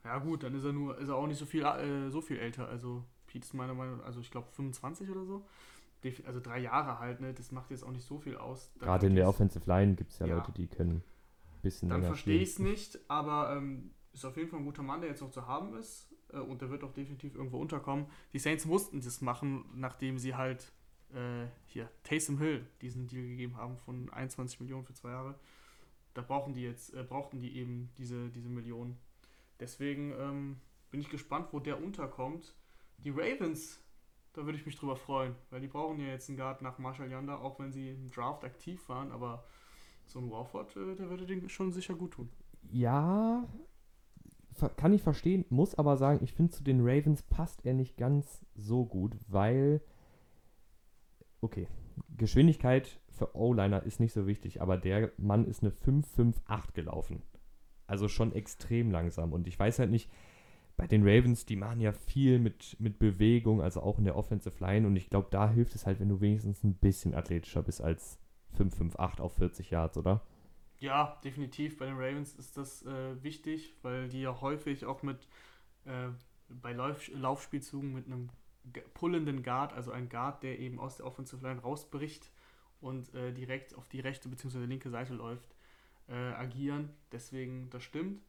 Ja 0.04 0.18
gut, 0.20 0.44
dann 0.44 0.54
ist 0.54 0.66
er 0.66 0.74
nur, 0.74 0.98
ist 0.98 1.08
er 1.08 1.16
auch 1.16 1.28
nicht 1.28 1.38
so 1.38 1.46
viel, 1.46 1.64
äh, 1.64 2.10
so 2.10 2.20
viel 2.20 2.40
älter. 2.40 2.68
Also 2.68 3.06
Pete 3.26 3.46
ist 3.46 3.54
meiner 3.54 3.74
Meinung 3.74 4.00
nach, 4.00 4.06
also 4.06 4.20
ich 4.20 4.32
glaube 4.32 4.50
25 4.52 5.10
oder 5.10 5.24
so. 5.24 5.46
Also 6.26 6.42
drei 6.42 6.60
Jahre 6.60 7.00
halt, 7.00 7.22
ne? 7.22 7.34
Das 7.34 7.54
macht 7.54 7.72
jetzt 7.72 7.86
auch 7.86 7.92
nicht 7.92 8.06
so 8.06 8.20
viel 8.20 8.36
aus. 8.36 8.70
Gerade 8.80 9.08
in 9.08 9.16
der 9.16 9.30
Offensive 9.30 9.64
Line 9.66 9.96
gibt 9.96 10.12
es 10.12 10.20
ja, 10.20 10.28
ja, 10.28 10.36
Leute, 10.36 10.52
die 10.52 10.68
können 10.68 10.96
ein 10.98 11.62
bisschen 11.62 11.88
Dann 11.88 12.04
verstehe 12.04 12.42
ich 12.42 12.50
es 12.50 12.60
nicht, 12.60 13.00
aber 13.10 13.56
ähm, 13.56 13.92
ist 14.12 14.26
auf 14.26 14.36
jeden 14.36 14.50
Fall 14.50 14.60
ein 14.60 14.66
guter 14.66 14.84
Mann, 14.84 15.00
der 15.00 15.12
jetzt 15.12 15.22
noch 15.22 15.32
zu 15.32 15.48
haben 15.48 15.74
ist. 15.78 16.12
Äh, 16.36 16.40
und 16.40 16.62
der 16.62 16.70
wird 16.70 16.84
auch 16.84 16.94
definitiv 16.94 17.36
irgendwo 17.36 17.58
unterkommen. 17.60 18.06
Die 18.34 18.40
Saints 18.40 18.66
mussten 18.66 19.02
das 19.02 19.22
machen, 19.22 19.66
nachdem 19.74 20.18
sie 20.20 20.36
halt 20.36 20.72
äh, 21.14 21.48
hier 21.66 21.90
Taysom 22.04 22.38
Hill 22.38 22.68
diesen 22.82 23.08
Deal 23.08 23.26
gegeben 23.28 23.58
haben 23.58 23.78
von 23.78 24.10
21 24.12 24.60
Millionen 24.60 24.86
für 24.86 24.94
zwei 24.94 25.10
Jahre. 25.10 25.36
Da 26.14 26.22
brauchen 26.22 26.54
die 26.54 26.64
jetzt, 26.64 26.94
äh, 26.94 27.04
brauchten 27.04 27.40
die 27.40 27.58
eben 27.58 27.90
diese, 27.98 28.30
diese 28.30 28.50
Millionen. 28.50 28.98
Deswegen 29.60 30.14
ähm, 30.20 30.58
bin 30.92 31.02
ich 31.02 31.10
gespannt, 31.10 31.48
wo 31.52 31.60
der 31.60 31.82
unterkommt. 31.82 32.56
Die 32.98 33.10
Ravens, 33.10 33.82
da 34.34 34.46
würde 34.46 34.58
ich 34.58 34.66
mich 34.66 34.78
drüber 34.78 34.96
freuen, 34.96 35.36
weil 35.50 35.62
die 35.62 35.68
brauchen 35.68 36.00
ja 36.00 36.08
jetzt 36.08 36.30
einen 36.30 36.38
Guard 36.38 36.62
nach 36.62 36.78
Marshall 36.78 37.10
Yanda, 37.10 37.38
auch 37.38 37.60
wenn 37.60 37.72
sie 37.72 37.92
im 37.92 38.10
Draft 38.12 38.44
aktiv 38.44 38.88
waren, 38.90 39.12
aber 39.12 39.46
so 40.06 40.20
ein 40.20 40.30
Warford, 40.30 40.76
äh, 40.76 40.96
der 40.96 41.10
würde 41.10 41.26
den 41.26 41.50
schon 41.50 41.72
sicher 41.72 41.96
gut 41.96 42.12
tun. 42.12 42.30
Ja, 42.72 43.48
kann 44.78 44.94
ich 44.94 45.02
verstehen, 45.02 45.46
muss 45.50 45.76
aber 45.76 45.98
sagen, 45.98 46.24
ich 46.24 46.34
finde 46.34 46.52
zu 46.52 46.64
den 46.64 46.82
Ravens 46.82 47.22
passt 47.24 47.66
er 47.66 47.74
nicht 47.74 47.98
ganz 47.98 48.46
so 48.56 48.86
gut, 48.86 49.16
weil, 49.28 49.82
okay, 51.42 51.68
Geschwindigkeit 52.18 53.00
für 53.10 53.36
O-Liner 53.36 53.84
ist 53.84 54.00
nicht 54.00 54.14
so 54.14 54.28
wichtig, 54.28 54.62
aber 54.62 54.78
der 54.78 55.12
Mann 55.18 55.46
ist 55.46 55.64
eine 55.64 55.72
5-5-8 55.72 56.74
gelaufen. 56.74 57.22
Also 57.88 58.08
schon 58.08 58.34
extrem 58.34 58.92
langsam. 58.92 59.32
Und 59.32 59.48
ich 59.48 59.58
weiß 59.58 59.80
halt 59.80 59.92
nicht, 59.92 60.10
bei 60.78 60.88
den 60.88 61.08
Ravens, 61.08 61.46
die 61.46 61.56
machen 61.56 61.80
ja 61.80 61.94
viel 61.94 62.40
mit, 62.40 62.76
mit 62.80 63.00
Bewegung, 63.00 63.62
also 63.62 63.82
auch 63.82 63.98
in 63.98 64.04
der 64.04 64.18
Offensive 64.18 64.60
Line. 64.60 64.86
Und 64.86 64.96
ich 64.96 65.10
glaube, 65.10 65.28
da 65.32 65.50
hilft 65.50 65.76
es 65.76 65.86
halt, 65.86 66.00
wenn 66.00 66.10
du 66.10 66.20
wenigstens 66.20 66.64
ein 66.64 66.76
bisschen 66.76 67.14
athletischer 67.14 67.64
bist 67.64 67.82
als 67.82 68.20
5-5-8 68.58 69.22
auf 69.22 69.34
40 69.34 69.70
Yards, 69.70 69.98
oder? 69.98 70.22
Ja, 70.80 71.20
definitiv. 71.24 71.78
Bei 71.78 71.86
den 71.86 71.96
Ravens 71.96 72.36
ist 72.36 72.58
das 72.58 72.86
äh, 72.86 73.24
wichtig, 73.24 73.74
weil 73.82 74.10
die 74.10 74.22
ja 74.22 74.42
häufig 74.42 74.86
auch 74.86 75.04
mit 75.04 75.28
äh, 75.86 76.10
bei 76.50 76.74
Lauf 76.74 77.08
Laufspielzügen 77.10 77.94
mit 77.94 78.06
einem 78.06 78.30
pullenden 78.94 79.44
Guard, 79.44 79.74
also 79.74 79.92
ein 79.92 80.10
Guard, 80.10 80.44
der 80.44 80.60
eben 80.60 80.80
aus 80.80 80.98
der 80.98 81.06
Offensive 81.06 81.46
Line 81.46 81.62
rausbricht 81.62 82.32
und 82.82 83.14
äh, 83.14 83.32
direkt 83.32 83.76
auf 83.76 83.88
die 83.88 84.00
rechte 84.00 84.30
bzw. 84.30 84.66
linke 84.66 84.90
Seite 84.90 85.14
läuft, 85.14 85.56
äh, 86.08 86.14
agieren. 86.14 86.90
Deswegen, 87.12 87.70
das 87.70 87.84
stimmt. 87.84 88.22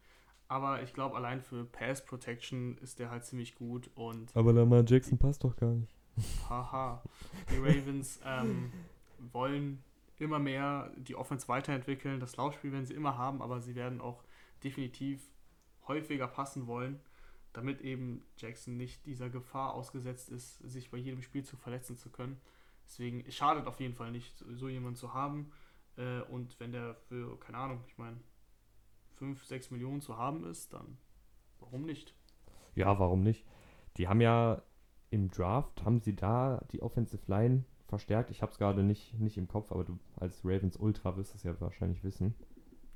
Aber 0.49 0.83
ich 0.83 0.93
glaube, 0.93 1.17
allein 1.17 1.41
für 1.41 1.65
Pass 1.65 2.05
Protection 2.05 2.79
ist 2.79 2.99
der 2.99 3.11
halt 3.11 3.25
ziemlich 3.25 3.57
gut. 3.57 3.91
Und 3.95 4.35
Aber 4.37 4.53
Lamar 4.53 4.85
Jackson 4.87 5.19
passt 5.19 5.43
doch 5.43 5.57
gar 5.57 5.73
nicht. 5.73 5.93
Haha. 6.49 7.03
Die 7.51 7.59
Ravens 7.59 8.21
ähm, 8.25 8.73
wollen 9.33 9.83
immer 10.19 10.39
mehr 10.39 10.93
die 10.97 11.15
Offense 11.15 11.49
weiterentwickeln. 11.49 12.21
Das 12.21 12.37
Laufspiel 12.37 12.73
werden 12.73 12.87
sie 12.87 12.95
immer 12.95 13.19
haben, 13.19 13.43
aber 13.43 13.61
sie 13.61 13.75
werden 13.75 14.01
auch 14.01 14.23
definitiv 14.65 15.23
häufiger 15.87 16.27
passen 16.27 16.67
wollen, 16.67 17.01
damit 17.53 17.81
eben 17.81 18.25
Jackson 18.37 18.77
nicht 18.77 19.07
dieser 19.07 19.31
Gefahr 19.31 19.75
ausgesetzt 19.75 20.29
ist, 20.31 20.59
sich 20.59 20.91
bei 20.91 20.99
jedem 20.99 21.23
Spiel 21.23 21.45
zu 21.45 21.57
verletzen 21.57 21.97
zu 21.97 22.11
können. 22.11 22.41
Deswegen 22.87 23.25
es 23.27 23.35
schadet 23.35 23.67
auf 23.67 23.81
jeden 23.81 23.95
Fall 23.95 24.13
nicht, 24.13 24.45
so 24.55 24.69
jemanden 24.69 24.97
zu 24.97 25.15
haben. 25.15 25.53
Äh, 25.97 26.21
und 26.23 26.59
wenn 26.61 26.73
der 26.73 26.95
für, 26.95 27.39
keine 27.41 27.59
Ahnung, 27.59 27.85
ich 27.87 27.99
meine, 27.99 28.19
5, 29.17 29.45
6 29.45 29.71
Millionen 29.71 30.01
zu 30.01 30.17
haben 30.17 30.45
ist, 30.45 30.73
dann 30.73 30.99
warum 31.59 31.83
nicht? 31.83 32.15
Ja, 32.75 32.99
warum 32.99 33.23
nicht? 33.23 33.47
Die 33.97 34.09
haben 34.09 34.21
ja 34.21 34.63
im 35.11 35.31
Draft, 35.31 35.85
haben 35.85 36.01
sie 36.01 36.15
da 36.15 36.63
die 36.73 36.83
Offensive 36.83 37.23
Line 37.27 37.65
verstärkt. 37.87 38.31
Ich 38.31 38.43
habe 38.43 38.53
es 38.53 38.59
gerade 38.59 38.83
nicht, 38.83 39.19
nicht 39.19 39.37
im 39.37 39.49
Kopf, 39.49 39.73
aber 39.73 39.85
du 39.85 39.99
als 40.17 40.45
Ravens 40.45 40.77
Ultra 40.77 41.17
wirst 41.17 41.35
es 41.35 41.43
ja 41.43 41.59
wahrscheinlich 41.61 42.03
wissen. 42.05 42.35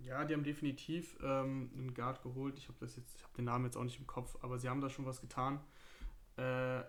Ja, 0.00 0.24
die 0.24 0.34
haben 0.34 0.44
definitiv 0.44 1.16
ähm, 1.22 1.70
einen 1.76 1.94
Guard 1.94 2.22
geholt. 2.22 2.56
Ich 2.58 2.68
habe 2.68 2.78
das 2.80 2.96
jetzt, 2.96 3.16
ich 3.16 3.22
habe 3.22 3.34
den 3.36 3.44
Namen 3.44 3.66
jetzt 3.66 3.76
auch 3.76 3.84
nicht 3.84 3.98
im 3.98 4.06
Kopf, 4.06 4.36
aber 4.42 4.58
sie 4.58 4.68
haben 4.68 4.80
da 4.80 4.88
schon 4.88 5.06
was 5.06 5.20
getan. 5.20 5.60
Äh, 6.36 6.82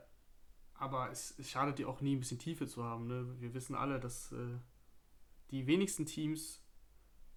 aber 0.73 1.11
es, 1.11 1.37
es, 1.37 1.49
schadet 1.49 1.77
dir 1.77 1.87
auch 1.87 2.01
nie, 2.01 2.15
ein 2.15 2.19
bisschen 2.19 2.39
Tiefe 2.39 2.67
zu 2.67 2.83
haben. 2.83 3.07
Ne? 3.07 3.35
Wir 3.39 3.53
wissen 3.53 3.75
alle, 3.75 3.99
dass 3.99 4.31
äh, 4.31 4.57
die 5.51 5.67
wenigsten 5.67 6.05
Teams 6.05 6.63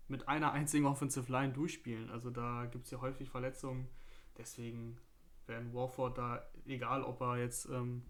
mit 0.09 0.29
einer 0.29 0.53
einzigen 0.53 0.87
Offensive 0.87 1.31
Line 1.31 1.53
durchspielen. 1.53 2.11
Also 2.11 2.31
da 2.31 2.67
gibt 2.67 2.87
es 2.87 2.91
ja 2.91 3.01
häufig 3.01 3.29
Verletzungen. 3.29 3.89
Deswegen 4.39 4.99
werden 5.47 5.75
Warford 5.75 6.19
da, 6.19 6.43
egal 6.67 7.03
ob 7.03 7.21
er 7.21 7.39
jetzt 7.39 7.69
ähm, 7.69 8.03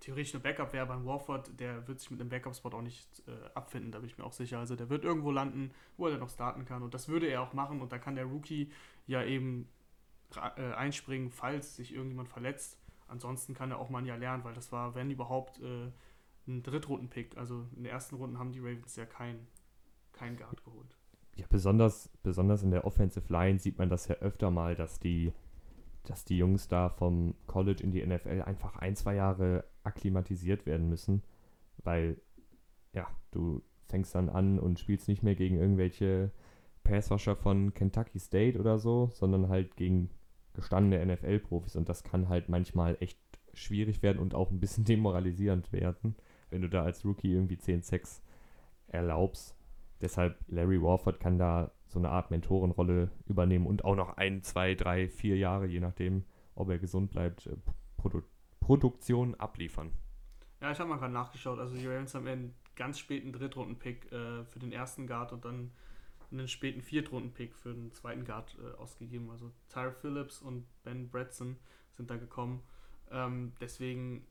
theoretisch 0.00 0.34
eine 0.34 0.42
Backup 0.42 0.72
wäre, 0.72 0.86
beim 0.86 1.04
Warford, 1.04 1.58
der 1.58 1.86
wird 1.88 2.00
sich 2.00 2.10
mit 2.10 2.20
einem 2.20 2.30
Backup-Spot 2.30 2.70
auch 2.70 2.82
nicht 2.82 3.22
äh, 3.26 3.32
abfinden, 3.54 3.92
da 3.92 3.98
bin 3.98 4.08
ich 4.08 4.18
mir 4.18 4.24
auch 4.24 4.32
sicher. 4.32 4.58
Also 4.58 4.76
der 4.76 4.88
wird 4.88 5.04
irgendwo 5.04 5.30
landen, 5.30 5.72
wo 5.96 6.06
er 6.06 6.12
dann 6.12 6.20
noch 6.20 6.30
starten 6.30 6.64
kann. 6.64 6.82
Und 6.82 6.94
das 6.94 7.08
würde 7.08 7.26
er 7.26 7.42
auch 7.42 7.52
machen. 7.52 7.80
Und 7.80 7.92
da 7.92 7.98
kann 7.98 8.14
der 8.14 8.26
Rookie 8.26 8.70
ja 9.06 9.22
eben 9.24 9.68
äh, 10.56 10.72
einspringen, 10.72 11.30
falls 11.30 11.76
sich 11.76 11.92
irgendjemand 11.94 12.28
verletzt. 12.28 12.78
Ansonsten 13.08 13.54
kann 13.54 13.70
er 13.70 13.78
auch 13.78 13.90
mal 13.90 13.98
ein 13.98 14.06
Jahr 14.06 14.18
lernen, 14.18 14.44
weil 14.44 14.54
das 14.54 14.70
war, 14.70 14.94
wenn 14.94 15.10
überhaupt, 15.10 15.60
äh, 15.60 15.90
ein 16.48 16.62
Drittrunden-Pick. 16.62 17.36
Also 17.36 17.66
in 17.76 17.84
den 17.84 17.92
ersten 17.92 18.16
Runden 18.16 18.38
haben 18.38 18.52
die 18.52 18.60
Ravens 18.60 18.96
ja 18.96 19.06
keinen 19.06 19.46
kein 20.12 20.36
Guard 20.36 20.64
geholt. 20.64 20.96
Ja, 21.36 21.46
besonders, 21.48 22.10
besonders 22.22 22.62
in 22.62 22.72
der 22.72 22.84
Offensive 22.84 23.32
Line 23.32 23.58
sieht 23.58 23.78
man 23.78 23.88
das 23.88 24.08
ja 24.08 24.16
öfter 24.16 24.50
mal, 24.50 24.74
dass 24.74 24.98
die, 24.98 25.32
dass 26.04 26.24
die 26.24 26.36
Jungs 26.36 26.66
da 26.66 26.88
vom 26.88 27.34
College 27.46 27.82
in 27.82 27.92
die 27.92 28.04
NFL 28.04 28.42
einfach 28.42 28.76
ein, 28.76 28.96
zwei 28.96 29.14
Jahre 29.14 29.64
akklimatisiert 29.88 30.66
werden 30.66 30.88
müssen, 30.88 31.22
weil 31.82 32.20
ja, 32.92 33.06
du 33.30 33.62
fängst 33.86 34.14
dann 34.14 34.28
an 34.28 34.58
und 34.58 34.78
spielst 34.78 35.08
nicht 35.08 35.22
mehr 35.22 35.34
gegen 35.34 35.56
irgendwelche 35.56 36.30
Passwasher 36.84 37.36
von 37.36 37.74
Kentucky 37.74 38.18
State 38.18 38.58
oder 38.58 38.78
so, 38.78 39.10
sondern 39.12 39.48
halt 39.48 39.76
gegen 39.76 40.10
gestandene 40.54 41.04
NFL-Profis 41.14 41.76
und 41.76 41.88
das 41.88 42.02
kann 42.02 42.28
halt 42.28 42.48
manchmal 42.48 42.96
echt 43.00 43.18
schwierig 43.54 44.02
werden 44.02 44.18
und 44.18 44.34
auch 44.34 44.50
ein 44.50 44.60
bisschen 44.60 44.84
demoralisierend 44.86 45.72
werden 45.72 46.16
wenn 46.50 46.62
du 46.62 46.68
da 46.68 46.82
als 46.82 47.04
Rookie 47.04 47.32
irgendwie 47.32 47.56
10-6 47.56 48.20
erlaubst. 48.88 49.56
Deshalb 50.00 50.38
Larry 50.48 50.80
Warford 50.80 51.20
kann 51.20 51.38
da 51.38 51.72
so 51.86 51.98
eine 51.98 52.10
Art 52.10 52.30
Mentorenrolle 52.30 53.10
übernehmen 53.26 53.66
und 53.66 53.84
auch 53.84 53.96
noch 53.96 54.16
ein, 54.16 54.42
zwei, 54.42 54.74
drei, 54.74 55.08
vier 55.08 55.36
Jahre, 55.36 55.66
je 55.66 55.80
nachdem, 55.80 56.24
ob 56.54 56.70
er 56.70 56.78
gesund 56.78 57.10
bleibt, 57.10 57.46
äh, 57.46 57.56
Produ 57.96 58.22
Produktion 58.68 59.34
abliefern. 59.36 59.94
Ja, 60.60 60.70
ich 60.70 60.78
habe 60.78 60.90
mal 60.90 60.98
gerade 60.98 61.14
nachgeschaut. 61.14 61.58
Also 61.58 61.74
die 61.74 61.86
Ravens 61.86 62.14
haben 62.14 62.26
einen 62.26 62.54
ganz 62.76 62.98
späten 62.98 63.32
Drittrunden-Pick 63.32 64.12
äh, 64.12 64.44
für 64.44 64.58
den 64.58 64.72
ersten 64.72 65.06
Guard 65.06 65.32
und 65.32 65.46
dann 65.46 65.70
einen 66.30 66.48
späten 66.48 66.82
Viertrunden-Pick 66.82 67.54
für 67.54 67.72
den 67.72 67.94
zweiten 67.94 68.26
Guard 68.26 68.58
äh, 68.62 68.76
ausgegeben. 68.76 69.30
Also 69.30 69.50
Tyre 69.70 69.92
Phillips 69.92 70.42
und 70.42 70.66
Ben 70.82 71.08
Bretson 71.08 71.56
sind 71.92 72.10
da 72.10 72.18
gekommen. 72.18 72.62
Ähm, 73.10 73.54
deswegen, 73.58 74.26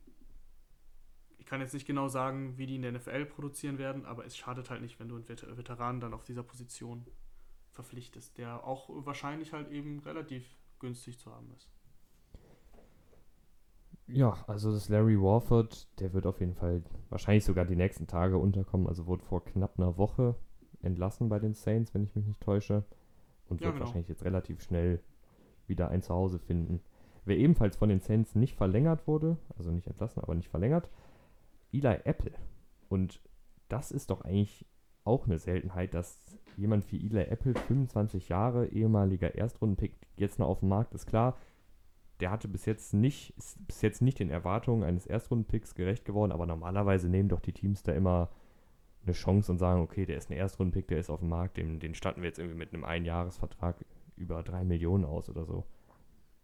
ich 1.38 1.46
kann 1.46 1.60
jetzt 1.60 1.74
nicht 1.74 1.88
genau 1.88 2.06
sagen, 2.06 2.56
wie 2.58 2.66
die 2.66 2.76
in 2.76 2.82
der 2.82 2.92
NFL 2.92 3.24
produzieren 3.24 3.78
werden, 3.78 4.06
aber 4.06 4.24
es 4.24 4.36
schadet 4.36 4.70
halt 4.70 4.82
nicht, 4.82 5.00
wenn 5.00 5.08
du 5.08 5.16
einen 5.16 5.28
Vet 5.28 5.44
Veteran 5.56 5.98
dann 5.98 6.14
auf 6.14 6.22
dieser 6.22 6.44
Position 6.44 7.04
verpflichtest, 7.72 8.38
der 8.38 8.62
auch 8.62 8.88
wahrscheinlich 9.04 9.52
halt 9.52 9.68
eben 9.72 9.98
relativ 9.98 10.46
günstig 10.78 11.18
zu 11.18 11.34
haben 11.34 11.50
ist. 11.56 11.68
Ja, 14.08 14.36
also 14.46 14.72
das 14.72 14.88
Larry 14.88 15.20
Warford, 15.20 15.86
der 16.00 16.12
wird 16.14 16.26
auf 16.26 16.40
jeden 16.40 16.54
Fall 16.54 16.82
wahrscheinlich 17.10 17.44
sogar 17.44 17.64
die 17.64 17.76
nächsten 17.76 18.06
Tage 18.06 18.38
unterkommen. 18.38 18.86
Also 18.86 19.06
wurde 19.06 19.24
vor 19.24 19.44
knapp 19.44 19.78
einer 19.78 19.98
Woche 19.98 20.34
entlassen 20.82 21.28
bei 21.28 21.38
den 21.38 21.54
Saints, 21.54 21.92
wenn 21.94 22.04
ich 22.04 22.14
mich 22.14 22.26
nicht 22.26 22.40
täusche. 22.40 22.84
Und 23.48 23.60
Ja, 23.60 23.66
wird 23.66 23.74
genau. 23.76 23.86
wahrscheinlich 23.86 24.08
jetzt 24.08 24.24
relativ 24.24 24.62
schnell 24.62 25.00
wieder 25.66 25.88
ein 25.88 26.02
Zuhause 26.02 26.38
finden. 26.38 26.80
Wer 27.24 27.36
ebenfalls 27.36 27.76
von 27.76 27.90
den 27.90 28.00
Saints 28.00 28.34
nicht 28.34 28.56
verlängert 28.56 29.06
wurde, 29.06 29.36
also 29.58 29.70
nicht 29.70 29.86
entlassen, 29.86 30.22
aber 30.22 30.34
nicht 30.34 30.48
verlängert, 30.48 30.88
Eli 31.72 31.98
Apple. 32.04 32.32
Und 32.88 33.20
das 33.68 33.90
ist 33.90 34.08
doch 34.10 34.22
eigentlich 34.22 34.64
auch 35.04 35.26
eine 35.26 35.38
Seltenheit, 35.38 35.92
dass 35.92 36.22
jemand 36.56 36.90
wie 36.90 37.04
Eli 37.06 37.24
Apple, 37.24 37.54
25 37.54 38.30
Jahre, 38.30 38.68
ehemaliger 38.68 39.34
Erstrundenpick, 39.34 39.94
jetzt 40.16 40.38
noch 40.38 40.48
auf 40.48 40.60
dem 40.60 40.70
Markt 40.70 40.94
ist. 40.94 41.06
Klar, 41.06 41.36
der 42.20 42.30
hatte 42.30 42.48
bis 42.48 42.64
jetzt 42.66 42.94
nicht, 42.94 43.36
ist 43.36 43.64
bis 43.66 43.82
jetzt 43.82 44.02
nicht 44.02 44.18
den 44.18 44.30
Erwartungen 44.30 44.82
eines 44.82 45.06
Erstrundenpicks 45.06 45.74
gerecht 45.74 46.04
geworden, 46.04 46.32
aber 46.32 46.46
normalerweise 46.46 47.08
nehmen 47.08 47.28
doch 47.28 47.40
die 47.40 47.52
Teams 47.52 47.82
da 47.82 47.92
immer 47.92 48.30
eine 49.04 49.12
Chance 49.12 49.52
und 49.52 49.58
sagen, 49.58 49.80
okay, 49.80 50.04
der 50.04 50.16
ist 50.18 50.28
ein 50.30 50.34
Erstrundenpick, 50.36 50.88
der 50.88 50.98
ist 50.98 51.10
auf 51.10 51.20
dem 51.20 51.28
Markt, 51.28 51.56
den, 51.56 51.78
den 51.80 51.94
statten 51.94 52.20
wir 52.22 52.28
jetzt 52.28 52.38
irgendwie 52.38 52.58
mit 52.58 52.74
einem 52.74 52.84
Einjahresvertrag 52.84 53.76
über 54.16 54.42
drei 54.42 54.64
Millionen 54.64 55.04
aus 55.04 55.30
oder 55.30 55.44
so. 55.44 55.64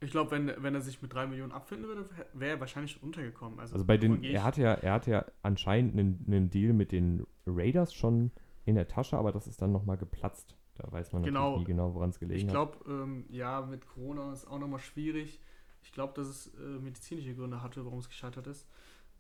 Ich 0.01 0.11
glaube, 0.11 0.31
wenn, 0.33 0.53
wenn 0.59 0.75
er 0.75 0.81
sich 0.83 1.01
mit 1.01 1.15
3 1.15 1.27
Millionen 1.29 1.53
abfinden 1.53 1.87
würde, 1.89 2.09
wäre 2.35 2.57
er 2.57 2.61
wahrscheinlich 2.61 2.93
schon 2.93 3.03
untergekommen. 3.03 3.59
Also, 3.59 3.75
Also 3.75 3.87
bei 3.87 3.97
den, 3.97 4.23
ich- 4.23 4.35
er 4.35 4.45
hatte 4.45 4.61
ja, 4.61 4.75
er 4.75 4.93
hatte 4.93 5.11
ja 5.11 5.25
anscheinend 5.43 5.95
einen, 5.99 6.23
einen 6.27 6.51
Deal 6.51 6.75
mit 6.75 6.93
den 6.93 7.27
Raiders 7.47 7.95
schon 7.95 8.31
in 8.67 8.75
der 8.75 8.87
Tasche, 8.87 9.17
aber 9.17 9.33
das 9.33 9.47
ist 9.47 9.63
dann 9.63 9.73
nochmal 9.73 9.97
geplatzt. 9.97 10.57
Da 10.75 10.91
weiß 10.93 11.13
man 11.13 11.23
Genau. 11.23 11.41
natürlich 11.41 11.59
nie 11.69 11.73
genau, 11.73 11.95
woran 11.95 12.11
es 12.11 12.19
gelegen 12.19 12.39
Ich 12.49 12.55
hat. 12.55 12.73
glaube, 12.83 13.03
ähm, 13.03 13.25
ja, 13.31 13.63
mit 13.63 13.87
Corona 13.87 14.33
ist 14.33 14.47
auch 14.47 14.59
nochmal 14.59 14.81
schwierig. 14.81 15.41
Ich 15.85 15.93
glaube, 15.93 16.15
dass 16.15 16.27
es 16.27 16.47
äh, 16.55 16.79
medizinische 16.81 17.35
Gründe 17.35 17.63
hatte, 17.63 17.85
warum 17.85 17.99
es 17.99 18.09
gescheitert 18.09 18.47
ist. 18.47 18.67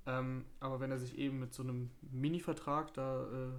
Ähm, 0.06 0.44
aber 0.60 0.80
wenn 0.80 0.90
er 0.90 0.98
sich 0.98 1.16
eben 1.18 1.38
mit 1.38 1.54
so 1.54 1.62
einem 1.62 1.90
Mini-Vertrag 2.10 2.92
da 2.94 3.24
äh, 3.24 3.52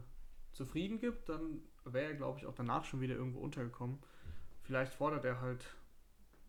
zufrieden 0.51 0.99
gibt, 0.99 1.29
dann 1.29 1.61
wäre 1.85 2.11
er, 2.11 2.15
glaube 2.15 2.39
ich, 2.39 2.45
auch 2.45 2.53
danach 2.53 2.83
schon 2.83 3.01
wieder 3.01 3.15
irgendwo 3.15 3.39
untergekommen. 3.39 3.99
Vielleicht 4.63 4.93
fordert 4.93 5.25
er 5.25 5.41
halt 5.41 5.75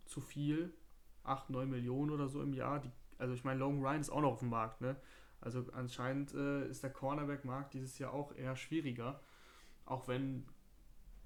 zu 0.06 0.20
viel, 0.20 0.72
8, 1.24 1.50
9 1.50 1.68
Millionen 1.68 2.10
oder 2.10 2.28
so 2.28 2.42
im 2.42 2.52
Jahr. 2.52 2.80
Die, 2.80 2.90
also 3.18 3.34
ich 3.34 3.44
meine, 3.44 3.60
Logan 3.60 3.82
Ryan 3.82 4.00
ist 4.00 4.10
auch 4.10 4.20
noch 4.20 4.32
auf 4.32 4.40
dem 4.40 4.50
Markt, 4.50 4.80
ne? 4.80 4.96
Also 5.40 5.64
anscheinend 5.72 6.34
äh, 6.34 6.66
ist 6.68 6.82
der 6.82 6.90
Cornerback-Markt 6.90 7.74
dieses 7.74 7.98
Jahr 7.98 8.12
auch 8.12 8.34
eher 8.34 8.56
schwieriger. 8.56 9.20
Auch 9.84 10.08
wenn 10.08 10.46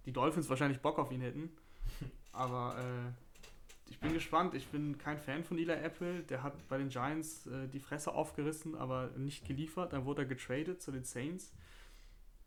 die 0.04 0.12
Dolphins 0.12 0.48
wahrscheinlich 0.48 0.80
Bock 0.80 0.98
auf 0.98 1.12
ihn 1.12 1.20
hätten. 1.20 1.50
Aber 2.32 2.76
äh, 2.78 3.12
ich 3.90 3.98
bin 3.98 4.14
gespannt. 4.14 4.54
Ich 4.54 4.68
bin 4.68 4.96
kein 4.98 5.18
Fan 5.18 5.44
von 5.44 5.58
Eli 5.58 5.72
Apple. 5.72 6.22
Der 6.22 6.42
hat 6.42 6.68
bei 6.68 6.78
den 6.78 6.88
Giants 6.88 7.46
äh, 7.46 7.68
die 7.68 7.80
Fresse 7.80 8.12
aufgerissen, 8.14 8.76
aber 8.76 9.10
nicht 9.16 9.46
geliefert. 9.46 9.92
Dann 9.92 10.04
wurde 10.04 10.22
er 10.22 10.28
getradet 10.28 10.80
zu 10.80 10.92
den 10.92 11.04
Saints. 11.04 11.52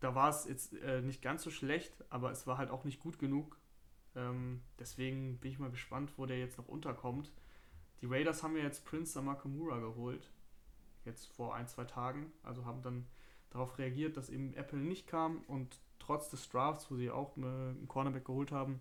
Da 0.00 0.14
war 0.14 0.30
es 0.30 0.46
jetzt 0.46 0.74
äh, 0.82 1.02
nicht 1.02 1.22
ganz 1.22 1.42
so 1.42 1.50
schlecht, 1.50 1.92
aber 2.10 2.30
es 2.30 2.46
war 2.46 2.58
halt 2.58 2.70
auch 2.70 2.84
nicht 2.84 2.98
gut 2.98 3.18
genug. 3.18 3.58
Ähm, 4.16 4.62
deswegen 4.78 5.38
bin 5.38 5.50
ich 5.50 5.58
mal 5.58 5.70
gespannt, 5.70 6.14
wo 6.16 6.24
der 6.26 6.38
jetzt 6.38 6.56
noch 6.58 6.68
unterkommt. 6.68 7.30
Die 8.00 8.06
Raiders 8.06 8.42
haben 8.42 8.56
ja 8.56 8.62
jetzt 8.62 8.84
Prince 8.86 9.18
Amakamura 9.18 9.78
geholt. 9.78 10.30
Jetzt 11.04 11.26
vor 11.26 11.54
ein, 11.54 11.68
zwei 11.68 11.84
Tagen. 11.84 12.32
Also 12.42 12.64
haben 12.64 12.82
dann 12.82 13.06
darauf 13.50 13.78
reagiert, 13.78 14.16
dass 14.16 14.30
eben 14.30 14.54
Apple 14.54 14.78
nicht 14.78 15.06
kam 15.06 15.42
und 15.46 15.78
trotz 15.98 16.30
des 16.30 16.48
Drafts, 16.48 16.90
wo 16.90 16.96
sie 16.96 17.10
auch 17.10 17.36
äh, 17.36 17.42
einen 17.42 17.86
Cornerback 17.86 18.24
geholt 18.24 18.50
haben, 18.50 18.80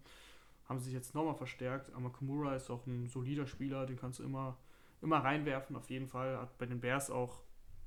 haben 0.65 0.79
sich 0.79 0.93
jetzt 0.93 1.13
nochmal 1.13 1.35
verstärkt. 1.35 1.93
Amakamura 1.93 2.55
ist 2.55 2.69
auch 2.69 2.85
ein 2.87 3.07
solider 3.07 3.45
Spieler, 3.45 3.85
den 3.85 3.97
kannst 3.97 4.19
du 4.19 4.23
immer, 4.23 4.57
immer 5.01 5.17
reinwerfen, 5.17 5.75
auf 5.75 5.89
jeden 5.89 6.07
Fall. 6.07 6.37
Hat 6.37 6.57
bei 6.57 6.65
den 6.65 6.79
Bears 6.79 7.09
auch 7.09 7.41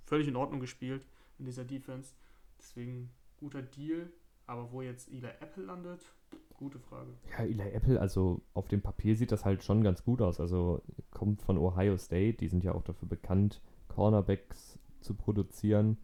völlig 0.04 0.28
in 0.28 0.36
Ordnung 0.36 0.60
gespielt 0.60 1.06
in 1.38 1.44
dieser 1.44 1.64
Defense. 1.64 2.14
Deswegen 2.58 3.10
guter 3.38 3.62
Deal. 3.62 4.10
Aber 4.46 4.70
wo 4.70 4.80
jetzt 4.80 5.08
Eli 5.08 5.26
Apple 5.40 5.64
landet, 5.64 6.12
gute 6.54 6.78
Frage. 6.78 7.10
Ja, 7.30 7.44
Eli 7.44 7.68
Apple, 7.70 8.00
also 8.00 8.42
auf 8.54 8.68
dem 8.68 8.80
Papier 8.80 9.16
sieht 9.16 9.32
das 9.32 9.44
halt 9.44 9.64
schon 9.64 9.82
ganz 9.82 10.04
gut 10.04 10.22
aus. 10.22 10.40
Also 10.40 10.82
kommt 11.10 11.42
von 11.42 11.58
Ohio 11.58 11.96
State, 11.96 12.38
die 12.38 12.48
sind 12.48 12.62
ja 12.62 12.72
auch 12.72 12.82
dafür 12.82 13.08
bekannt, 13.08 13.60
Cornerbacks 13.88 14.78
zu 15.00 15.14
produzieren. 15.14 15.98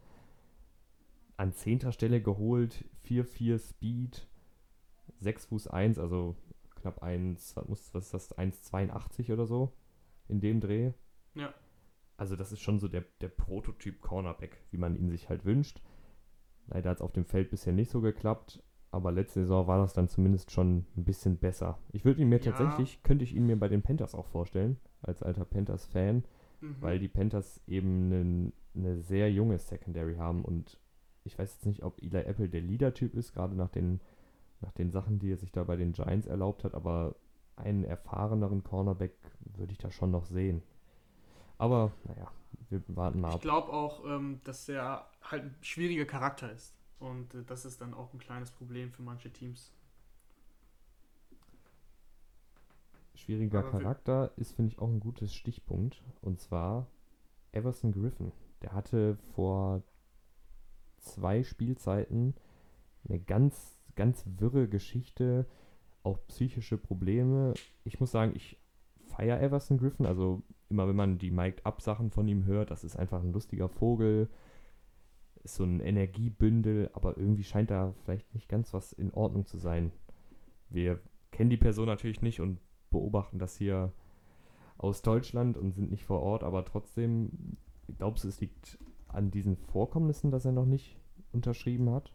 An 1.37 1.53
zehnter 1.53 1.91
Stelle 1.91 2.21
geholt, 2.21 2.85
4-4 3.07 3.59
Speed, 3.59 4.27
6 5.19 5.45
Fuß 5.45 5.67
1, 5.67 5.97
also 5.97 6.35
knapp 6.83 7.01
1, 7.01 7.55
was, 7.55 7.67
muss, 7.67 7.93
was 7.93 8.05
ist 8.05 8.13
das, 8.13 8.37
1,82 8.37 9.33
oder 9.33 9.45
so 9.47 9.73
in 10.27 10.39
dem 10.39 10.59
Dreh. 10.61 10.91
Ja. 11.35 11.53
Also 12.17 12.35
das 12.35 12.51
ist 12.51 12.59
schon 12.61 12.79
so 12.79 12.87
der, 12.87 13.03
der 13.21 13.29
Prototyp 13.29 14.01
Cornerback, 14.01 14.57
wie 14.71 14.77
man 14.77 14.95
ihn 14.95 15.09
sich 15.09 15.29
halt 15.29 15.45
wünscht. 15.45 15.81
Leider 16.67 16.91
hat 16.91 16.97
es 16.97 17.01
auf 17.01 17.11
dem 17.11 17.25
Feld 17.25 17.49
bisher 17.49 17.73
nicht 17.73 17.89
so 17.91 18.01
geklappt, 18.01 18.61
aber 18.91 19.11
letzte 19.11 19.41
Saison 19.41 19.67
war 19.67 19.79
das 19.79 19.93
dann 19.93 20.07
zumindest 20.07 20.51
schon 20.51 20.85
ein 20.95 21.03
bisschen 21.03 21.37
besser. 21.37 21.79
Ich 21.91 22.05
würde 22.05 22.21
ihn 22.21 22.29
mir 22.29 22.39
Ja. 22.39 22.51
tatsächlich, 22.51 23.01
könnte 23.03 23.23
ich 23.23 23.35
ihn 23.35 23.45
mir 23.47 23.57
bei 23.59 23.67
den 23.67 23.81
Panthers 23.81 24.13
auch 24.15 24.27
vorstellen, 24.27 24.77
als 25.01 25.23
alter 25.23 25.45
Panthers-Fan, 25.45 26.23
Mhm. 26.61 26.75
weil 26.79 26.99
die 26.99 27.09
Panthers 27.09 27.59
eben 27.67 28.53
eine 28.75 28.97
sehr 29.01 29.31
junge 29.31 29.57
Secondary 29.59 30.15
haben 30.15 30.45
und 30.45 30.79
ich 31.25 31.37
weiß 31.37 31.53
jetzt 31.55 31.65
nicht, 31.65 31.83
ob 31.83 32.01
Eli 32.01 32.17
Apple 32.19 32.49
der 32.49 32.61
Leader-Typ 32.61 33.15
ist, 33.15 33.33
gerade 33.33 33.55
nach 33.55 33.69
den, 33.69 33.99
nach 34.63 34.71
den 34.73 34.91
Sachen, 34.91 35.19
die 35.19 35.31
er 35.31 35.37
sich 35.37 35.51
da 35.51 35.63
bei 35.63 35.75
den 35.77 35.93
Giants 35.93 36.27
erlaubt 36.27 36.63
hat, 36.63 36.75
aber 36.75 37.15
einen 37.55 37.83
erfahreneren 37.83 38.63
Cornerback 38.63 39.13
würde 39.55 39.73
ich 39.73 39.77
da 39.77 39.91
schon 39.91 40.11
noch 40.11 40.25
sehen. 40.25 40.63
Aber 41.59 41.91
naja, 42.05 42.31
wir 42.69 42.81
warten 42.89 43.21
mal 43.21 43.29
Ich 43.29 43.35
ab. 43.35 43.41
glaube 43.41 43.71
auch, 43.73 44.05
ähm, 44.05 44.41
dass 44.43 44.65
der 44.65 45.07
halt 45.21 45.43
ein 45.43 45.55
schwieriger 45.61 46.05
Charakter 46.05 46.51
ist. 46.51 46.73
Und 46.99 47.33
äh, 47.35 47.43
das 47.45 47.65
ist 47.65 47.81
dann 47.81 47.93
auch 47.93 48.13
ein 48.13 48.19
kleines 48.19 48.51
Problem 48.51 48.91
für 48.91 49.03
manche 49.03 49.31
Teams. 49.31 49.71
Schwieriger 53.15 53.59
Aber 53.59 53.71
Charakter 53.71 54.31
ist, 54.37 54.53
finde 54.53 54.71
ich, 54.71 54.79
auch 54.79 54.87
ein 54.89 54.99
gutes 54.99 55.33
Stichpunkt. 55.33 56.01
Und 56.21 56.39
zwar 56.41 56.87
Everson 57.51 57.91
Griffin. 57.91 58.31
Der 58.61 58.73
hatte 58.73 59.17
vor 59.35 59.83
zwei 60.99 61.43
Spielzeiten 61.43 62.35
eine 63.07 63.19
ganz, 63.19 63.72
ganz 63.95 64.25
wirre 64.37 64.67
Geschichte, 64.67 65.45
auch 66.03 66.19
psychische 66.27 66.77
Probleme. 66.77 67.53
Ich 67.83 67.99
muss 67.99 68.11
sagen, 68.11 68.33
ich 68.35 68.57
feiere 69.05 69.41
Everson 69.41 69.77
Griffin. 69.77 70.05
Also 70.05 70.43
immer 70.69 70.87
wenn 70.87 70.95
man 70.95 71.17
die 71.17 71.31
Mic'd 71.31 71.65
Up 71.65 71.81
Sachen 71.81 72.11
von 72.11 72.27
ihm 72.27 72.45
hört, 72.45 72.71
das 72.71 72.83
ist 72.83 72.97
einfach 72.97 73.21
ein 73.21 73.33
lustiger 73.33 73.69
Vogel. 73.69 74.29
Ist 75.43 75.55
so 75.55 75.63
ein 75.63 75.79
Energiebündel, 75.79 76.89
aber 76.93 77.17
irgendwie 77.17 77.43
scheint 77.43 77.69
da 77.69 77.93
vielleicht 78.03 78.33
nicht 78.33 78.47
ganz 78.47 78.73
was 78.73 78.93
in 78.93 79.13
Ordnung 79.13 79.45
zu 79.45 79.57
sein. 79.57 79.91
Wir 80.69 80.99
kennen 81.31 81.49
die 81.49 81.57
Person 81.57 81.87
natürlich 81.87 82.21
nicht 82.21 82.39
und 82.39 82.59
beobachten 82.89 83.39
das 83.39 83.57
hier 83.57 83.91
aus 84.77 85.01
Deutschland 85.01 85.57
und 85.57 85.73
sind 85.73 85.91
nicht 85.91 86.05
vor 86.05 86.21
Ort, 86.21 86.43
aber 86.43 86.65
trotzdem, 86.65 87.57
glaubst 87.97 88.23
du, 88.23 88.27
es 88.27 88.39
liegt 88.39 88.77
an 89.07 89.31
diesen 89.31 89.55
Vorkommnissen, 89.55 90.31
dass 90.31 90.45
er 90.45 90.51
noch 90.51 90.65
nicht 90.65 90.97
unterschrieben 91.31 91.89
hat? 91.89 92.11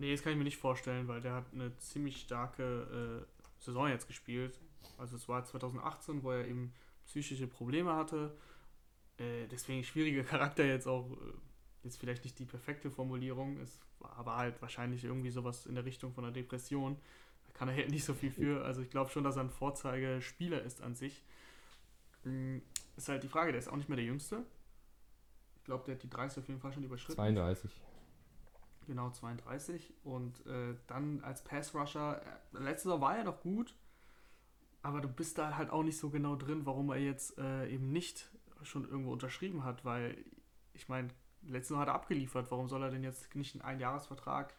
Nee, 0.00 0.12
das 0.12 0.22
kann 0.22 0.32
ich 0.32 0.38
mir 0.38 0.44
nicht 0.44 0.56
vorstellen, 0.56 1.08
weil 1.08 1.20
der 1.20 1.34
hat 1.34 1.52
eine 1.52 1.76
ziemlich 1.76 2.22
starke 2.22 3.26
äh, 3.28 3.62
Saison 3.62 3.86
jetzt 3.86 4.06
gespielt. 4.06 4.58
Also 4.96 5.16
es 5.16 5.28
war 5.28 5.44
2018, 5.44 6.22
wo 6.22 6.30
er 6.30 6.48
eben 6.48 6.72
psychische 7.04 7.46
Probleme 7.46 7.94
hatte. 7.94 8.34
Äh, 9.18 9.46
deswegen 9.48 9.84
schwieriger 9.84 10.22
Charakter 10.30 10.64
jetzt 10.64 10.86
auch, 10.86 11.12
äh, 11.12 11.32
jetzt 11.84 11.98
vielleicht 11.98 12.24
nicht 12.24 12.38
die 12.38 12.46
perfekte 12.46 12.90
Formulierung, 12.90 13.58
war 13.98 14.16
aber 14.16 14.36
halt 14.36 14.62
wahrscheinlich 14.62 15.04
irgendwie 15.04 15.28
sowas 15.28 15.66
in 15.66 15.74
der 15.74 15.84
Richtung 15.84 16.14
von 16.14 16.24
einer 16.24 16.32
Depression. 16.32 16.96
Da 17.44 17.52
kann 17.52 17.68
er 17.68 17.76
halt 17.76 17.90
nicht 17.90 18.04
so 18.04 18.14
viel 18.14 18.30
für. 18.30 18.64
Also 18.64 18.80
ich 18.80 18.88
glaube 18.88 19.10
schon, 19.10 19.22
dass 19.22 19.36
er 19.36 19.42
ein 19.42 19.50
Vorzeigespieler 19.50 20.62
ist 20.62 20.80
an 20.80 20.94
sich. 20.94 21.22
Mm, 22.24 22.60
Ist 22.96 23.10
halt 23.10 23.22
die 23.22 23.28
Frage, 23.28 23.52
der 23.52 23.58
ist 23.58 23.68
auch 23.68 23.76
nicht 23.76 23.90
mehr 23.90 23.96
der 23.96 24.06
Jüngste. 24.06 24.46
Ich 25.56 25.64
glaube, 25.64 25.84
der 25.84 25.96
hat 25.96 26.02
die 26.02 26.08
30 26.08 26.38
auf 26.38 26.48
jeden 26.48 26.60
Fall 26.60 26.72
schon 26.72 26.84
überschritten. 26.84 27.16
32. 27.16 27.70
Genau, 28.90 29.08
32. 29.08 29.94
Und 30.02 30.44
äh, 30.46 30.74
dann 30.88 31.22
als 31.22 31.44
Pass-Rusher, 31.44 32.20
äh, 32.20 32.58
letzte 32.58 32.88
Saison 32.88 33.00
war 33.00 33.16
er 33.16 33.22
noch 33.22 33.40
gut, 33.40 33.76
aber 34.82 35.00
du 35.00 35.06
bist 35.06 35.38
da 35.38 35.56
halt 35.56 35.70
auch 35.70 35.84
nicht 35.84 35.96
so 35.96 36.10
genau 36.10 36.34
drin, 36.34 36.66
warum 36.66 36.90
er 36.90 36.96
jetzt 36.96 37.38
äh, 37.38 37.68
eben 37.68 37.92
nicht 37.92 38.28
schon 38.64 38.90
irgendwo 38.90 39.12
unterschrieben 39.12 39.62
hat, 39.62 39.84
weil 39.84 40.16
ich 40.74 40.88
meine, 40.88 41.06
letzte 41.42 41.68
Saison 41.68 41.82
hat 41.82 41.86
er 41.86 41.94
abgeliefert, 41.94 42.50
warum 42.50 42.66
soll 42.66 42.82
er 42.82 42.90
denn 42.90 43.04
jetzt 43.04 43.32
nicht 43.36 43.54
einen 43.54 43.62
Einjahresvertrag, 43.62 44.56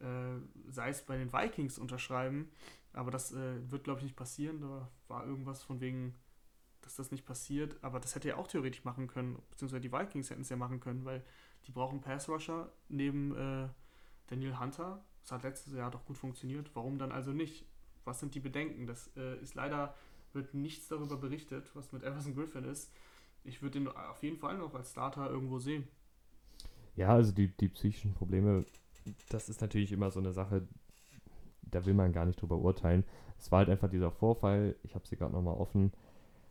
äh, 0.00 0.40
sei 0.68 0.88
es 0.88 1.02
bei 1.02 1.16
den 1.16 1.32
Vikings, 1.32 1.78
unterschreiben? 1.78 2.50
Aber 2.92 3.12
das 3.12 3.30
äh, 3.30 3.70
wird, 3.70 3.84
glaube 3.84 4.00
ich, 4.00 4.04
nicht 4.06 4.16
passieren. 4.16 4.60
Da 4.60 4.90
war 5.06 5.24
irgendwas 5.24 5.62
von 5.62 5.80
wegen, 5.80 6.16
dass 6.80 6.96
das 6.96 7.12
nicht 7.12 7.26
passiert, 7.26 7.76
aber 7.84 8.00
das 8.00 8.16
hätte 8.16 8.28
er 8.28 8.38
auch 8.38 8.48
theoretisch 8.48 8.82
machen 8.82 9.06
können, 9.06 9.40
beziehungsweise 9.50 9.82
die 9.82 9.92
Vikings 9.92 10.30
hätten 10.30 10.42
es 10.42 10.48
ja 10.48 10.56
machen 10.56 10.80
können, 10.80 11.04
weil 11.04 11.22
die 11.66 11.72
brauchen 11.72 12.00
Pass-Rusher 12.00 12.72
neben 12.88 13.36
äh, 13.36 13.68
Daniel 14.28 14.58
Hunter. 14.58 15.04
Das 15.22 15.32
hat 15.32 15.42
letztes 15.42 15.74
Jahr 15.74 15.90
doch 15.90 16.04
gut 16.04 16.16
funktioniert. 16.16 16.70
Warum 16.74 16.98
dann 16.98 17.12
also 17.12 17.32
nicht? 17.32 17.66
Was 18.04 18.20
sind 18.20 18.34
die 18.34 18.40
Bedenken? 18.40 18.86
Das 18.86 19.10
äh, 19.16 19.38
ist 19.40 19.54
leider, 19.54 19.94
wird 20.32 20.54
nichts 20.54 20.88
darüber 20.88 21.16
berichtet, 21.16 21.70
was 21.74 21.92
mit 21.92 22.02
Everson 22.02 22.34
Griffin 22.34 22.64
ist. 22.64 22.92
Ich 23.44 23.62
würde 23.62 23.78
ihn 23.78 23.88
auf 23.88 24.22
jeden 24.22 24.38
Fall 24.38 24.58
noch 24.58 24.74
als 24.74 24.90
Starter 24.90 25.28
irgendwo 25.28 25.58
sehen. 25.58 25.86
Ja, 26.96 27.10
also 27.10 27.32
die, 27.32 27.48
die 27.56 27.68
psychischen 27.68 28.14
Probleme, 28.14 28.64
das 29.28 29.48
ist 29.48 29.60
natürlich 29.60 29.92
immer 29.92 30.10
so 30.10 30.20
eine 30.20 30.32
Sache, 30.32 30.66
da 31.62 31.84
will 31.86 31.94
man 31.94 32.12
gar 32.12 32.24
nicht 32.24 32.40
drüber 32.40 32.58
urteilen. 32.58 33.04
Es 33.38 33.52
war 33.52 33.60
halt 33.60 33.68
einfach 33.68 33.88
dieser 33.88 34.10
Vorfall, 34.10 34.74
ich 34.82 34.94
habe 34.94 35.06
sie 35.06 35.16
gerade 35.16 35.32
nochmal 35.32 35.54
offen, 35.54 35.92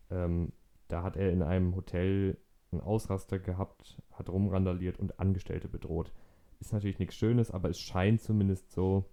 ähm, 0.09 0.53
da 0.87 1.03
hat 1.03 1.17
er 1.17 1.31
in 1.31 1.41
einem 1.41 1.75
Hotel 1.75 2.37
einen 2.71 2.81
Ausraster 2.81 3.39
gehabt, 3.39 4.01
hat 4.11 4.29
rumrandaliert 4.29 4.99
und 4.99 5.19
Angestellte 5.19 5.67
bedroht. 5.67 6.11
Ist 6.59 6.73
natürlich 6.73 6.99
nichts 6.99 7.15
Schönes, 7.15 7.51
aber 7.51 7.69
es 7.69 7.79
scheint 7.79 8.21
zumindest 8.21 8.71
so, 8.71 9.05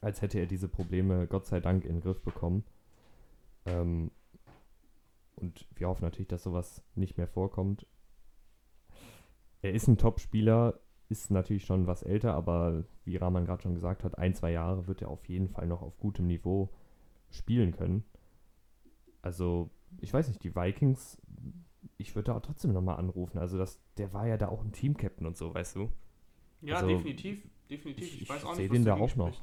als 0.00 0.22
hätte 0.22 0.38
er 0.38 0.46
diese 0.46 0.68
Probleme 0.68 1.26
Gott 1.26 1.46
sei 1.46 1.60
Dank 1.60 1.84
in 1.84 1.96
den 1.96 2.00
Griff 2.02 2.20
bekommen. 2.22 2.64
Ähm, 3.64 4.10
und 5.36 5.66
wir 5.74 5.88
hoffen 5.88 6.04
natürlich, 6.04 6.28
dass 6.28 6.42
sowas 6.42 6.82
nicht 6.94 7.16
mehr 7.16 7.26
vorkommt. 7.26 7.86
Er 9.62 9.72
ist 9.72 9.88
ein 9.88 9.98
Top-Spieler, 9.98 10.78
ist 11.08 11.30
natürlich 11.30 11.64
schon 11.64 11.86
was 11.86 12.02
älter, 12.02 12.34
aber 12.34 12.84
wie 13.04 13.16
Rahman 13.16 13.46
gerade 13.46 13.62
schon 13.62 13.74
gesagt 13.74 14.04
hat, 14.04 14.18
ein, 14.18 14.34
zwei 14.34 14.52
Jahre 14.52 14.86
wird 14.86 15.02
er 15.02 15.08
auf 15.08 15.26
jeden 15.28 15.48
Fall 15.48 15.66
noch 15.66 15.82
auf 15.82 15.98
gutem 15.98 16.26
Niveau 16.26 16.70
spielen 17.30 17.72
können. 17.72 18.04
Also, 19.22 19.70
ich 20.00 20.12
weiß 20.12 20.28
nicht, 20.28 20.42
die 20.44 20.54
Vikings, 20.54 21.20
ich 21.98 22.14
würde 22.14 22.32
da 22.32 22.40
trotzdem 22.40 22.72
nochmal 22.72 22.96
anrufen. 22.96 23.38
Also, 23.38 23.58
das, 23.58 23.80
der 23.96 24.12
war 24.12 24.26
ja 24.26 24.36
da 24.36 24.48
auch 24.48 24.62
ein 24.64 24.72
Team-Captain 24.72 25.26
und 25.26 25.36
so, 25.36 25.54
weißt 25.54 25.76
du? 25.76 25.90
Ja, 26.62 26.76
Also, 26.76 26.88
definitiv. 26.88 27.42
Definitiv. 27.70 28.04
ich- 28.06 28.22
Ich, 28.22 28.28
weiß 28.28 28.44
auch 28.44 28.56
nicht, 28.56 28.72
den 28.72 28.84
was 28.86 28.96
da 28.98 29.02
auch 29.02 29.16
noch. 29.16 29.42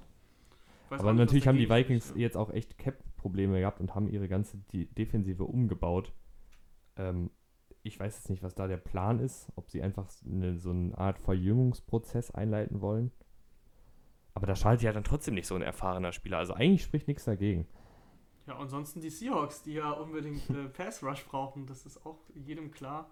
Aber 0.89 1.09
auch 1.11 1.13
natürlich 1.13 1.47
haben 1.47 1.57
die 1.57 1.69
Vikings 1.69 2.05
spricht. 2.09 2.19
jetzt 2.21 2.35
auch 2.37 2.49
echt 2.51 2.77
Cap-Probleme 2.77 3.59
gehabt 3.59 3.79
und 3.79 3.95
haben 3.95 4.09
ihre 4.09 4.27
ganze 4.27 4.57
Defensive 4.73 5.45
umgebaut. 5.45 6.11
Ähm, 6.97 7.29
ich 7.83 7.99
weiß 7.99 8.15
jetzt 8.17 8.29
nicht, 8.29 8.43
was 8.43 8.53
da 8.55 8.67
der 8.67 8.77
Plan 8.77 9.19
ist, 9.19 9.51
ob 9.55 9.69
sie 9.71 9.81
einfach 9.81 10.07
eine, 10.25 10.57
so 10.57 10.69
eine 10.71 10.95
Art 10.97 11.17
Verjüngungsprozess 11.17 12.31
einleiten 12.31 12.81
wollen. 12.81 13.11
Aber 14.33 14.47
da 14.47 14.55
schaltet 14.55 14.83
ja 14.83 14.91
dann 14.93 15.03
trotzdem 15.03 15.33
nicht 15.33 15.47
so 15.47 15.55
ein 15.55 15.61
erfahrener 15.61 16.11
Spieler. 16.11 16.37
Also 16.37 16.53
eigentlich 16.53 16.83
spricht 16.83 17.07
nichts 17.07 17.23
dagegen. 17.25 17.67
Ja, 18.51 18.57
ansonsten 18.57 18.99
die 18.99 19.09
Seahawks, 19.09 19.63
die 19.63 19.75
ja 19.75 19.91
unbedingt 19.91 20.49
äh, 20.49 20.67
Pass 20.67 21.01
Rush 21.01 21.23
brauchen, 21.25 21.67
das 21.67 21.85
ist 21.85 22.05
auch 22.05 22.19
jedem 22.35 22.71
klar. 22.71 23.09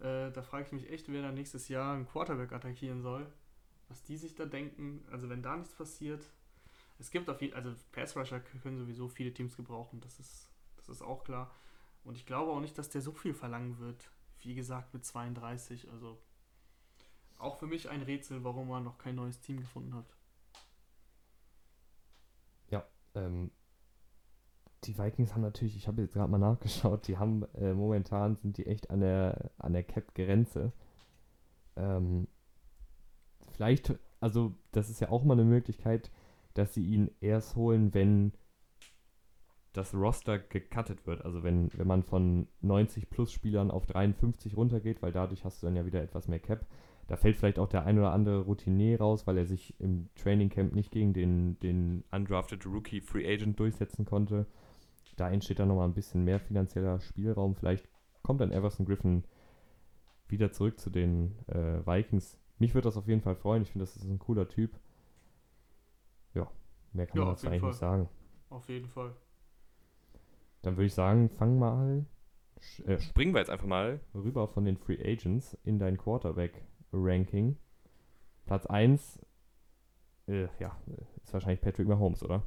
Äh, 0.00 0.32
da 0.32 0.42
frage 0.42 0.64
ich 0.66 0.72
mich 0.72 0.90
echt, 0.90 1.08
wer 1.12 1.22
da 1.22 1.30
nächstes 1.30 1.68
Jahr 1.68 1.94
einen 1.94 2.08
Quarterback 2.08 2.52
attackieren 2.52 3.00
soll. 3.00 3.32
Was 3.88 4.02
die 4.02 4.16
sich 4.16 4.34
da 4.34 4.46
denken, 4.46 5.04
also 5.12 5.28
wenn 5.28 5.44
da 5.44 5.56
nichts 5.56 5.74
passiert. 5.74 6.28
Es 6.98 7.12
gibt 7.12 7.30
auf 7.30 7.40
jeden 7.40 7.54
also 7.54 7.72
Pass 7.92 8.16
Rusher 8.16 8.40
können 8.40 8.78
sowieso 8.78 9.08
viele 9.08 9.32
Teams 9.32 9.56
gebrauchen, 9.56 10.00
das 10.00 10.18
ist, 10.18 10.50
das 10.76 10.88
ist 10.88 11.02
auch 11.02 11.22
klar. 11.22 11.54
Und 12.02 12.16
ich 12.16 12.26
glaube 12.26 12.50
auch 12.50 12.60
nicht, 12.60 12.76
dass 12.76 12.90
der 12.90 13.00
so 13.00 13.12
viel 13.12 13.32
verlangen 13.32 13.78
wird. 13.78 14.10
Wie 14.40 14.56
gesagt, 14.56 14.92
mit 14.92 15.04
32. 15.04 15.88
Also 15.92 16.20
auch 17.38 17.58
für 17.58 17.68
mich 17.68 17.88
ein 17.88 18.02
Rätsel, 18.02 18.42
warum 18.42 18.66
man 18.66 18.82
noch 18.82 18.98
kein 18.98 19.14
neues 19.14 19.40
Team 19.40 19.60
gefunden 19.60 19.94
hat. 19.94 20.16
Ähm, 23.14 23.50
die 24.84 24.98
Vikings 24.98 25.34
haben 25.34 25.42
natürlich, 25.42 25.76
ich 25.76 25.88
habe 25.88 26.02
jetzt 26.02 26.14
gerade 26.14 26.30
mal 26.30 26.38
nachgeschaut, 26.38 27.06
die 27.08 27.18
haben 27.18 27.44
äh, 27.54 27.72
momentan 27.72 28.36
sind 28.36 28.56
die 28.56 28.66
echt 28.66 28.90
an 28.90 29.00
der 29.00 29.50
an 29.58 29.72
der 29.72 29.82
Cap-Grenze. 29.82 30.72
Ähm, 31.76 32.28
vielleicht, 33.52 33.94
also 34.20 34.54
das 34.72 34.90
ist 34.90 35.00
ja 35.00 35.10
auch 35.10 35.24
mal 35.24 35.34
eine 35.34 35.44
Möglichkeit, 35.44 36.10
dass 36.54 36.74
sie 36.74 36.84
ihn 36.84 37.10
erst 37.20 37.56
holen, 37.56 37.94
wenn 37.94 38.32
das 39.72 39.94
Roster 39.94 40.38
gecuttet 40.38 41.06
wird. 41.06 41.24
Also 41.24 41.42
wenn, 41.42 41.70
wenn 41.74 41.86
man 41.86 42.02
von 42.02 42.48
90 42.62 43.08
plus 43.08 43.32
Spielern 43.32 43.70
auf 43.70 43.86
53 43.86 44.56
runtergeht, 44.56 45.02
weil 45.02 45.12
dadurch 45.12 45.44
hast 45.44 45.62
du 45.62 45.66
dann 45.66 45.76
ja 45.76 45.86
wieder 45.86 46.02
etwas 46.02 46.28
mehr 46.28 46.40
Cap. 46.40 46.66
Da 47.06 47.16
fällt 47.16 47.36
vielleicht 47.36 47.58
auch 47.58 47.68
der 47.68 47.86
ein 47.86 47.98
oder 47.98 48.12
andere 48.12 48.40
Routinier 48.40 49.00
raus, 49.00 49.26
weil 49.26 49.38
er 49.38 49.46
sich 49.46 49.74
im 49.80 50.08
Training 50.14 50.48
Camp 50.48 50.74
nicht 50.74 50.90
gegen 50.90 51.12
den, 51.12 51.58
den 51.60 52.04
Undrafted 52.12 52.64
Rookie 52.66 53.00
Free 53.00 53.26
Agent. 53.26 53.58
durchsetzen 53.58 54.04
konnte. 54.04 54.46
Da 55.16 55.30
entsteht 55.30 55.58
dann 55.58 55.68
nochmal 55.68 55.88
ein 55.88 55.94
bisschen 55.94 56.24
mehr 56.24 56.40
finanzieller 56.40 57.00
Spielraum. 57.00 57.54
Vielleicht 57.56 57.88
kommt 58.22 58.40
dann 58.40 58.52
Everson 58.52 58.86
Griffin 58.86 59.24
wieder 60.28 60.52
zurück 60.52 60.78
zu 60.78 60.90
den 60.90 61.36
äh, 61.48 61.84
Vikings. 61.86 62.38
Mich 62.58 62.74
würde 62.74 62.86
das 62.88 62.96
auf 62.96 63.08
jeden 63.08 63.20
Fall 63.20 63.34
freuen. 63.36 63.62
Ich 63.62 63.70
finde, 63.72 63.84
das 63.84 63.96
ist 63.96 64.04
ein 64.04 64.18
cooler 64.18 64.48
Typ. 64.48 64.78
Ja, 66.34 66.50
mehr 66.92 67.06
kann 67.06 67.18
Ja, 67.18 67.24
man 67.24 67.32
auf 67.34 67.40
dazu 67.40 67.46
jeden 67.46 67.52
eigentlich 67.54 67.60
Fall. 67.60 67.70
nicht 67.70 67.78
sagen. 67.78 68.08
Auf 68.50 68.68
jeden 68.68 68.88
Fall. 68.88 69.14
Dann 70.62 70.76
würde 70.76 70.86
ich 70.86 70.94
sagen, 70.94 71.30
fang 71.30 71.58
mal 71.58 72.04
äh, 72.84 72.98
Springen 72.98 73.32
wir 73.32 73.40
jetzt 73.40 73.50
einfach 73.50 73.66
mal. 73.66 74.00
rüber 74.14 74.46
von 74.46 74.64
den 74.64 74.76
Free 74.76 74.98
Agents 75.02 75.56
in 75.64 75.78
dein 75.78 75.96
Quarterback-Ranking. 75.96 77.56
Platz 78.46 78.66
1, 78.66 79.20
äh, 80.26 80.48
ja, 80.58 80.76
ist 81.22 81.32
wahrscheinlich 81.32 81.60
Patrick 81.60 81.88
Mahomes, 81.88 82.22
oder? 82.22 82.42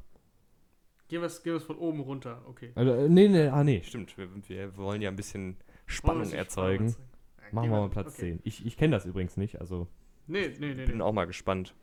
Gehen 1.08 1.20
wir 1.20 1.26
es 1.26 1.42
gehen 1.42 1.60
von 1.60 1.76
oben 1.76 2.00
runter, 2.00 2.42
okay. 2.48 2.72
Also, 2.74 2.92
äh, 2.92 3.08
nee, 3.08 3.28
nee, 3.28 3.48
ah, 3.48 3.62
nee, 3.62 3.82
Stimmt, 3.84 4.16
wir, 4.16 4.28
wir 4.48 4.76
wollen 4.76 5.02
ja 5.02 5.10
ein 5.10 5.16
bisschen 5.16 5.56
Spannung 5.86 6.30
erzeugen. 6.32 6.90
Spannung 6.90 6.94
erzeugen? 6.94 6.96
Ja, 7.38 7.44
Machen 7.52 7.70
wir 7.70 7.80
mal 7.80 7.90
Platz 7.90 8.14
okay. 8.14 8.32
10. 8.32 8.40
Ich, 8.44 8.66
ich 8.66 8.76
kenne 8.76 8.96
das 8.96 9.04
übrigens 9.04 9.36
nicht, 9.36 9.60
also 9.60 9.86
Nee, 10.26 10.54
nee, 10.58 10.74
nee. 10.74 10.86
Bin 10.86 10.98
nee. 10.98 11.02
auch 11.02 11.12
mal 11.12 11.26
gespannt. 11.26 11.74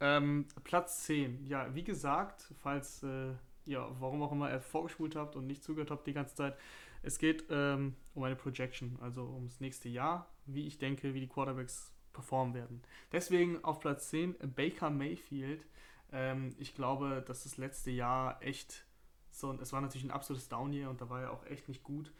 Ähm, 0.00 0.46
Platz 0.64 1.04
10. 1.04 1.44
Ja, 1.46 1.74
wie 1.74 1.84
gesagt, 1.84 2.52
falls, 2.62 3.02
äh, 3.02 3.32
ja, 3.66 3.88
warum 4.00 4.22
auch 4.22 4.32
immer 4.32 4.50
ihr 4.50 4.60
vorgespult 4.60 5.16
habt 5.16 5.36
und 5.36 5.46
nicht 5.46 5.62
zugehört 5.62 5.90
habt 5.90 6.06
die 6.06 6.12
ganze 6.12 6.34
Zeit, 6.34 6.56
es 7.02 7.18
geht 7.18 7.44
ähm, 7.50 7.94
um 8.14 8.22
eine 8.22 8.36
Projection, 8.36 8.98
also 9.00 9.22
ums 9.22 9.60
nächste 9.60 9.88
Jahr, 9.88 10.28
wie 10.46 10.66
ich 10.66 10.78
denke, 10.78 11.14
wie 11.14 11.20
die 11.20 11.28
Quarterbacks 11.28 11.92
performen 12.12 12.54
werden. 12.54 12.82
Deswegen 13.12 13.62
auf 13.64 13.80
Platz 13.80 14.08
10 14.08 14.36
Baker 14.56 14.90
Mayfield. 14.90 15.64
Ähm, 16.12 16.54
ich 16.58 16.74
glaube, 16.74 17.22
dass 17.26 17.44
das 17.44 17.56
letzte 17.56 17.90
Jahr 17.90 18.42
echt 18.42 18.84
so, 19.30 19.52
es 19.60 19.72
war 19.72 19.80
natürlich 19.80 20.04
ein 20.04 20.10
absolutes 20.10 20.48
Down-Year 20.48 20.90
und 20.90 21.00
da 21.00 21.08
war 21.08 21.22
er 21.22 21.32
auch 21.32 21.44
echt 21.46 21.68
nicht 21.68 21.82
gut. 21.82 22.12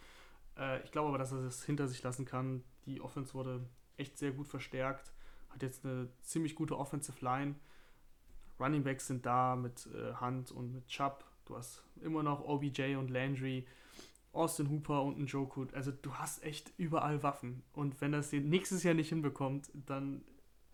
Äh, 0.57 0.83
ich 0.85 0.93
glaube 0.93 1.09
aber, 1.09 1.19
dass 1.19 1.33
er 1.33 1.43
das 1.43 1.65
hinter 1.65 1.89
sich 1.89 2.03
lassen 2.03 2.25
kann. 2.25 2.63
Die 2.87 3.01
Offense 3.01 3.35
wurde 3.35 3.67
echt 3.97 4.19
sehr 4.19 4.33
gut 4.33 4.49
verstärkt, 4.49 5.13
hat 5.51 5.63
jetzt 5.63 5.85
eine 5.85 6.09
ziemlich 6.23 6.55
gute 6.55 6.79
Offensive 6.79 7.25
Line. 7.25 7.57
Running 8.61 8.83
Backs 8.83 9.07
sind 9.07 9.25
da 9.27 9.57
mit 9.57 9.89
äh, 9.95 10.15
Hunt 10.21 10.51
und 10.53 10.73
mit 10.73 10.87
Chubb. 10.89 11.25
Du 11.45 11.57
hast 11.57 11.83
immer 12.03 12.23
noch 12.23 12.45
OBJ 12.45 12.97
und 12.97 13.11
Landry, 13.11 13.67
Austin 14.33 14.71
Hooper 14.71 15.03
und 15.03 15.19
ein 15.19 15.27
Joku. 15.27 15.67
Also 15.73 15.91
du 15.91 16.15
hast 16.15 16.43
echt 16.45 16.73
überall 16.77 17.23
Waffen. 17.23 17.63
Und 17.73 18.01
wenn 18.01 18.13
das 18.13 18.33
nächstes 18.33 18.83
Jahr 18.83 18.95
nicht 18.95 19.09
hinbekommt, 19.09 19.71
dann 19.75 20.23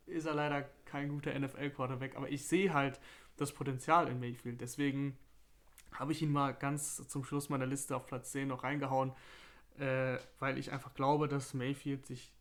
ist 0.07 0.27
er 0.27 0.35
leider 0.35 0.63
kein 0.85 1.09
guter 1.09 1.39
NFL-Quarterback. 1.39 2.17
Aber 2.17 2.29
ich 2.29 2.47
sehe 2.47 2.73
halt 2.73 3.01
das 3.37 3.53
Potenzial 3.53 4.09
in 4.09 4.21
Mayfield. 4.21 4.61
Deswegen 4.61 5.17
habe 5.93 6.13
ich 6.13 6.23
ihn 6.23 6.33
mal 6.33 6.53
ganz 6.53 6.97
zum 7.09 7.25
Schluss 7.25 7.49
meiner 7.49 7.67
Liste 7.67 7.97
auf 7.97 8.07
Platz 8.07 8.33
10 8.33 8.49
noch 8.49 8.65
reingehauen, 8.65 9.13
äh, 9.79 10.19
weil 10.39 10.59
ich 10.59 10.73
einfach 10.73 10.95
glaube, 10.95 11.29
dass 11.29 11.55
Mayfield 11.55 12.07
sich 12.07 12.33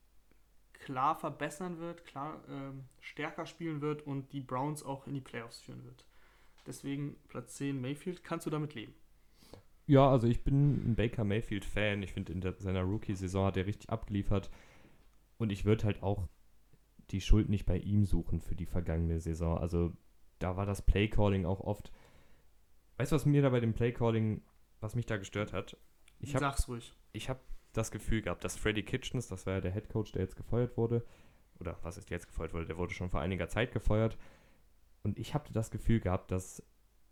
klar 0.74 1.16
verbessern 1.16 1.80
wird, 1.80 2.06
klar 2.06 2.44
ähm, 2.50 2.86
stärker 3.00 3.46
spielen 3.46 3.82
wird 3.82 4.06
und 4.06 4.34
die 4.34 4.42
Browns 4.42 4.84
auch 4.84 5.08
in 5.08 5.14
die 5.14 5.22
Playoffs 5.22 5.62
führen 5.62 5.84
wird. 5.86 6.06
Deswegen 6.66 7.16
Platz 7.28 7.56
10 7.56 7.80
Mayfield, 7.80 8.24
kannst 8.24 8.46
du 8.46 8.50
damit 8.50 8.74
leben? 8.74 8.94
Ja, 9.86 10.10
also 10.10 10.28
ich 10.28 10.44
bin 10.44 10.92
ein 10.92 10.96
Baker 10.96 11.26
Mayfield-Fan. 11.26 12.04
Ich 12.04 12.14
finde, 12.14 12.32
in 12.32 12.42
der, 12.42 12.54
seiner 12.58 12.84
Rookie-Saison 12.84 13.48
hat 13.48 13.58
er 13.58 13.66
richtig 13.66 13.90
abgeliefert. 13.90 14.50
Und 15.38 15.52
ich 15.52 15.66
würde 15.66 15.84
halt 15.84 16.04
auch 16.04 16.28
die 17.12 17.22
Schuld 17.22 17.50
nicht 17.50 17.66
bei 17.66 17.78
ihm 17.78 18.06
suchen 18.06 18.40
für 18.42 18.56
die 18.56 18.66
vergangene 18.66 19.20
Saison. 19.20 19.58
Also 19.58 19.94
da 20.40 20.58
war 20.58 20.66
das 20.66 20.82
Playcalling 20.82 21.46
auch 21.46 21.62
oft. 21.62 21.92
Weißt 22.98 23.12
du, 23.12 23.16
was 23.16 23.26
mir 23.26 23.42
da 23.42 23.50
bei 23.50 23.60
dem 23.60 23.74
Playcalling, 23.74 24.42
was 24.80 24.96
mich 24.96 25.06
da 25.06 25.18
gestört 25.18 25.54
hat? 25.54 25.78
Ich 26.20 26.36
habe 26.36 26.46
Sag's 26.46 26.68
ruhig. 26.68 26.94
ich 27.12 27.30
habe 27.30 27.40
das 27.74 27.92
Gefühl 27.92 28.22
gehabt, 28.22 28.44
dass 28.44 28.56
Freddy 28.56 28.84
Kitchens, 28.84 29.28
das 29.28 29.46
war 29.46 29.56
ja 29.56 29.62
der 29.62 29.72
Head 29.72 29.90
Coach, 29.90 30.12
der 30.12 30.22
jetzt 30.22 30.36
gefeuert 30.36 30.78
wurde, 30.78 31.04
oder 31.60 31.78
was 31.82 31.98
ist 31.98 32.10
jetzt 32.10 32.28
gefeuert 32.28 32.54
wurde, 32.54 32.68
der 32.68 32.78
wurde 32.78 32.94
schon 32.94 33.10
vor 33.10 33.22
einiger 33.22 33.48
Zeit 33.50 33.72
gefeuert. 33.72 34.18
Und 35.02 35.18
ich 35.20 35.34
habe 35.34 35.52
das 35.52 35.72
Gefühl 35.72 36.00
gehabt, 36.00 36.32
dass 36.32 36.64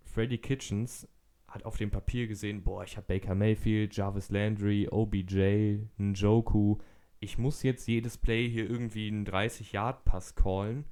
Freddy 0.03 0.37
Kitchens 0.37 1.07
hat 1.47 1.65
auf 1.65 1.77
dem 1.77 1.91
Papier 1.91 2.27
gesehen, 2.27 2.63
boah, 2.63 2.83
ich 2.83 2.95
habe 2.95 3.07
Baker 3.07 3.35
Mayfield, 3.35 3.95
Jarvis 3.95 4.29
Landry, 4.29 4.87
OBJ, 4.89 5.79
Njoku. 5.97 6.77
Ich 7.23 7.37
muss 7.37 7.61
jetzt 7.61 7.87
jedes 7.87 8.17
Play 8.17 8.49
hier 8.49 8.67
irgendwie 8.67 9.07
einen 9.07 9.27
30-Yard-Pass 9.27 10.33
callen 10.33 10.85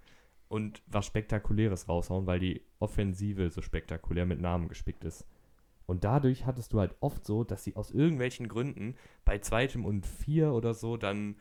und 0.48 0.84
was 0.86 1.08
Spektakuläres 1.08 1.90
raushauen, 1.90 2.28
weil 2.28 2.40
die 2.40 2.62
Offensive 2.78 3.50
so 3.50 3.64
spektakulär 3.64 4.28
mit 4.28 4.40
Namen 4.40 4.68
gespickt 4.68 5.04
ist. 5.04 5.26
Und 5.88 6.04
dadurch 6.04 6.46
hattest 6.46 6.72
du 6.72 6.80
halt 6.80 6.96
oft 7.00 7.26
so, 7.26 7.44
dass 7.44 7.64
sie 7.64 7.76
aus 7.76 7.90
irgendwelchen 7.90 8.48
Gründen 8.48 8.96
bei 9.26 9.40
zweitem 9.40 9.86
und 9.86 10.06
vier 10.06 10.54
oder 10.54 10.76
so 10.76 10.98
dann 10.98 11.36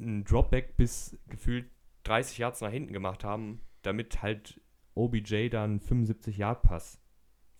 ein 0.00 0.24
Dropback 0.24 0.76
bis 0.76 1.16
gefühlt 1.28 1.70
30 2.02 2.38
Yards 2.38 2.60
nach 2.62 2.72
hinten 2.72 2.92
gemacht 2.92 3.22
haben, 3.22 3.60
damit 3.82 4.20
halt 4.20 4.60
OBJ 4.96 5.48
dann 5.48 5.78
75 5.78 6.38
Yard 6.38 6.62
Pass 6.62 7.00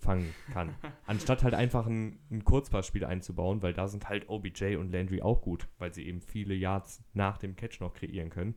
fangen 0.00 0.34
kann. 0.52 0.74
Anstatt 1.06 1.42
halt 1.44 1.54
einfach 1.54 1.86
ein, 1.86 2.18
ein 2.30 2.44
Kurzpassspiel 2.44 3.04
einzubauen, 3.04 3.62
weil 3.62 3.72
da 3.74 3.86
sind 3.88 4.08
halt 4.08 4.28
OBJ 4.28 4.76
und 4.76 4.90
Landry 4.92 5.22
auch 5.22 5.42
gut, 5.42 5.68
weil 5.78 5.92
sie 5.94 6.06
eben 6.06 6.20
viele 6.20 6.54
Yards 6.54 7.02
nach 7.12 7.38
dem 7.38 7.54
Catch 7.56 7.80
noch 7.80 7.92
kreieren 7.94 8.30
können. 8.30 8.54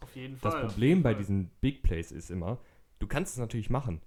Auf 0.00 0.16
jeden 0.16 0.38
Das 0.40 0.54
Fall. 0.54 0.66
Problem 0.66 0.98
auf 0.98 1.02
bei 1.04 1.10
Fall. 1.12 1.18
diesen 1.18 1.50
Big 1.60 1.82
Plays 1.82 2.10
ist 2.12 2.30
immer, 2.30 2.58
du 2.98 3.06
kannst 3.06 3.32
es 3.34 3.38
natürlich 3.38 3.70
machen, 3.70 4.00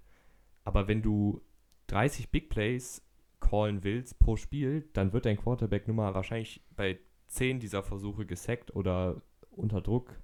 aber 0.63 0.87
wenn 0.87 1.01
du 1.01 1.41
30 1.87 2.29
Big 2.31 2.49
Plays 2.49 3.01
callen 3.39 3.83
willst 3.83 4.19
pro 4.19 4.35
Spiel, 4.35 4.89
dann 4.93 5.13
wird 5.13 5.25
dein 5.25 5.37
Quarterback 5.37 5.87
Nummer 5.87 6.13
wahrscheinlich 6.13 6.63
bei 6.75 6.99
10 7.27 7.59
dieser 7.59 7.83
Versuche 7.83 8.25
gesackt 8.25 8.75
oder 8.75 9.21
unter 9.51 9.81
Druck 9.81 10.19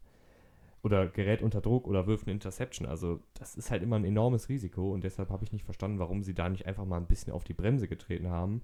oder 0.83 1.07
gerät 1.07 1.41
unter 1.41 1.61
Druck 1.61 1.87
oder 1.87 2.05
wirft 2.07 2.27
eine 2.27 2.33
Interception. 2.33 2.87
Also 2.87 3.21
das 3.33 3.55
ist 3.55 3.71
halt 3.71 3.81
immer 3.81 3.95
ein 3.95 4.03
enormes 4.05 4.49
Risiko 4.49 4.91
und 4.91 5.03
deshalb 5.03 5.29
habe 5.29 5.43
ich 5.43 5.53
nicht 5.53 5.63
verstanden, 5.63 5.97
warum 5.97 6.21
sie 6.23 6.33
da 6.33 6.49
nicht 6.49 6.67
einfach 6.67 6.85
mal 6.85 6.97
ein 6.97 7.07
bisschen 7.07 7.31
auf 7.31 7.45
die 7.45 7.53
Bremse 7.53 7.87
getreten 7.87 8.29
haben 8.29 8.61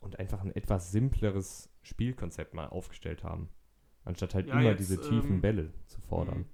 und 0.00 0.18
einfach 0.18 0.42
ein 0.42 0.54
etwas 0.56 0.90
simpleres 0.92 1.70
Spielkonzept 1.82 2.54
mal 2.54 2.66
aufgestellt 2.66 3.22
haben. 3.22 3.50
Anstatt 4.04 4.34
halt 4.34 4.46
Ja, 4.46 4.54
immer 4.54 4.70
jetzt, 4.70 4.80
diese 4.80 5.00
tiefen 5.00 5.34
ähm, 5.34 5.40
Bälle 5.42 5.72
zu 5.86 6.00
fordern. 6.00 6.38
Mhm. 6.38 6.46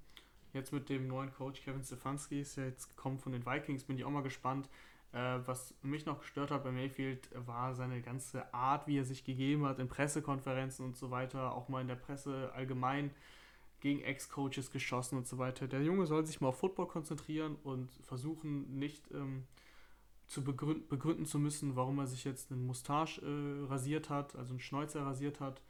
Jetzt 0.51 0.73
mit 0.73 0.89
dem 0.89 1.07
neuen 1.07 1.33
Coach 1.33 1.61
Kevin 1.63 1.83
Stefanski 1.83 2.41
ist 2.41 2.57
ja 2.57 2.65
jetzt 2.65 2.89
gekommen 2.89 3.17
von 3.17 3.31
den 3.31 3.45
Vikings, 3.45 3.85
bin 3.85 3.97
ich 3.97 4.03
auch 4.03 4.11
mal 4.11 4.21
gespannt. 4.21 4.69
Äh, 5.13 5.39
was 5.45 5.73
mich 5.81 6.05
noch 6.05 6.19
gestört 6.19 6.51
hat 6.51 6.63
bei 6.63 6.71
Mayfield, 6.71 7.29
war 7.45 7.73
seine 7.73 8.01
ganze 8.01 8.53
Art, 8.53 8.85
wie 8.87 8.97
er 8.97 9.05
sich 9.05 9.23
gegeben 9.23 9.65
hat 9.65 9.79
in 9.79 9.87
Pressekonferenzen 9.87 10.83
und 10.85 10.97
so 10.97 11.09
weiter, 11.09 11.53
auch 11.55 11.69
mal 11.69 11.81
in 11.81 11.87
der 11.87 11.95
Presse 11.95 12.51
allgemein 12.53 13.11
gegen 13.83 14.01
Ex-Coaches 14.01 14.71
geschossen 14.71 15.17
und 15.17 15.27
so 15.27 15.37
weiter. 15.37 15.67
Der 15.67 15.83
Junge 15.83 16.05
soll 16.05 16.25
sich 16.25 16.39
mal 16.39 16.47
auf 16.47 16.57
Football 16.57 16.87
konzentrieren 16.87 17.57
und 17.63 17.91
versuchen, 18.01 18.79
nicht 18.79 19.11
ähm, 19.11 19.43
zu 20.25 20.41
begründen, 20.41 20.87
begründen 20.87 21.25
zu 21.25 21.37
müssen, 21.37 21.75
warum 21.75 21.99
er 21.99 22.07
sich 22.07 22.23
jetzt 22.23 22.49
einen 22.49 22.65
Mustache 22.65 23.21
äh, 23.21 23.65
rasiert 23.65 24.09
hat, 24.09 24.37
also 24.37 24.51
einen 24.51 24.61
Schnäuzer 24.61 25.05
rasiert 25.05 25.41
hat 25.41 25.61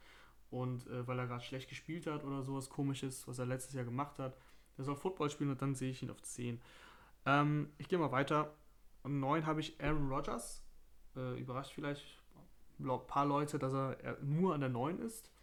und 0.52 0.86
äh, 0.86 1.04
weil 1.08 1.18
er 1.18 1.26
gerade 1.26 1.42
schlecht 1.42 1.68
gespielt 1.68 2.06
hat 2.06 2.22
oder 2.22 2.44
sowas 2.44 2.70
komisches, 2.70 3.26
was 3.26 3.40
er 3.40 3.46
letztes 3.46 3.74
Jahr 3.74 3.84
gemacht 3.84 4.20
hat. 4.20 4.38
Der 4.78 4.84
soll 4.84 4.94
Football 4.94 5.30
spielen 5.30 5.50
und 5.50 5.60
dann 5.60 5.74
sehe 5.74 5.90
ich 5.90 6.00
ihn 6.00 6.10
auf 6.10 6.22
10. 6.22 6.60
Ähm, 7.26 7.72
ich 7.78 7.88
gehe 7.88 7.98
mal 7.98 8.12
weiter. 8.12 8.54
An 9.02 9.18
9 9.18 9.44
habe 9.44 9.58
ich 9.58 9.80
Aaron 9.82 10.08
Rodgers. 10.08 10.62
Äh, 11.16 11.40
überrascht 11.40 11.72
vielleicht 11.72 12.22
ein 12.78 13.06
paar 13.08 13.26
Leute, 13.26 13.58
dass 13.58 13.72
er 13.72 14.18
nur 14.22 14.54
an 14.54 14.60
der 14.60 14.70
9 14.70 15.00
ist. 15.00 15.33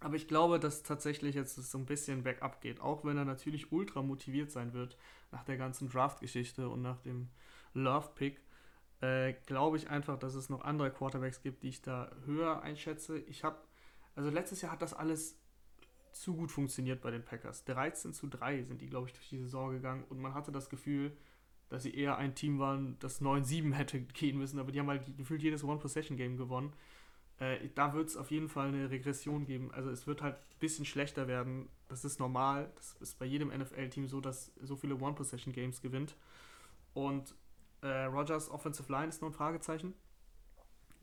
Aber 0.00 0.16
ich 0.16 0.26
glaube, 0.26 0.58
dass 0.58 0.82
tatsächlich 0.82 1.34
jetzt 1.34 1.56
so 1.56 1.78
ein 1.78 1.84
bisschen 1.84 2.22
bergab 2.22 2.62
geht. 2.62 2.80
Auch 2.80 3.04
wenn 3.04 3.18
er 3.18 3.26
natürlich 3.26 3.70
ultra 3.70 4.02
motiviert 4.02 4.50
sein 4.50 4.72
wird 4.72 4.96
nach 5.30 5.44
der 5.44 5.58
ganzen 5.58 5.90
Draft-Geschichte 5.90 6.68
und 6.68 6.80
nach 6.80 6.98
dem 6.98 7.28
Love-Pick. 7.74 8.40
Äh, 9.02 9.34
glaube 9.46 9.76
ich 9.76 9.88
einfach, 9.88 10.18
dass 10.18 10.34
es 10.34 10.50
noch 10.50 10.62
andere 10.62 10.90
Quarterbacks 10.90 11.42
gibt, 11.42 11.62
die 11.62 11.68
ich 11.68 11.82
da 11.82 12.10
höher 12.24 12.62
einschätze. 12.62 13.18
Ich 13.18 13.44
habe, 13.44 13.58
also 14.14 14.30
letztes 14.30 14.62
Jahr 14.62 14.72
hat 14.72 14.82
das 14.82 14.94
alles 14.94 15.38
zu 16.12 16.34
gut 16.34 16.50
funktioniert 16.50 17.00
bei 17.00 17.10
den 17.10 17.24
Packers. 17.24 17.64
13 17.64 18.12
zu 18.12 18.26
3 18.26 18.62
sind 18.62 18.80
die, 18.80 18.88
glaube 18.88 19.08
ich, 19.08 19.14
durch 19.14 19.28
die 19.28 19.38
Saison 19.38 19.70
gegangen 19.70 20.04
und 20.08 20.20
man 20.20 20.34
hatte 20.34 20.52
das 20.52 20.68
Gefühl, 20.68 21.16
dass 21.68 21.84
sie 21.84 21.94
eher 21.94 22.18
ein 22.18 22.34
Team 22.34 22.58
waren, 22.58 22.98
das 22.98 23.22
9-7 23.22 23.72
hätte 23.74 24.00
gehen 24.00 24.38
müssen, 24.38 24.58
aber 24.58 24.72
die 24.72 24.80
haben 24.80 24.88
halt 24.88 25.16
gefühlt 25.16 25.42
jedes 25.42 25.64
One-Possession-Game 25.64 26.36
gewonnen. 26.36 26.72
Äh, 27.40 27.70
da 27.74 27.94
wird 27.94 28.08
es 28.08 28.16
auf 28.16 28.30
jeden 28.30 28.48
Fall 28.48 28.68
eine 28.68 28.90
Regression 28.90 29.44
geben. 29.44 29.72
Also 29.72 29.90
es 29.90 30.06
wird 30.06 30.22
halt 30.22 30.36
ein 30.36 30.58
bisschen 30.60 30.84
schlechter 30.84 31.26
werden. 31.26 31.68
Das 31.88 32.04
ist 32.04 32.20
normal. 32.20 32.70
Das 32.76 32.92
ist 33.00 33.18
bei 33.18 33.24
jedem 33.24 33.48
NFL-Team 33.48 34.06
so, 34.06 34.20
dass 34.20 34.52
so 34.62 34.76
viele 34.76 34.94
One-Possession-Games 34.94 35.80
gewinnt. 35.80 36.14
Und 36.94 37.34
äh, 37.80 38.04
Rogers 38.04 38.50
Offensive 38.50 38.92
Line 38.92 39.08
ist 39.08 39.22
noch 39.22 39.30
ein 39.30 39.34
Fragezeichen. 39.34 39.94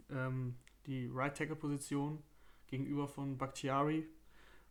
Ähm, 0.09 0.55
die 0.85 1.09
Right-Tackle-Position 1.11 2.23
gegenüber 2.67 3.07
von 3.07 3.37
Bakhtiari 3.37 4.07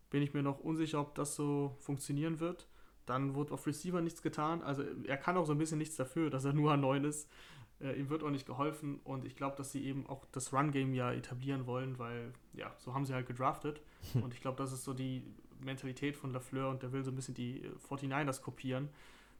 bin 0.09 0.23
ich 0.23 0.33
mir 0.33 0.43
noch 0.43 0.61
unsicher, 0.61 1.01
ob 1.01 1.17
das 1.17 1.35
so 1.35 1.77
funktionieren 1.81 2.39
wird. 2.39 2.69
Dann 3.07 3.35
wird 3.35 3.51
auf 3.51 3.67
Receiver 3.67 4.01
nichts 4.01 4.23
getan. 4.23 4.63
Also 4.63 4.85
er 5.05 5.17
kann 5.17 5.37
auch 5.37 5.47
so 5.47 5.53
ein 5.53 5.59
bisschen 5.59 5.79
nichts 5.79 5.97
dafür, 5.97 6.31
dass 6.31 6.45
er 6.45 6.53
nur 6.53 6.73
an 6.73 6.81
9 6.81 7.05
ist. 7.05 7.29
Äh, 7.81 7.99
ihm 7.99 8.09
wird 8.09 8.23
auch 8.23 8.31
nicht 8.31 8.47
geholfen 8.47 9.01
und 9.05 9.25
ich 9.25 9.37
glaube, 9.37 9.57
dass 9.57 9.73
sie 9.73 9.85
eben 9.85 10.07
auch 10.07 10.25
das 10.33 10.53
Run-Game 10.53 10.95
ja 10.95 11.13
etablieren 11.13 11.67
wollen, 11.67 11.99
weil 11.99 12.33
ja, 12.55 12.75
so 12.79 12.95
haben 12.95 13.05
sie 13.05 13.13
halt 13.13 13.27
gedraftet. 13.27 13.83
und 14.15 14.33
ich 14.33 14.41
glaube, 14.41 14.57
das 14.57 14.73
ist 14.73 14.85
so 14.85 14.95
die 14.95 15.23
Mentalität 15.61 16.17
von 16.17 16.33
Lafleur 16.33 16.71
und 16.71 16.83
der 16.83 16.93
will 16.93 17.03
so 17.03 17.11
ein 17.11 17.17
bisschen 17.17 17.35
die 17.35 17.63
äh, 17.63 17.71
49ers 17.89 18.41
kopieren. 18.41 18.89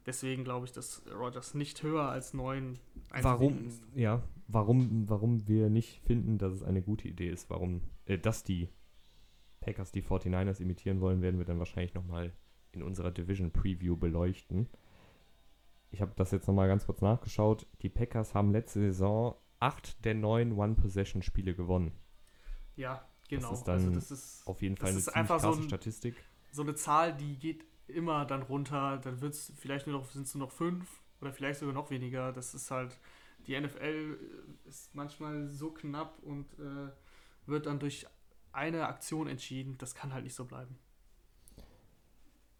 Deswegen 0.05 0.43
glaube 0.43 0.65
ich, 0.65 0.71
dass 0.71 1.03
Rogers 1.13 1.53
nicht 1.53 1.83
höher 1.83 2.03
als 2.03 2.33
9 2.33 2.79
Warum, 3.21 3.67
ist. 3.67 3.83
ja, 3.93 4.23
warum, 4.47 5.09
warum 5.09 5.47
wir 5.47 5.69
nicht 5.69 5.99
finden, 6.05 6.37
dass 6.37 6.53
es 6.53 6.63
eine 6.63 6.81
gute 6.81 7.09
Idee 7.09 7.29
ist, 7.29 7.49
warum, 7.49 7.81
äh, 8.05 8.17
dass 8.17 8.43
die 8.43 8.69
Packers 9.59 9.91
die 9.91 10.01
49ers 10.01 10.61
imitieren 10.61 11.01
wollen, 11.01 11.21
werden 11.21 11.39
wir 11.39 11.45
dann 11.45 11.59
wahrscheinlich 11.59 11.93
nochmal 11.93 12.31
in 12.71 12.83
unserer 12.83 13.11
Division 13.11 13.51
Preview 13.51 13.97
beleuchten. 13.97 14.69
Ich 15.89 16.01
habe 16.01 16.11
das 16.15 16.31
jetzt 16.31 16.47
nochmal 16.47 16.67
ganz 16.67 16.85
kurz 16.85 17.01
nachgeschaut. 17.01 17.65
Die 17.81 17.89
Packers 17.89 18.33
haben 18.35 18.51
letzte 18.51 18.79
Saison 18.81 19.35
acht 19.59 20.03
der 20.05 20.13
neun 20.13 20.51
One-Possession-Spiele 20.53 21.55
gewonnen. 21.55 21.91
Ja, 22.75 23.07
genau. 23.29 23.51
ist 23.53 23.63
dann 23.63 23.75
also 23.79 23.91
das 23.91 24.11
ist 24.11 24.45
Auf 24.47 24.61
jeden 24.61 24.75
Das 24.75 24.81
Fall 24.81 24.91
eine 24.91 24.99
ziemlich 25.01 25.15
einfach 25.15 25.39
so 25.39 25.47
krasse 25.47 25.61
ein- 25.61 25.67
Statistik. 25.67 26.15
so 26.51 26.61
eine 26.61 26.75
Zahl, 26.75 27.15
die 27.15 27.37
geht 27.39 27.65
immer 27.87 28.25
dann 28.25 28.43
runter. 28.43 28.97
Dann 28.97 29.21
wird's 29.21 29.51
vielleicht 29.55 29.87
nur 29.87 29.97
noch, 29.99 30.09
sind 30.11 30.27
es 30.27 30.35
nur 30.35 30.45
noch 30.47 30.53
fünf 30.53 31.01
oder 31.21 31.31
vielleicht 31.33 31.59
sogar 31.59 31.73
noch 31.73 31.89
weniger. 31.89 32.33
Das 32.33 32.53
ist 32.53 32.69
halt, 32.69 32.99
die 33.47 33.59
NFL 33.59 34.19
ist 34.65 34.93
manchmal 34.93 35.47
so 35.47 35.71
knapp 35.71 36.19
und 36.21 36.45
äh, 36.59 36.89
wird 37.45 37.65
dann 37.65 37.79
durch 37.79 38.05
eine 38.51 38.87
Aktion 38.87 39.27
entschieden. 39.27 39.77
Das 39.77 39.95
kann 39.95 40.13
halt 40.13 40.25
nicht 40.25 40.35
so 40.35 40.45
bleiben. 40.45 40.77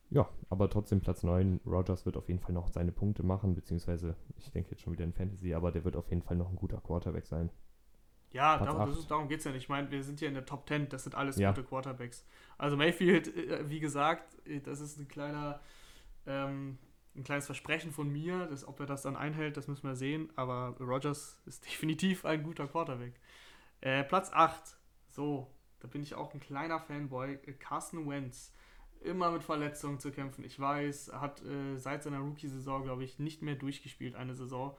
Ja, 0.10 0.30
aber 0.50 0.70
trotzdem 0.70 1.02
Platz 1.02 1.24
9. 1.24 1.60
Rogers 1.66 2.06
wird 2.06 2.16
auf 2.16 2.28
jeden 2.30 2.40
Fall 2.40 2.54
noch 2.54 2.70
seine 2.70 2.92
Punkte 2.92 3.24
machen, 3.24 3.56
beziehungsweise 3.56 4.16
ich 4.38 4.52
denke 4.52 4.72
jetzt 4.72 4.82
schon 4.82 4.94
wieder 4.94 5.04
in 5.04 5.14
Fantasy, 5.14 5.54
aber 5.54 5.72
der 5.72 5.84
wird 5.84 5.96
auf 5.98 6.10
jeden 6.10 6.22
Fall 6.22 6.38
noch 6.38 6.50
ein 6.50 6.56
guter 6.56 6.80
Quarterback 6.80 7.26
sein. 7.26 7.50
Ja, 8.32 8.58
Platz 8.58 8.70
darum, 8.70 8.92
ist, 8.92 9.12
darum 9.12 9.28
geht 9.28 9.40
es 9.40 9.46
ja 9.46 9.52
nicht. 9.52 9.64
Ich 9.64 9.70
meine, 9.70 9.90
wir 9.92 10.04
sind 10.04 10.20
hier 10.20 10.28
in 10.28 10.34
der 10.34 10.46
Top 10.46 10.68
10, 10.68 10.90
das 10.90 11.04
sind 11.04 11.16
alles 11.16 11.38
Ja. 11.38 11.52
gute 11.52 11.64
Quarterbacks. 11.64 12.26
Also 12.58 12.78
Mayfield, 12.78 13.36
äh, 13.36 13.70
wie 13.70 13.80
gesagt, 13.80 14.38
äh, 14.48 14.60
das 14.62 14.80
ist 14.80 14.98
ein 15.00 15.08
kleiner, 15.08 15.60
ähm, 16.26 16.78
ein 17.16 17.24
kleines 17.24 17.46
Versprechen 17.46 17.92
von 17.92 18.10
mir. 18.12 18.46
Das, 18.48 18.68
ob 18.68 18.80
er 18.80 18.86
das 18.86 19.02
dann 19.02 19.16
einhält, 19.16 19.58
das 19.58 19.68
müssen 19.68 19.88
wir 19.88 19.96
sehen. 19.96 20.30
Aber 20.36 20.76
Rogers 20.80 21.42
ist 21.46 21.66
definitiv 21.66 22.26
ein 22.26 22.44
guter 22.44 22.68
Quarterback. 22.68 23.14
Äh, 23.82 24.04
Platz 24.04 24.30
8. 24.34 24.78
So, 25.08 25.48
da 25.80 25.88
bin 25.88 26.04
ich 26.04 26.14
auch 26.16 26.34
ein 26.34 26.40
kleiner 26.40 26.80
Fanboy. 26.80 27.34
Äh, 27.46 27.54
Carson 27.54 28.08
Wentz. 28.10 28.54
Immer 29.04 29.32
mit 29.32 29.44
Verletzungen 29.44 30.00
zu 30.00 30.12
kämpfen. 30.12 30.44
Ich 30.44 30.60
weiß, 30.60 31.12
hat 31.14 31.44
äh, 31.46 31.78
seit 31.78 32.04
seiner 32.04 32.20
Rookie-Saison, 32.20 32.84
glaube 32.84 33.04
ich, 33.04 33.20
nicht 33.20 33.42
mehr 33.42 33.56
durchgespielt, 33.56 34.16
eine 34.16 34.34
Saison. 34.36 34.76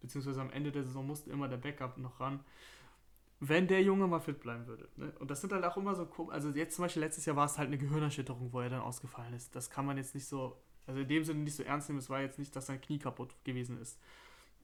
Beziehungsweise 0.00 0.40
am 0.40 0.50
Ende 0.50 0.72
der 0.72 0.84
Saison 0.84 1.06
musste 1.06 1.30
immer 1.30 1.48
der 1.48 1.56
Backup 1.58 1.98
noch 1.98 2.20
ran 2.20 2.40
wenn 3.40 3.66
der 3.66 3.82
Junge 3.82 4.06
mal 4.06 4.20
fit 4.20 4.40
bleiben 4.40 4.66
würde. 4.66 4.88
Ne? 4.96 5.12
Und 5.18 5.30
das 5.30 5.40
sind 5.40 5.52
halt 5.52 5.64
auch 5.64 5.76
immer 5.76 5.94
so, 5.94 6.04
kom- 6.04 6.30
also 6.30 6.50
jetzt 6.50 6.76
zum 6.76 6.84
Beispiel 6.84 7.02
letztes 7.02 7.26
Jahr 7.26 7.34
war 7.36 7.46
es 7.46 7.58
halt 7.58 7.66
eine 7.68 7.78
Gehirnerschütterung, 7.78 8.52
wo 8.52 8.60
er 8.60 8.70
dann 8.70 8.80
ausgefallen 8.80 9.34
ist. 9.34 9.54
Das 9.56 9.68
kann 9.68 9.84
man 9.84 9.96
jetzt 9.96 10.14
nicht 10.14 10.26
so, 10.28 10.56
also 10.86 11.00
in 11.00 11.08
dem 11.08 11.24
Sinne 11.24 11.40
nicht 11.40 11.56
so 11.56 11.64
ernst 11.64 11.88
nehmen. 11.88 11.98
Es 11.98 12.08
war 12.08 12.20
jetzt 12.20 12.38
nicht, 12.38 12.54
dass 12.54 12.66
sein 12.66 12.80
Knie 12.80 12.98
kaputt 12.98 13.34
gewesen 13.44 13.80
ist. 13.80 13.98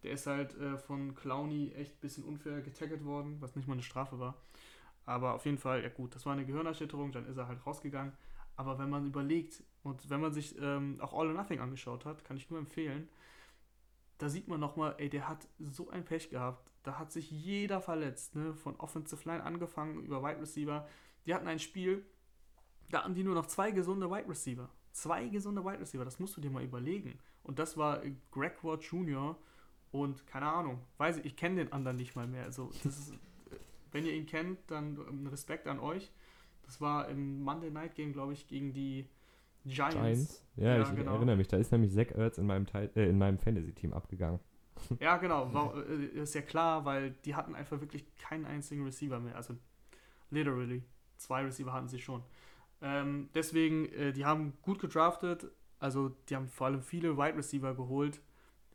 Der 0.05 0.13
ist 0.13 0.29
halt 0.29 0.57
äh, 0.59 0.79
von 0.79 1.15
Clowny 1.17 1.73
echt 1.73 1.95
ein 1.97 2.01
bisschen 2.01 2.23
unfair 2.25 2.61
getackelt 2.61 3.05
worden, 3.05 3.39
was 3.41 3.57
nicht 3.57 3.67
mal 3.67 3.75
eine 3.75 3.83
Strafe 3.83 4.21
war. 4.21 4.37
Aber 5.07 5.35
auf 5.35 5.45
jeden 5.45 5.59
Fall, 5.59 5.83
ja 5.83 5.89
gut, 5.89 6.15
das 6.15 6.25
war 6.27 6.35
eine 6.35 6.47
Gehirnerschütterung, 6.47 7.11
dann 7.11 7.27
ist 7.27 7.37
er 7.37 7.49
halt 7.49 7.67
rausgegangen. 7.67 8.13
Aber 8.59 8.77
wenn 8.81 8.91
man 8.91 9.07
überlegt 9.07 9.63
und 9.85 10.11
wenn 10.11 10.21
man 10.21 10.33
sich 10.33 10.61
ähm, 10.61 10.99
auch 11.01 11.15
All 11.15 11.29
or 11.29 11.33
Nothing 11.33 11.61
angeschaut 11.61 12.05
hat, 12.05 12.25
kann 12.25 12.37
ich 12.37 12.51
nur 12.51 12.59
empfehlen, 12.59 13.09
da 14.19 14.29
sieht 14.29 14.49
man 14.49 14.59
nochmal, 14.59 14.97
ey, 14.99 15.09
der 15.09 15.29
hat 15.29 15.47
so 15.61 15.91
ein 15.91 16.05
Pech 16.05 16.29
gehabt. 16.29 16.73
Da 16.83 16.99
hat 16.99 17.13
sich 17.13 17.31
jeder 17.31 17.81
verletzt, 17.81 18.35
ne? 18.35 18.53
Von 18.55 18.75
Offensive 18.81 19.29
Line 19.29 19.45
angefangen 19.45 20.03
über 20.03 20.25
Wide 20.25 20.41
Receiver. 20.41 20.89
Die 21.25 21.35
hatten 21.35 21.47
ein 21.47 21.61
Spiel, 21.61 22.05
da 22.91 23.05
hatten 23.05 23.15
die 23.15 23.23
nur 23.23 23.37
noch 23.37 23.47
zwei 23.47 23.71
gesunde 23.71 24.11
Wide 24.11 24.29
Receiver. 24.29 24.69
Zwei 24.91 25.29
gesunde 25.29 25.65
Wide 25.65 25.79
Receiver, 25.79 26.05
das 26.05 26.19
musst 26.19 26.37
du 26.37 26.41
dir 26.41 26.51
mal 26.51 26.65
überlegen. 26.65 27.21
Und 27.45 27.61
das 27.61 27.77
war 27.77 28.03
Greg 28.33 28.65
Ward 28.65 28.83
Jr. 28.83 29.39
und 29.93 30.27
keine 30.27 30.47
Ahnung, 30.47 30.85
weiß 30.97 31.19
ich, 31.19 31.27
ich 31.27 31.37
kenne 31.37 31.63
den 31.63 31.73
anderen 31.73 31.97
nicht 31.97 32.17
mal 32.17 32.27
mehr. 32.27 32.43
Also, 32.43 32.71
ist, 32.85 33.13
äh, 33.13 33.57
wenn 33.93 34.05
ihr 34.05 34.15
ihn 34.15 34.27
kennt, 34.27 34.59
dann 34.69 34.99
ähm, 35.09 35.29
Respekt 35.29 35.69
an 35.69 35.79
euch. 35.79 36.11
Das 36.69 36.83
war 36.83 37.09
im 37.09 37.41
Monday 37.43 37.71
Night 37.71 37.95
Game, 37.95 38.13
glaube 38.13 38.35
ich, 38.35 38.47
gegen 38.47 38.75
die 38.75 39.07
Giants. 39.65 39.95
Giants. 39.95 40.45
Ja, 40.57 40.77
Ja, 40.77 40.83
ich 40.83 40.95
genau. 40.95 41.15
erinnere 41.15 41.37
mich, 41.37 41.49
da 41.49 41.57
ist 41.57 41.73
nämlich 41.73 41.95
Zach 41.95 42.11
Ertz 42.15 42.37
in 42.37 42.45
meinem, 42.45 42.67
Teil, 42.67 42.91
äh, 42.95 43.09
in 43.09 43.17
meinem 43.17 43.39
Fantasy-Team 43.39 43.93
abgegangen. 43.95 44.39
Ja, 45.01 45.17
genau. 45.17 45.53
War, 45.55 45.75
äh, 45.89 46.21
ist 46.21 46.35
ja 46.35 46.43
klar, 46.43 46.85
weil 46.85 47.13
die 47.25 47.35
hatten 47.35 47.55
einfach 47.55 47.81
wirklich 47.81 48.05
keinen 48.17 48.45
einzigen 48.45 48.85
Receiver 48.85 49.19
mehr. 49.19 49.35
Also 49.35 49.57
literally. 50.31 50.85
Zwei 51.17 51.43
Receiver 51.43 51.73
hatten 51.73 51.89
sie 51.89 51.99
schon. 51.99 52.23
Ähm, 52.83 53.31
deswegen, 53.35 53.87
äh, 53.87 54.13
die 54.13 54.27
haben 54.27 54.53
gut 54.63 54.79
gedraftet. 54.79 55.51
Also 55.79 56.11
die 56.29 56.37
haben 56.37 56.49
vor 56.49 56.67
allem 56.69 56.83
viele 56.83 57.17
Wide 57.17 57.37
Receiver 57.39 57.75
geholt. 57.75 58.21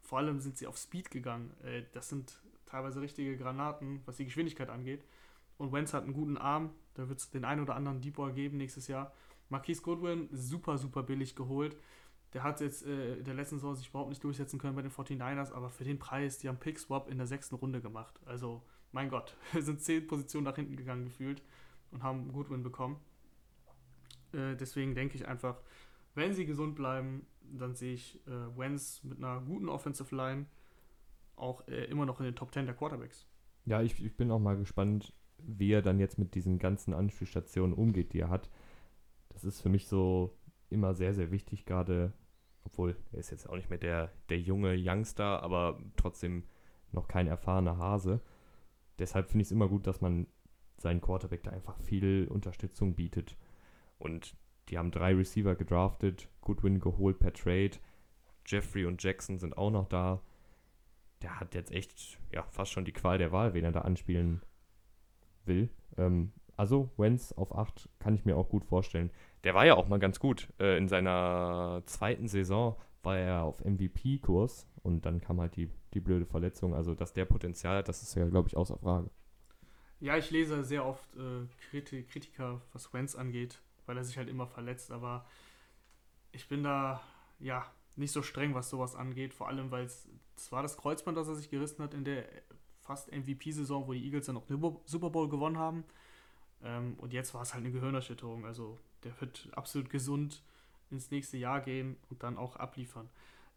Vor 0.01 0.17
allem 0.17 0.39
sind 0.39 0.57
sie 0.57 0.65
auf 0.67 0.77
Speed 0.77 1.11
gegangen. 1.11 1.53
Äh, 1.63 1.83
das 1.93 2.09
sind 2.09 2.41
teilweise 2.65 2.99
richtige 2.99 3.37
Granaten, 3.37 4.01
was 4.05 4.17
die 4.17 4.25
Geschwindigkeit 4.25 4.69
angeht. 4.69 5.05
Und 5.57 5.71
Wentz 5.71 5.93
hat 5.93 6.03
einen 6.03 6.13
guten 6.13 6.37
Arm. 6.37 6.71
Da 6.93 7.09
wird 7.09 7.19
es 7.19 7.29
den 7.29 7.45
einen 7.45 7.61
oder 7.61 7.75
anderen 7.75 8.01
Deep 8.01 8.15
Ball 8.15 8.33
geben 8.33 8.57
nächstes 8.57 8.87
Jahr. 8.87 9.13
Marquise 9.49 9.81
Goodwin, 9.81 10.29
super, 10.31 10.77
super 10.77 11.03
billig 11.03 11.35
geholt. 11.35 11.77
Der 12.33 12.43
hat 12.43 12.61
jetzt 12.61 12.85
äh, 12.85 13.17
in 13.17 13.23
der 13.23 13.35
letzten 13.35 13.57
Saison 13.57 13.75
sich 13.75 13.89
überhaupt 13.89 14.09
nicht 14.09 14.23
durchsetzen 14.23 14.59
können 14.59 14.75
bei 14.75 14.81
den 14.81 14.91
49ers, 14.91 15.53
aber 15.53 15.69
für 15.69 15.83
den 15.83 15.99
Preis, 15.99 16.39
die 16.39 16.49
haben 16.49 16.57
Pick-Swap 16.57 17.09
in 17.09 17.17
der 17.17 17.27
sechsten 17.27 17.55
Runde 17.55 17.81
gemacht. 17.81 18.19
Also, 18.25 18.63
mein 18.91 19.09
Gott, 19.09 19.35
sind 19.59 19.81
zehn 19.81 20.07
Positionen 20.07 20.45
nach 20.45 20.55
hinten 20.55 20.75
gegangen 20.75 21.05
gefühlt 21.05 21.43
und 21.91 22.01
haben 22.01 22.31
Goodwin 22.33 22.63
bekommen. 22.63 22.99
Äh, 24.33 24.55
deswegen 24.55 24.95
denke 24.95 25.15
ich 25.15 25.27
einfach, 25.27 25.61
wenn 26.15 26.33
sie 26.33 26.45
gesund 26.45 26.75
bleiben, 26.75 27.25
dann 27.41 27.75
sehe 27.75 27.93
ich 27.93 28.19
äh, 28.27 28.57
Wentz 28.57 29.03
mit 29.03 29.17
einer 29.17 29.41
guten 29.41 29.69
Offensive 29.69 30.15
Line 30.15 30.47
auch 31.35 31.67
äh, 31.67 31.85
immer 31.85 32.05
noch 32.05 32.19
in 32.19 32.25
den 32.25 32.35
Top 32.35 32.53
10 32.53 32.65
der 32.65 32.75
Quarterbacks. 32.75 33.27
Ja, 33.65 33.81
ich, 33.81 34.03
ich 34.03 34.15
bin 34.15 34.31
auch 34.31 34.39
mal 34.39 34.57
gespannt, 34.57 35.13
wie 35.45 35.71
er 35.71 35.81
dann 35.81 35.99
jetzt 35.99 36.17
mit 36.17 36.35
diesen 36.35 36.59
ganzen 36.59 36.93
Anspielstationen 36.93 37.73
umgeht, 37.73 38.13
die 38.13 38.19
er 38.19 38.29
hat. 38.29 38.49
Das 39.29 39.43
ist 39.43 39.61
für 39.61 39.69
mich 39.69 39.87
so 39.87 40.37
immer 40.69 40.93
sehr, 40.93 41.13
sehr 41.13 41.31
wichtig, 41.31 41.65
gerade, 41.65 42.13
obwohl 42.63 42.95
er 43.11 43.19
ist 43.19 43.31
jetzt 43.31 43.49
auch 43.49 43.55
nicht 43.55 43.69
mehr 43.69 43.79
der, 43.79 44.11
der 44.29 44.39
junge 44.39 44.75
Youngster, 44.77 45.43
aber 45.43 45.79
trotzdem 45.97 46.43
noch 46.91 47.07
kein 47.07 47.27
erfahrener 47.27 47.77
Hase. 47.77 48.21
Deshalb 48.99 49.29
finde 49.29 49.41
ich 49.41 49.47
es 49.47 49.51
immer 49.51 49.67
gut, 49.67 49.87
dass 49.87 50.01
man 50.01 50.27
seinen 50.77 51.01
Quarterback 51.01 51.43
da 51.43 51.51
einfach 51.51 51.77
viel 51.79 52.27
Unterstützung 52.29 52.95
bietet. 52.95 53.37
Und 53.97 54.35
die 54.69 54.77
haben 54.77 54.91
drei 54.91 55.13
Receiver 55.13 55.55
gedraftet, 55.55 56.29
Goodwin 56.41 56.79
geholt 56.79 57.19
per 57.19 57.33
Trade, 57.33 57.77
Jeffrey 58.45 58.85
und 58.85 59.01
Jackson 59.01 59.39
sind 59.39 59.57
auch 59.57 59.71
noch 59.71 59.87
da. 59.87 60.21
Der 61.21 61.39
hat 61.39 61.55
jetzt 61.55 61.71
echt 61.71 62.19
ja, 62.31 62.43
fast 62.43 62.71
schon 62.71 62.85
die 62.85 62.91
Qual 62.91 63.17
der 63.17 63.31
Wahl, 63.31 63.53
wen 63.53 63.63
er 63.63 63.71
da 63.71 63.81
anspielen 63.81 64.41
will. 65.47 65.69
Ähm, 65.97 66.31
also 66.55 66.91
Wenz 66.97 67.31
auf 67.31 67.55
8 67.55 67.89
kann 67.99 68.15
ich 68.15 68.25
mir 68.25 68.37
auch 68.37 68.49
gut 68.49 68.65
vorstellen. 68.65 69.11
Der 69.43 69.53
war 69.53 69.65
ja 69.65 69.75
auch 69.75 69.87
mal 69.87 69.99
ganz 69.99 70.19
gut. 70.19 70.47
Äh, 70.59 70.77
in 70.77 70.87
seiner 70.87 71.81
zweiten 71.85 72.27
Saison 72.27 72.75
war 73.01 73.17
er 73.17 73.43
auf 73.43 73.63
MVP-Kurs 73.63 74.67
und 74.83 75.05
dann 75.05 75.19
kam 75.19 75.41
halt 75.41 75.55
die, 75.55 75.69
die 75.93 75.99
blöde 75.99 76.25
Verletzung. 76.25 76.73
Also, 76.73 76.95
dass 76.95 77.13
der 77.13 77.25
Potenzial 77.25 77.77
hat, 77.77 77.89
das 77.89 78.01
ist 78.01 78.15
ja, 78.15 78.27
glaube 78.27 78.47
ich, 78.47 78.55
außer 78.55 78.77
Frage. 78.77 79.09
Ja, 79.99 80.17
ich 80.17 80.31
lese 80.31 80.63
sehr 80.63 80.85
oft 80.85 81.15
äh, 81.15 81.47
Kriti 81.69 82.03
Kritiker, 82.03 82.61
was 82.73 82.93
Wenz 82.93 83.15
angeht, 83.15 83.61
weil 83.85 83.97
er 83.97 84.03
sich 84.03 84.17
halt 84.17 84.29
immer 84.29 84.47
verletzt, 84.47 84.91
aber 84.91 85.25
ich 86.31 86.47
bin 86.49 86.63
da, 86.63 87.01
ja, 87.39 87.65
nicht 87.95 88.11
so 88.11 88.21
streng, 88.21 88.53
was 88.53 88.69
sowas 88.69 88.95
angeht, 88.95 89.33
vor 89.33 89.47
allem, 89.47 89.71
weil 89.71 89.85
es 89.85 90.07
war 90.49 90.61
das 90.61 90.77
Kreuzband, 90.77 91.17
das 91.17 91.27
er 91.27 91.35
sich 91.35 91.49
gerissen 91.49 91.83
hat 91.83 91.93
in 91.93 92.03
der 92.03 92.25
fast 92.93 93.11
MVP-Saison, 93.11 93.87
wo 93.87 93.93
die 93.93 94.05
Eagles 94.05 94.27
dann 94.27 94.37
auch 94.37 94.45
den 94.45 94.61
Super 94.85 95.09
Bowl 95.09 95.27
gewonnen 95.27 95.57
haben. 95.57 95.83
Ähm, 96.63 96.93
und 96.99 97.11
jetzt 97.11 97.33
war 97.33 97.41
es 97.41 97.53
halt 97.53 97.63
eine 97.63 97.73
Gehirnerschütterung. 97.73 98.45
Also 98.45 98.77
der 99.03 99.19
wird 99.19 99.49
absolut 99.53 99.89
gesund 99.89 100.43
ins 100.91 101.09
nächste 101.09 101.37
Jahr 101.37 101.61
gehen 101.61 101.97
und 102.09 102.21
dann 102.21 102.37
auch 102.37 102.55
abliefern. 102.55 103.09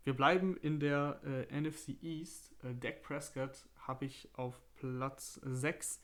Wir 0.05 0.14
bleiben 0.14 0.57
in 0.57 0.80
der 0.80 1.20
äh, 1.24 1.61
NFC 1.61 2.03
East. 2.03 2.53
Äh, 2.64 2.74
Dak 2.74 3.03
Prescott 3.03 3.66
habe 3.87 4.07
ich 4.07 4.28
auf 4.34 4.59
Platz 4.76 5.39
6. 5.45 6.01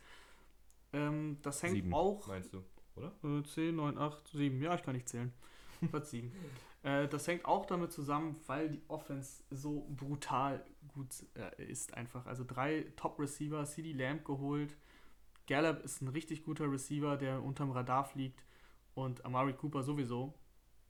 Ähm, 0.92 1.38
das 1.42 1.62
hängt 1.62 1.74
Sieben, 1.74 1.94
auch. 1.94 2.26
Meinst 2.26 2.52
du, 2.52 2.62
oder? 2.96 3.12
Äh, 3.24 3.42
10, 3.42 3.76
9, 3.76 3.96
8, 3.96 4.28
7. 4.28 4.60
Ja, 4.60 4.74
ich 4.74 4.82
kann 4.82 4.94
nicht 4.94 5.08
zählen. 5.08 5.32
Platz 5.90 6.10
7. 6.10 6.30
Äh, 6.82 7.08
das 7.08 7.26
hängt 7.26 7.44
auch 7.44 7.66
damit 7.66 7.92
zusammen, 7.92 8.40
weil 8.46 8.70
die 8.70 8.82
Offense 8.88 9.42
so 9.50 9.86
brutal 9.90 10.64
gut 10.94 11.08
äh, 11.34 11.64
ist 11.64 11.94
einfach. 11.94 12.26
Also 12.26 12.44
drei 12.44 12.86
Top-Receiver, 12.96 13.64
CD 13.64 13.92
Lamb 13.92 14.24
geholt. 14.24 14.76
Gallup 15.46 15.84
ist 15.84 16.02
ein 16.02 16.08
richtig 16.08 16.44
guter 16.44 16.70
Receiver, 16.70 17.16
der 17.16 17.42
unterm 17.42 17.70
Radar 17.70 18.04
fliegt. 18.04 18.44
Und 18.94 19.24
Amari 19.24 19.54
Cooper 19.54 19.82
sowieso. 19.82 20.34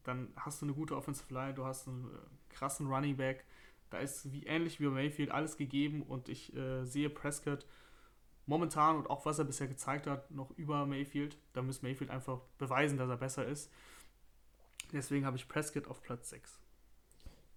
Dann 0.03 0.33
hast 0.37 0.61
du 0.61 0.67
eine 0.67 0.75
gute 0.75 0.97
Offensive 0.97 1.33
Line, 1.33 1.55
du 1.55 1.65
hast 1.65 1.87
einen 1.87 2.07
äh, 2.07 2.55
krassen 2.55 2.87
Running 2.89 3.17
Back. 3.17 3.45
Da 3.91 3.99
ist 3.99 4.33
wie 4.33 4.45
ähnlich 4.45 4.81
wie 4.81 4.87
bei 4.87 4.91
Mayfield 4.91 5.31
alles 5.31 5.57
gegeben 5.57 6.03
und 6.03 6.29
ich 6.29 6.55
äh, 6.57 6.85
sehe 6.85 7.11
Prescott 7.11 7.67
momentan 8.47 8.97
und 8.97 9.11
auch 9.11 9.27
was 9.27 9.39
er 9.39 9.45
bisher 9.45 9.69
gezeigt 9.69 10.07
hat, 10.07 10.31
noch 10.31 10.51
über 10.57 10.87
Mayfield. 10.87 11.37
Da 11.53 11.63
muss 11.63 11.83
Mayfield 11.83 12.11
einfach 12.11 12.41
beweisen, 12.59 12.99
dass 12.99 13.09
er 13.09 13.19
besser 13.19 13.47
ist. 13.47 13.71
Deswegen 14.93 15.25
habe 15.27 15.37
ich 15.37 15.49
Prescott 15.49 15.89
auf 15.89 16.03
Platz 16.03 16.31
6. 16.31 16.61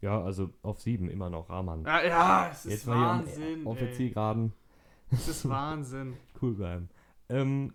Ja, 0.01 0.21
also 0.21 0.51
auf 0.61 0.79
7 0.79 1.09
immer 1.09 1.29
noch 1.29 1.49
Rahman. 1.49 1.83
Ja, 1.85 2.03
ja 2.03 2.49
es 2.51 2.65
ist 2.65 2.71
Jetzt 2.71 2.87
Wahnsinn. 2.87 3.63
mal 3.63 3.71
auf 3.71 3.77
der. 3.77 3.91
Zielgeraden. 3.93 4.53
Es 5.11 5.27
ist 5.27 5.47
Wahnsinn. 5.47 6.15
Cool 6.41 6.53
bleiben. 6.55 6.89
Ähm, 7.29 7.73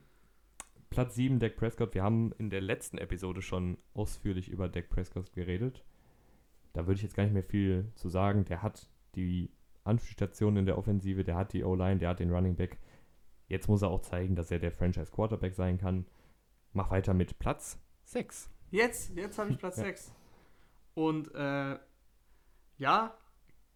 Platz 0.91 1.15
7, 1.15 1.39
Dak 1.39 1.57
Prescott. 1.57 1.95
Wir 1.95 2.03
haben 2.03 2.33
in 2.39 2.51
der 2.51 2.61
letzten 2.61 2.99
Episode 2.99 3.43
schon 3.43 3.79
ausführlich 3.95 4.49
über 4.49 4.69
Dak 4.69 4.91
Prescott 4.91 5.33
geredet. 5.33 5.85
Da 6.73 6.87
würde 6.87 6.97
ich 6.97 7.03
jetzt 7.03 7.17
gar 7.17 7.25
nicht 7.25 7.33
mehr 7.33 7.43
viel 7.43 7.91
zu 7.95 8.09
sagen. 8.09 8.45
Der 8.45 8.63
hat 8.63 8.89
die 9.15 9.51
Anspielstation 9.85 10.57
in 10.57 10.67
der 10.67 10.79
Offensive, 10.79 11.25
der 11.25 11.37
hat 11.37 11.53
die 11.53 11.65
O-Line, 11.65 11.99
der 11.99 12.11
hat 12.11 12.21
den 12.21 12.33
Running 12.33 12.55
Back. 12.55 12.79
Jetzt 13.49 13.69
muss 13.69 13.83
er 13.83 13.89
auch 13.89 14.03
zeigen, 14.03 14.37
dass 14.37 14.51
er 14.51 14.59
der 14.59 14.73
Franchise 14.73 15.11
Quarterback 15.11 15.55
sein 15.55 15.79
kann. 15.79 16.07
Mach 16.73 16.91
weiter 16.91 17.15
mit 17.15 17.39
Platz 17.39 17.81
6. 18.05 18.51
Jetzt, 18.71 19.17
jetzt 19.17 19.39
habe 19.39 19.51
ich 19.51 19.59
Platz 19.59 19.77
Ja. 19.77 19.85
6. 19.85 20.13
Und 20.95 21.35
äh, 21.35 21.79
ja, 22.79 23.17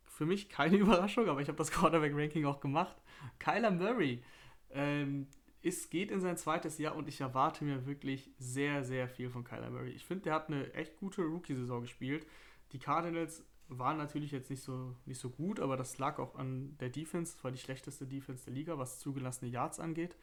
für 0.04 0.26
mich 0.26 0.48
keine 0.48 0.76
Überraschung, 0.78 1.28
aber 1.28 1.40
ich 1.40 1.48
habe 1.48 1.58
das 1.58 1.70
Quarterback-Ranking 1.70 2.44
auch 2.44 2.60
gemacht. 2.60 2.96
Kyler 3.38 3.70
Murray 3.70 4.22
ähm, 4.70 5.26
ist, 5.62 5.90
geht 5.90 6.10
in 6.10 6.20
sein 6.20 6.36
zweites 6.36 6.78
Jahr 6.78 6.94
und 6.94 7.08
ich 7.08 7.20
erwarte 7.20 7.64
mir 7.64 7.86
wirklich 7.86 8.30
sehr, 8.38 8.84
sehr 8.84 9.08
viel 9.08 9.30
von 9.30 9.44
Kyler 9.44 9.70
Murray. 9.70 9.90
Ich 9.90 10.04
finde, 10.04 10.24
der 10.24 10.34
hat 10.34 10.48
eine 10.48 10.72
echt 10.74 10.96
gute 10.96 11.22
Rookie-Saison 11.22 11.80
gespielt. 11.80 12.26
Die 12.72 12.78
Cardinals 12.78 13.44
waren 13.68 13.96
natürlich 13.96 14.30
jetzt 14.30 14.50
nicht 14.50 14.62
so, 14.62 14.94
nicht 15.06 15.18
so 15.18 15.30
gut, 15.30 15.58
aber 15.58 15.76
das 15.76 15.98
lag 15.98 16.18
auch 16.18 16.34
an 16.34 16.76
der 16.78 16.90
Defense. 16.90 17.32
Das 17.34 17.44
war 17.44 17.50
die 17.50 17.58
schlechteste 17.58 18.06
Defense 18.06 18.44
der 18.44 18.54
Liga, 18.54 18.78
was 18.78 18.98
zugelassene 19.00 19.50
Yards 19.50 19.80
angeht. 19.80 20.16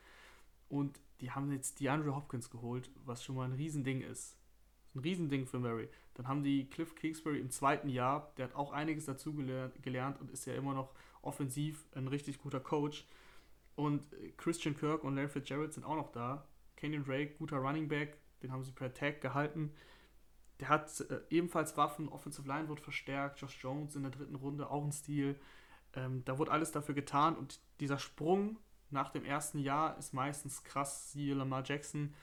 Und 0.69 0.99
die 1.19 1.31
haben 1.31 1.51
jetzt 1.51 1.79
DeAndre 1.79 2.15
Hopkins 2.15 2.49
geholt, 2.49 2.89
was 3.03 3.23
schon 3.23 3.35
mal 3.35 3.45
ein 3.45 3.53
Riesending 3.53 4.01
ist. 4.01 4.37
Ein 4.93 4.99
Riesending 4.99 5.45
für 5.45 5.59
Murray. 5.59 5.87
Dann 6.15 6.27
haben 6.27 6.43
die 6.43 6.69
Cliff 6.69 6.95
Kingsbury 6.95 7.39
im 7.39 7.49
zweiten 7.49 7.89
Jahr, 7.89 8.33
der 8.37 8.45
hat 8.45 8.55
auch 8.55 8.71
einiges 8.73 9.05
dazu 9.05 9.33
gelernt, 9.33 10.19
und 10.19 10.31
ist 10.31 10.45
ja 10.45 10.53
immer 10.53 10.73
noch 10.73 10.93
offensiv 11.21 11.85
ein 11.95 12.07
richtig 12.07 12.39
guter 12.39 12.59
Coach. 12.59 13.05
Und 13.75 14.11
äh, 14.13 14.31
Christian 14.37 14.77
Kirk 14.77 15.03
und 15.03 15.15
Larry 15.15 15.29
Fitzgerald 15.29 15.73
sind 15.73 15.85
auch 15.85 15.95
noch 15.95 16.11
da. 16.11 16.45
Kenyon 16.75 17.05
Drake, 17.05 17.35
guter 17.37 17.57
Running 17.57 17.87
Back, 17.87 18.17
den 18.41 18.51
haben 18.51 18.63
sie 18.63 18.71
per 18.71 18.93
Tag 18.93 19.21
gehalten. 19.21 19.71
Der 20.59 20.69
hat 20.69 20.99
äh, 21.01 21.21
ebenfalls 21.29 21.77
Waffen, 21.77 22.09
Offensive 22.09 22.47
Line 22.47 22.67
wird 22.67 22.79
verstärkt, 22.79 23.39
Josh 23.39 23.57
Jones 23.61 23.95
in 23.95 24.03
der 24.03 24.11
dritten 24.11 24.35
Runde, 24.35 24.69
auch 24.69 24.83
ein 24.83 24.91
Stil. 24.91 25.39
Ähm, 25.93 26.23
da 26.25 26.37
wurde 26.37 26.51
alles 26.51 26.71
dafür 26.71 26.95
getan 26.95 27.35
und 27.35 27.59
dieser 27.79 27.97
Sprung 27.97 28.57
nach 28.89 29.09
dem 29.09 29.25
ersten 29.25 29.59
Jahr 29.59 29.97
ist 29.97 30.13
meistens 30.13 30.63
krass. 30.63 31.11
Siehe 31.11 31.33
Lamar 31.33 31.63
Jackson, 31.65 32.13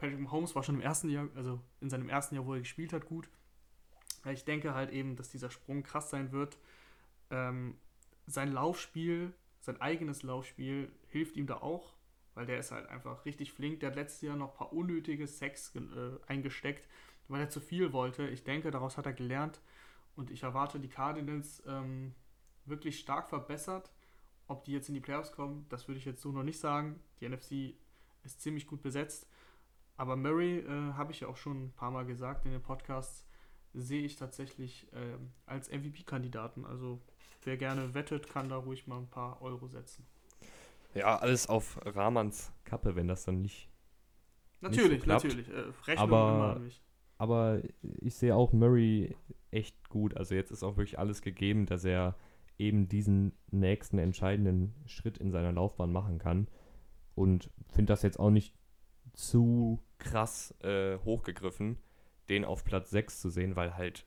Patrick 0.00 0.18
Mahomes 0.18 0.54
war 0.54 0.62
schon 0.62 0.76
im 0.76 0.80
ersten 0.80 1.10
Jahr, 1.10 1.28
also 1.36 1.60
in 1.82 1.90
seinem 1.90 2.08
ersten 2.08 2.34
Jahr, 2.34 2.46
wo 2.46 2.54
er 2.54 2.60
gespielt 2.60 2.94
hat, 2.94 3.04
gut. 3.04 3.28
Ich 4.24 4.46
denke 4.46 4.74
halt 4.74 4.90
eben, 4.90 5.14
dass 5.14 5.28
dieser 5.28 5.50
Sprung 5.50 5.82
krass 5.82 6.08
sein 6.08 6.32
wird. 6.32 6.58
Ähm, 7.30 7.76
sein 8.26 8.50
Laufspiel, 8.50 9.34
sein 9.60 9.78
eigenes 9.78 10.22
Laufspiel 10.22 10.90
hilft 11.08 11.36
ihm 11.36 11.46
da 11.46 11.56
auch, 11.56 11.92
weil 12.34 12.46
der 12.46 12.58
ist 12.58 12.70
halt 12.70 12.88
einfach 12.88 13.26
richtig 13.26 13.52
flink. 13.52 13.80
Der 13.80 13.90
hat 13.90 13.96
letztes 13.96 14.22
Jahr 14.22 14.36
noch 14.36 14.52
ein 14.52 14.56
paar 14.56 14.72
unnötige 14.72 15.26
Sex 15.26 15.74
äh, 15.76 15.80
eingesteckt, 16.26 16.88
weil 17.28 17.42
er 17.42 17.50
zu 17.50 17.60
viel 17.60 17.92
wollte. 17.92 18.26
Ich 18.28 18.42
denke, 18.42 18.70
daraus 18.70 18.96
hat 18.96 19.04
er 19.04 19.12
gelernt 19.12 19.60
und 20.16 20.30
ich 20.30 20.42
erwarte 20.44 20.80
die 20.80 20.88
Cardinals 20.88 21.62
ähm, 21.66 22.14
wirklich 22.64 22.98
stark 22.98 23.28
verbessert. 23.28 23.90
Ob 24.46 24.64
die 24.64 24.72
jetzt 24.72 24.88
in 24.88 24.94
die 24.94 25.00
Playoffs 25.00 25.32
kommen, 25.32 25.66
das 25.68 25.88
würde 25.88 25.98
ich 25.98 26.06
jetzt 26.06 26.22
so 26.22 26.32
noch 26.32 26.42
nicht 26.42 26.58
sagen. 26.58 26.98
Die 27.20 27.28
NFC 27.28 27.74
ist 28.24 28.40
ziemlich 28.40 28.66
gut 28.66 28.80
besetzt. 28.80 29.29
Aber 30.00 30.16
Murray, 30.16 30.60
äh, 30.60 30.94
habe 30.94 31.12
ich 31.12 31.20
ja 31.20 31.28
auch 31.28 31.36
schon 31.36 31.64
ein 31.66 31.72
paar 31.72 31.90
Mal 31.90 32.06
gesagt 32.06 32.46
in 32.46 32.52
den 32.52 32.62
Podcasts, 32.62 33.26
sehe 33.74 34.00
ich 34.00 34.16
tatsächlich 34.16 34.88
ähm, 34.94 35.30
als 35.44 35.70
MVP-Kandidaten. 35.70 36.64
Also 36.64 37.02
wer 37.44 37.58
gerne 37.58 37.92
wettet, 37.92 38.26
kann 38.30 38.48
da 38.48 38.56
ruhig 38.56 38.86
mal 38.86 38.96
ein 38.96 39.10
paar 39.10 39.42
Euro 39.42 39.68
setzen. 39.68 40.06
Ja, 40.94 41.18
alles 41.18 41.50
auf 41.50 41.78
Rahmans. 41.84 42.50
Kappe, 42.64 42.96
wenn 42.96 43.08
das 43.08 43.26
dann 43.26 43.42
nicht. 43.42 43.68
Natürlich, 44.62 45.02
klappt. 45.02 45.24
natürlich. 45.24 45.50
Äh, 45.50 45.64
Rechnung 45.86 45.98
Aber- 45.98 46.34
immer 46.34 46.56
an 46.56 46.64
mich. 46.64 46.82
Aber 47.18 47.60
ich 48.00 48.14
sehe 48.14 48.34
auch 48.34 48.54
Murray 48.54 49.14
echt 49.50 49.90
gut. 49.90 50.16
Also 50.16 50.34
jetzt 50.34 50.50
ist 50.50 50.62
auch 50.62 50.78
wirklich 50.78 50.98
alles 50.98 51.20
gegeben, 51.20 51.66
dass 51.66 51.84
er 51.84 52.16
eben 52.56 52.88
diesen 52.88 53.34
nächsten 53.50 53.98
entscheidenden 53.98 54.74
Schritt 54.86 55.18
in 55.18 55.30
seiner 55.30 55.52
Laufbahn 55.52 55.92
machen 55.92 56.16
kann. 56.18 56.48
Und 57.14 57.50
finde 57.68 57.92
das 57.92 58.00
jetzt 58.00 58.18
auch 58.18 58.30
nicht 58.30 58.54
zu 59.12 59.82
krass 60.00 60.54
äh, 60.62 60.98
hochgegriffen, 60.98 61.78
den 62.28 62.44
auf 62.44 62.64
Platz 62.64 62.90
6 62.90 63.20
zu 63.20 63.30
sehen, 63.30 63.56
weil 63.56 63.76
halt 63.76 64.06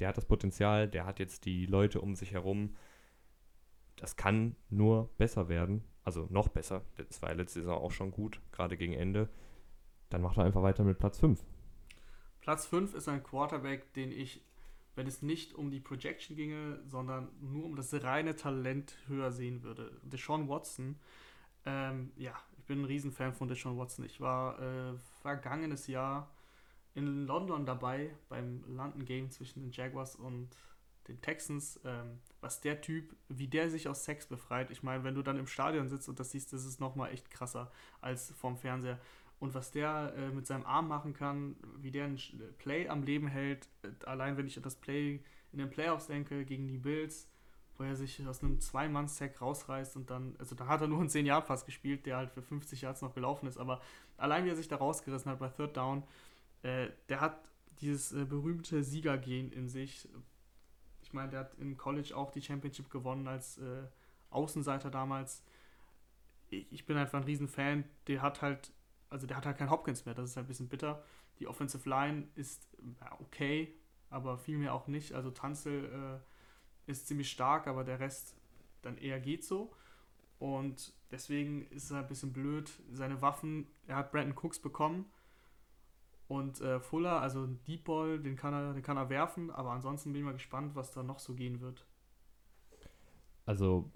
der 0.00 0.08
hat 0.08 0.16
das 0.16 0.24
Potenzial, 0.24 0.88
der 0.88 1.04
hat 1.04 1.18
jetzt 1.18 1.44
die 1.44 1.66
Leute 1.66 2.00
um 2.00 2.14
sich 2.14 2.32
herum. 2.32 2.74
Das 3.96 4.16
kann 4.16 4.56
nur 4.70 5.10
besser 5.18 5.48
werden. 5.48 5.84
Also 6.02 6.26
noch 6.30 6.48
besser. 6.48 6.82
Das 6.96 7.20
war 7.20 7.28
ja 7.28 7.34
letzte 7.34 7.60
Saison 7.60 7.78
auch 7.78 7.92
schon 7.92 8.10
gut, 8.10 8.40
gerade 8.50 8.78
gegen 8.78 8.94
Ende. 8.94 9.28
Dann 10.08 10.22
macht 10.22 10.38
er 10.38 10.44
einfach 10.44 10.62
weiter 10.62 10.84
mit 10.84 10.98
Platz 10.98 11.18
5. 11.18 11.44
Platz 12.40 12.66
5 12.66 12.94
ist 12.94 13.08
ein 13.08 13.22
Quarterback, 13.22 13.92
den 13.92 14.10
ich, 14.10 14.42
wenn 14.94 15.06
es 15.06 15.20
nicht 15.20 15.54
um 15.54 15.70
die 15.70 15.80
Projection 15.80 16.34
ginge, 16.34 16.80
sondern 16.86 17.28
nur 17.40 17.66
um 17.66 17.76
das 17.76 17.92
reine 18.02 18.34
Talent 18.34 18.96
höher 19.06 19.30
sehen 19.30 19.62
würde. 19.62 20.00
Deshaun 20.02 20.48
Watson. 20.48 20.98
Ähm, 21.66 22.10
ja, 22.16 22.32
bin 22.70 22.82
ein 22.82 22.84
Riesenfan 22.84 23.32
von 23.32 23.48
Deshaun 23.48 23.76
Watson. 23.76 24.04
Ich 24.04 24.20
war 24.20 24.56
äh, 24.60 24.96
vergangenes 25.22 25.88
Jahr 25.88 26.30
in 26.94 27.26
London 27.26 27.66
dabei 27.66 28.14
beim 28.28 28.62
London 28.68 29.04
Game 29.04 29.28
zwischen 29.28 29.60
den 29.60 29.72
Jaguars 29.72 30.14
und 30.14 30.50
den 31.08 31.20
Texans, 31.20 31.80
ähm, 31.84 32.20
was 32.40 32.60
der 32.60 32.80
Typ, 32.80 33.16
wie 33.28 33.48
der 33.48 33.70
sich 33.70 33.88
aus 33.88 34.04
Sex 34.04 34.28
befreit. 34.28 34.70
Ich 34.70 34.84
meine, 34.84 35.02
wenn 35.02 35.16
du 35.16 35.22
dann 35.22 35.36
im 35.36 35.48
Stadion 35.48 35.88
sitzt 35.88 36.08
und 36.08 36.20
das 36.20 36.30
siehst, 36.30 36.52
das 36.52 36.64
ist 36.64 36.78
nochmal 36.78 37.12
echt 37.12 37.28
krasser 37.32 37.72
als 38.00 38.30
vorm 38.34 38.56
Fernseher. 38.56 39.00
Und 39.40 39.52
was 39.52 39.72
der 39.72 40.14
äh, 40.16 40.28
mit 40.28 40.46
seinem 40.46 40.64
Arm 40.64 40.86
machen 40.86 41.12
kann, 41.12 41.56
wie 41.78 41.90
der 41.90 42.04
ein 42.04 42.20
Play 42.58 42.88
am 42.88 43.02
Leben 43.02 43.26
hält, 43.26 43.68
äh, 43.82 43.88
allein 44.06 44.36
wenn 44.36 44.46
ich 44.46 44.56
an 44.56 44.62
das 44.62 44.76
Play 44.76 45.24
in 45.50 45.58
den 45.58 45.70
Playoffs 45.70 46.06
denke 46.06 46.44
gegen 46.44 46.68
die 46.68 46.78
Bills, 46.78 47.28
wo 47.80 47.84
er 47.84 47.96
sich 47.96 48.24
aus 48.26 48.42
einem 48.42 48.60
Zwei-Mann-Sack 48.60 49.40
rausreißt 49.40 49.96
und 49.96 50.10
dann, 50.10 50.36
also 50.38 50.54
da 50.54 50.66
hat 50.66 50.82
er 50.82 50.86
nur 50.86 51.00
einen 51.00 51.08
10-Yard-Pass 51.08 51.64
gespielt, 51.64 52.04
der 52.04 52.18
halt 52.18 52.30
für 52.30 52.42
50 52.42 52.82
Yards 52.82 53.00
noch 53.00 53.14
gelaufen 53.14 53.46
ist, 53.46 53.56
aber 53.56 53.80
allein 54.18 54.44
wie 54.44 54.50
er 54.50 54.56
sich 54.56 54.68
da 54.68 54.76
rausgerissen 54.76 55.30
hat 55.30 55.38
bei 55.38 55.48
Third 55.48 55.76
Down, 55.78 56.02
äh, 56.62 56.90
der 57.08 57.22
hat 57.22 57.40
dieses 57.80 58.12
äh, 58.12 58.26
berühmte 58.26 58.84
Siegergehen 58.84 59.50
in 59.50 59.66
sich. 59.66 60.06
Ich 61.02 61.14
meine, 61.14 61.30
der 61.30 61.40
hat 61.40 61.54
im 61.58 61.78
College 61.78 62.14
auch 62.14 62.30
die 62.30 62.42
Championship 62.42 62.90
gewonnen 62.90 63.26
als 63.26 63.56
äh, 63.56 63.82
Außenseiter 64.28 64.90
damals. 64.90 65.42
Ich, 66.50 66.70
ich 66.70 66.84
bin 66.84 66.98
einfach 66.98 67.18
ein 67.18 67.24
Riesenfan. 67.24 67.84
Der 68.08 68.20
hat 68.20 68.42
halt, 68.42 68.72
also 69.08 69.26
der 69.26 69.38
hat 69.38 69.46
halt 69.46 69.56
keinen 69.56 69.70
Hopkins 69.70 70.04
mehr, 70.04 70.14
das 70.14 70.28
ist 70.28 70.36
halt 70.36 70.44
ein 70.44 70.48
bisschen 70.48 70.68
bitter. 70.68 71.02
Die 71.38 71.48
Offensive 71.48 71.88
Line 71.88 72.28
ist 72.34 72.68
okay, 73.20 73.74
aber 74.10 74.36
viel 74.36 74.58
mehr 74.58 74.74
auch 74.74 74.86
nicht. 74.86 75.14
Also 75.14 75.30
Tanzel 75.30 75.86
äh, 75.86 76.29
ist 76.90 77.06
ziemlich 77.06 77.30
stark, 77.30 77.66
aber 77.66 77.84
der 77.84 78.00
Rest 78.00 78.36
dann 78.82 78.98
eher 78.98 79.20
geht 79.20 79.44
so. 79.44 79.72
Und 80.38 80.94
deswegen 81.10 81.66
ist 81.66 81.84
es 81.84 81.90
halt 81.90 82.06
ein 82.06 82.08
bisschen 82.08 82.32
blöd. 82.32 82.70
Seine 82.92 83.20
Waffen, 83.20 83.66
er 83.86 83.96
hat 83.96 84.12
Brandon 84.12 84.36
Cooks 84.36 84.60
bekommen 84.60 85.06
und 86.30 86.60
äh, 86.60 86.78
Fuller, 86.78 87.20
also 87.20 87.46
Deep 87.46 87.84
Ball, 87.84 88.20
den 88.20 88.36
kann, 88.36 88.54
er, 88.54 88.72
den 88.72 88.84
kann 88.84 88.96
er 88.96 89.10
werfen, 89.10 89.50
aber 89.50 89.72
ansonsten 89.72 90.12
bin 90.12 90.20
ich 90.20 90.26
mal 90.26 90.32
gespannt, 90.32 90.76
was 90.76 90.92
da 90.92 91.02
noch 91.02 91.18
so 91.18 91.34
gehen 91.34 91.60
wird. 91.60 91.84
Also 93.44 93.90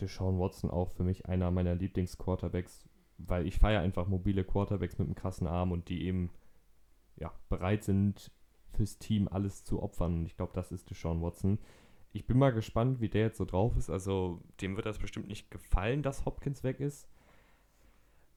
Deshaun 0.00 0.38
Watson 0.38 0.70
auch 0.70 0.90
für 0.90 1.04
mich 1.04 1.26
einer 1.26 1.50
meiner 1.50 1.74
Lieblingsquarterbacks, 1.74 2.88
weil 3.18 3.46
ich 3.46 3.58
feiere 3.58 3.82
einfach 3.82 4.08
mobile 4.08 4.42
Quarterbacks 4.42 4.98
mit 4.98 5.06
einem 5.06 5.16
krassen 5.16 5.46
Arm 5.46 5.70
und 5.70 5.90
die 5.90 6.06
eben 6.06 6.30
ja, 7.16 7.30
bereit 7.50 7.84
sind, 7.84 8.32
fürs 8.72 8.98
Team 8.98 9.28
alles 9.28 9.62
zu 9.64 9.82
opfern. 9.82 10.20
Und 10.20 10.26
ich 10.26 10.36
glaube, 10.36 10.52
das 10.54 10.72
ist 10.72 10.88
Deshaun 10.88 11.20
Watson. 11.20 11.58
Ich 12.12 12.26
bin 12.26 12.38
mal 12.38 12.52
gespannt, 12.52 13.00
wie 13.00 13.08
der 13.08 13.22
jetzt 13.22 13.38
so 13.38 13.44
drauf 13.44 13.76
ist. 13.76 13.90
Also, 13.90 14.42
dem 14.60 14.76
wird 14.76 14.86
das 14.86 14.98
bestimmt 14.98 15.28
nicht 15.28 15.50
gefallen, 15.50 16.02
dass 16.02 16.24
Hopkins 16.24 16.64
weg 16.64 16.80
ist. 16.80 17.08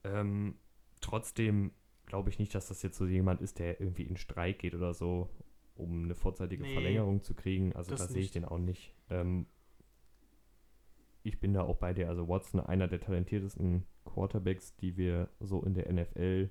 Ähm, 0.03 0.55
trotzdem 1.01 1.71
glaube 2.09 2.29
ich 2.29 2.39
nicht, 2.39 2.53
dass 2.53 2.67
das 2.67 2.81
jetzt 2.81 2.97
so 2.97 3.05
jemand 3.05 3.41
ist, 3.41 3.59
der 3.59 3.79
irgendwie 3.79 4.03
in 4.03 4.17
Streik 4.17 4.59
geht 4.59 4.75
oder 4.75 4.93
so, 4.93 5.29
um 5.75 6.03
eine 6.03 6.15
vorzeitige 6.15 6.63
nee, 6.63 6.73
Verlängerung 6.73 7.21
zu 7.21 7.33
kriegen. 7.33 7.73
Also 7.73 7.95
da 7.95 8.07
sehe 8.07 8.23
ich 8.23 8.31
den 8.31 8.45
auch 8.45 8.57
nicht. 8.57 8.93
Ähm, 9.09 9.45
ich 11.23 11.39
bin 11.39 11.53
da 11.53 11.63
auch 11.63 11.77
bei 11.77 11.93
dir. 11.93 12.09
Also 12.09 12.27
Watson, 12.27 12.59
einer 12.59 12.87
der 12.87 12.99
talentiertesten 12.99 13.85
Quarterbacks, 14.05 14.75
die 14.77 14.97
wir 14.97 15.29
so 15.39 15.63
in 15.63 15.73
der 15.73 15.91
NFL 15.91 16.49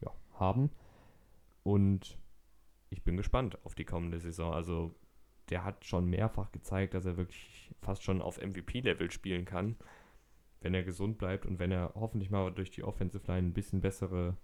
ja, 0.00 0.12
haben. 0.34 0.70
Und 1.62 2.18
ich 2.90 3.04
bin 3.04 3.16
gespannt 3.16 3.58
auf 3.64 3.74
die 3.74 3.84
kommende 3.84 4.18
Saison. 4.18 4.52
Also 4.52 4.94
der 5.50 5.64
hat 5.64 5.84
schon 5.84 6.06
mehrfach 6.06 6.52
gezeigt, 6.52 6.94
dass 6.94 7.04
er 7.04 7.16
wirklich 7.16 7.70
fast 7.80 8.02
schon 8.02 8.22
auf 8.22 8.40
MVP-Level 8.40 9.10
spielen 9.10 9.44
kann, 9.44 9.76
wenn 10.60 10.74
er 10.74 10.82
gesund 10.82 11.18
bleibt 11.18 11.46
und 11.46 11.58
wenn 11.58 11.72
er 11.72 11.92
hoffentlich 11.94 12.30
mal 12.30 12.50
durch 12.52 12.70
die 12.70 12.84
Offensive 12.84 13.26
Line 13.26 13.48
ein 13.48 13.52
bisschen 13.52 13.80
bessere 13.80 14.36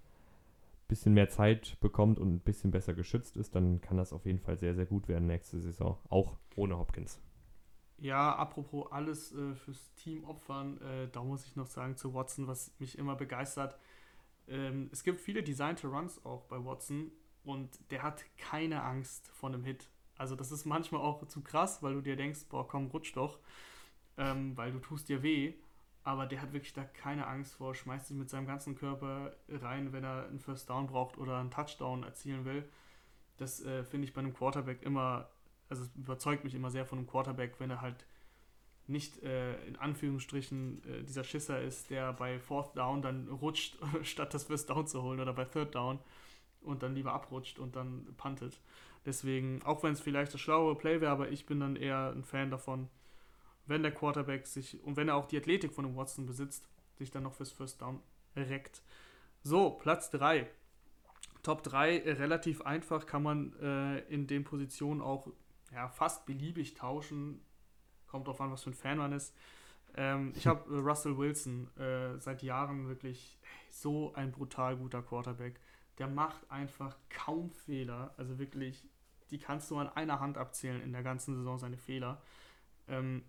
bisschen 0.88 1.12
mehr 1.12 1.28
Zeit 1.28 1.78
bekommt 1.80 2.18
und 2.18 2.34
ein 2.34 2.40
bisschen 2.40 2.70
besser 2.70 2.94
geschützt 2.94 3.36
ist, 3.36 3.54
dann 3.54 3.80
kann 3.80 3.98
das 3.98 4.12
auf 4.12 4.24
jeden 4.24 4.40
Fall 4.40 4.56
sehr, 4.56 4.74
sehr 4.74 4.86
gut 4.86 5.06
werden 5.06 5.26
nächste 5.26 5.60
Saison. 5.60 5.98
Auch 6.08 6.38
ohne 6.56 6.78
Hopkins. 6.78 7.20
Ja, 7.98 8.34
apropos 8.34 8.90
alles 8.90 9.34
äh, 9.34 9.54
fürs 9.54 9.92
Team 9.94 10.24
opfern, 10.24 10.80
äh, 10.80 11.08
da 11.08 11.22
muss 11.22 11.44
ich 11.44 11.56
noch 11.56 11.66
sagen 11.66 11.96
zu 11.96 12.14
Watson, 12.14 12.46
was 12.46 12.72
mich 12.78 12.96
immer 12.96 13.16
begeistert. 13.16 13.78
Ähm, 14.46 14.88
es 14.92 15.04
gibt 15.04 15.20
viele 15.20 15.42
designte 15.42 15.88
Runs 15.88 16.24
auch 16.24 16.44
bei 16.44 16.64
Watson 16.64 17.10
und 17.44 17.78
der 17.90 18.02
hat 18.02 18.24
keine 18.38 18.82
Angst 18.82 19.28
vor 19.28 19.50
einem 19.50 19.64
Hit. 19.64 19.90
Also 20.18 20.36
das 20.36 20.52
ist 20.52 20.66
manchmal 20.66 21.00
auch 21.00 21.26
zu 21.28 21.40
krass, 21.42 21.82
weil 21.82 21.94
du 21.94 22.02
dir 22.02 22.16
denkst, 22.16 22.40
boah, 22.50 22.66
komm, 22.68 22.88
rutsch 22.88 23.16
doch, 23.16 23.38
ähm, 24.18 24.56
weil 24.56 24.72
du 24.72 24.80
tust 24.80 25.08
dir 25.08 25.22
weh 25.22 25.54
aber 26.08 26.24
der 26.24 26.40
hat 26.40 26.54
wirklich 26.54 26.72
da 26.72 26.84
keine 26.84 27.26
Angst 27.26 27.56
vor, 27.56 27.74
schmeißt 27.74 28.06
sich 28.06 28.16
mit 28.16 28.30
seinem 28.30 28.46
ganzen 28.46 28.74
Körper 28.74 29.36
rein, 29.50 29.92
wenn 29.92 30.04
er 30.04 30.26
einen 30.26 30.38
First 30.38 30.70
Down 30.70 30.86
braucht 30.86 31.18
oder 31.18 31.36
einen 31.36 31.50
Touchdown 31.50 32.02
erzielen 32.02 32.46
will. 32.46 32.66
Das 33.36 33.62
äh, 33.62 33.84
finde 33.84 34.06
ich 34.06 34.14
bei 34.14 34.20
einem 34.20 34.32
Quarterback 34.32 34.82
immer, 34.82 35.28
also 35.68 35.82
es 35.82 35.94
überzeugt 35.96 36.44
mich 36.44 36.54
immer 36.54 36.70
sehr 36.70 36.86
von 36.86 36.96
einem 36.96 37.06
Quarterback, 37.06 37.56
wenn 37.58 37.68
er 37.68 37.82
halt 37.82 38.06
nicht 38.86 39.22
äh, 39.22 39.62
in 39.66 39.76
Anführungsstrichen 39.76 40.82
äh, 40.88 41.04
dieser 41.04 41.24
Schisser 41.24 41.60
ist, 41.60 41.90
der 41.90 42.14
bei 42.14 42.38
Fourth 42.38 42.74
Down 42.74 43.02
dann 43.02 43.28
rutscht, 43.28 43.76
statt 44.02 44.32
das 44.32 44.44
First 44.44 44.70
Down 44.70 44.86
zu 44.86 45.02
holen 45.02 45.20
oder 45.20 45.34
bei 45.34 45.44
Third 45.44 45.74
Down 45.74 45.98
und 46.62 46.82
dann 46.82 46.94
lieber 46.94 47.12
abrutscht 47.12 47.58
und 47.58 47.76
dann 47.76 48.14
puntet. 48.16 48.58
Deswegen, 49.08 49.62
auch 49.62 49.82
wenn 49.82 49.94
es 49.94 50.02
vielleicht 50.02 50.34
das 50.34 50.42
schlaue 50.42 50.74
Play 50.74 51.00
wäre, 51.00 51.10
aber 51.10 51.30
ich 51.30 51.46
bin 51.46 51.60
dann 51.60 51.76
eher 51.76 52.12
ein 52.14 52.24
Fan 52.24 52.50
davon, 52.50 52.90
wenn 53.64 53.82
der 53.82 53.90
Quarterback 53.90 54.46
sich 54.46 54.84
und 54.84 54.98
wenn 54.98 55.08
er 55.08 55.16
auch 55.16 55.24
die 55.24 55.38
Athletik 55.38 55.72
von 55.72 55.86
dem 55.86 55.96
Watson 55.96 56.26
besitzt, 56.26 56.68
sich 56.98 57.10
dann 57.10 57.22
noch 57.22 57.32
fürs 57.32 57.50
First 57.50 57.80
Down 57.80 58.02
reckt. 58.36 58.82
So, 59.42 59.70
Platz 59.70 60.10
3. 60.10 60.46
Top 61.42 61.62
3 61.62 62.00
äh, 62.00 62.12
relativ 62.12 62.60
einfach, 62.60 63.06
kann 63.06 63.22
man 63.22 63.54
äh, 63.62 64.00
in 64.12 64.26
den 64.26 64.44
Positionen 64.44 65.00
auch 65.00 65.28
ja, 65.72 65.88
fast 65.88 66.26
beliebig 66.26 66.74
tauschen. 66.74 67.40
Kommt 68.08 68.26
drauf 68.26 68.42
an, 68.42 68.50
was 68.50 68.64
für 68.64 68.70
ein 68.70 68.74
Fan 68.74 68.98
man 68.98 69.12
ist. 69.12 69.34
Ähm, 69.96 70.34
ich 70.36 70.46
habe 70.46 70.70
äh, 70.70 70.80
Russell 70.80 71.16
Wilson 71.16 71.74
äh, 71.78 72.18
seit 72.18 72.42
Jahren 72.42 72.88
wirklich 72.88 73.38
so 73.70 74.12
ein 74.12 74.32
brutal 74.32 74.76
guter 74.76 75.00
Quarterback. 75.00 75.58
Der 75.96 76.08
macht 76.08 76.50
einfach 76.50 76.94
kaum 77.08 77.50
Fehler. 77.52 78.12
Also 78.18 78.38
wirklich, 78.38 78.86
die 79.30 79.38
kannst 79.38 79.70
du 79.70 79.76
an 79.76 79.88
einer 79.88 80.20
Hand 80.20 80.38
abzählen 80.38 80.80
in 80.82 80.92
der 80.92 81.02
ganzen 81.02 81.36
Saison, 81.36 81.58
seine 81.58 81.76
Fehler. 81.76 82.22
Ähm, 82.88 83.22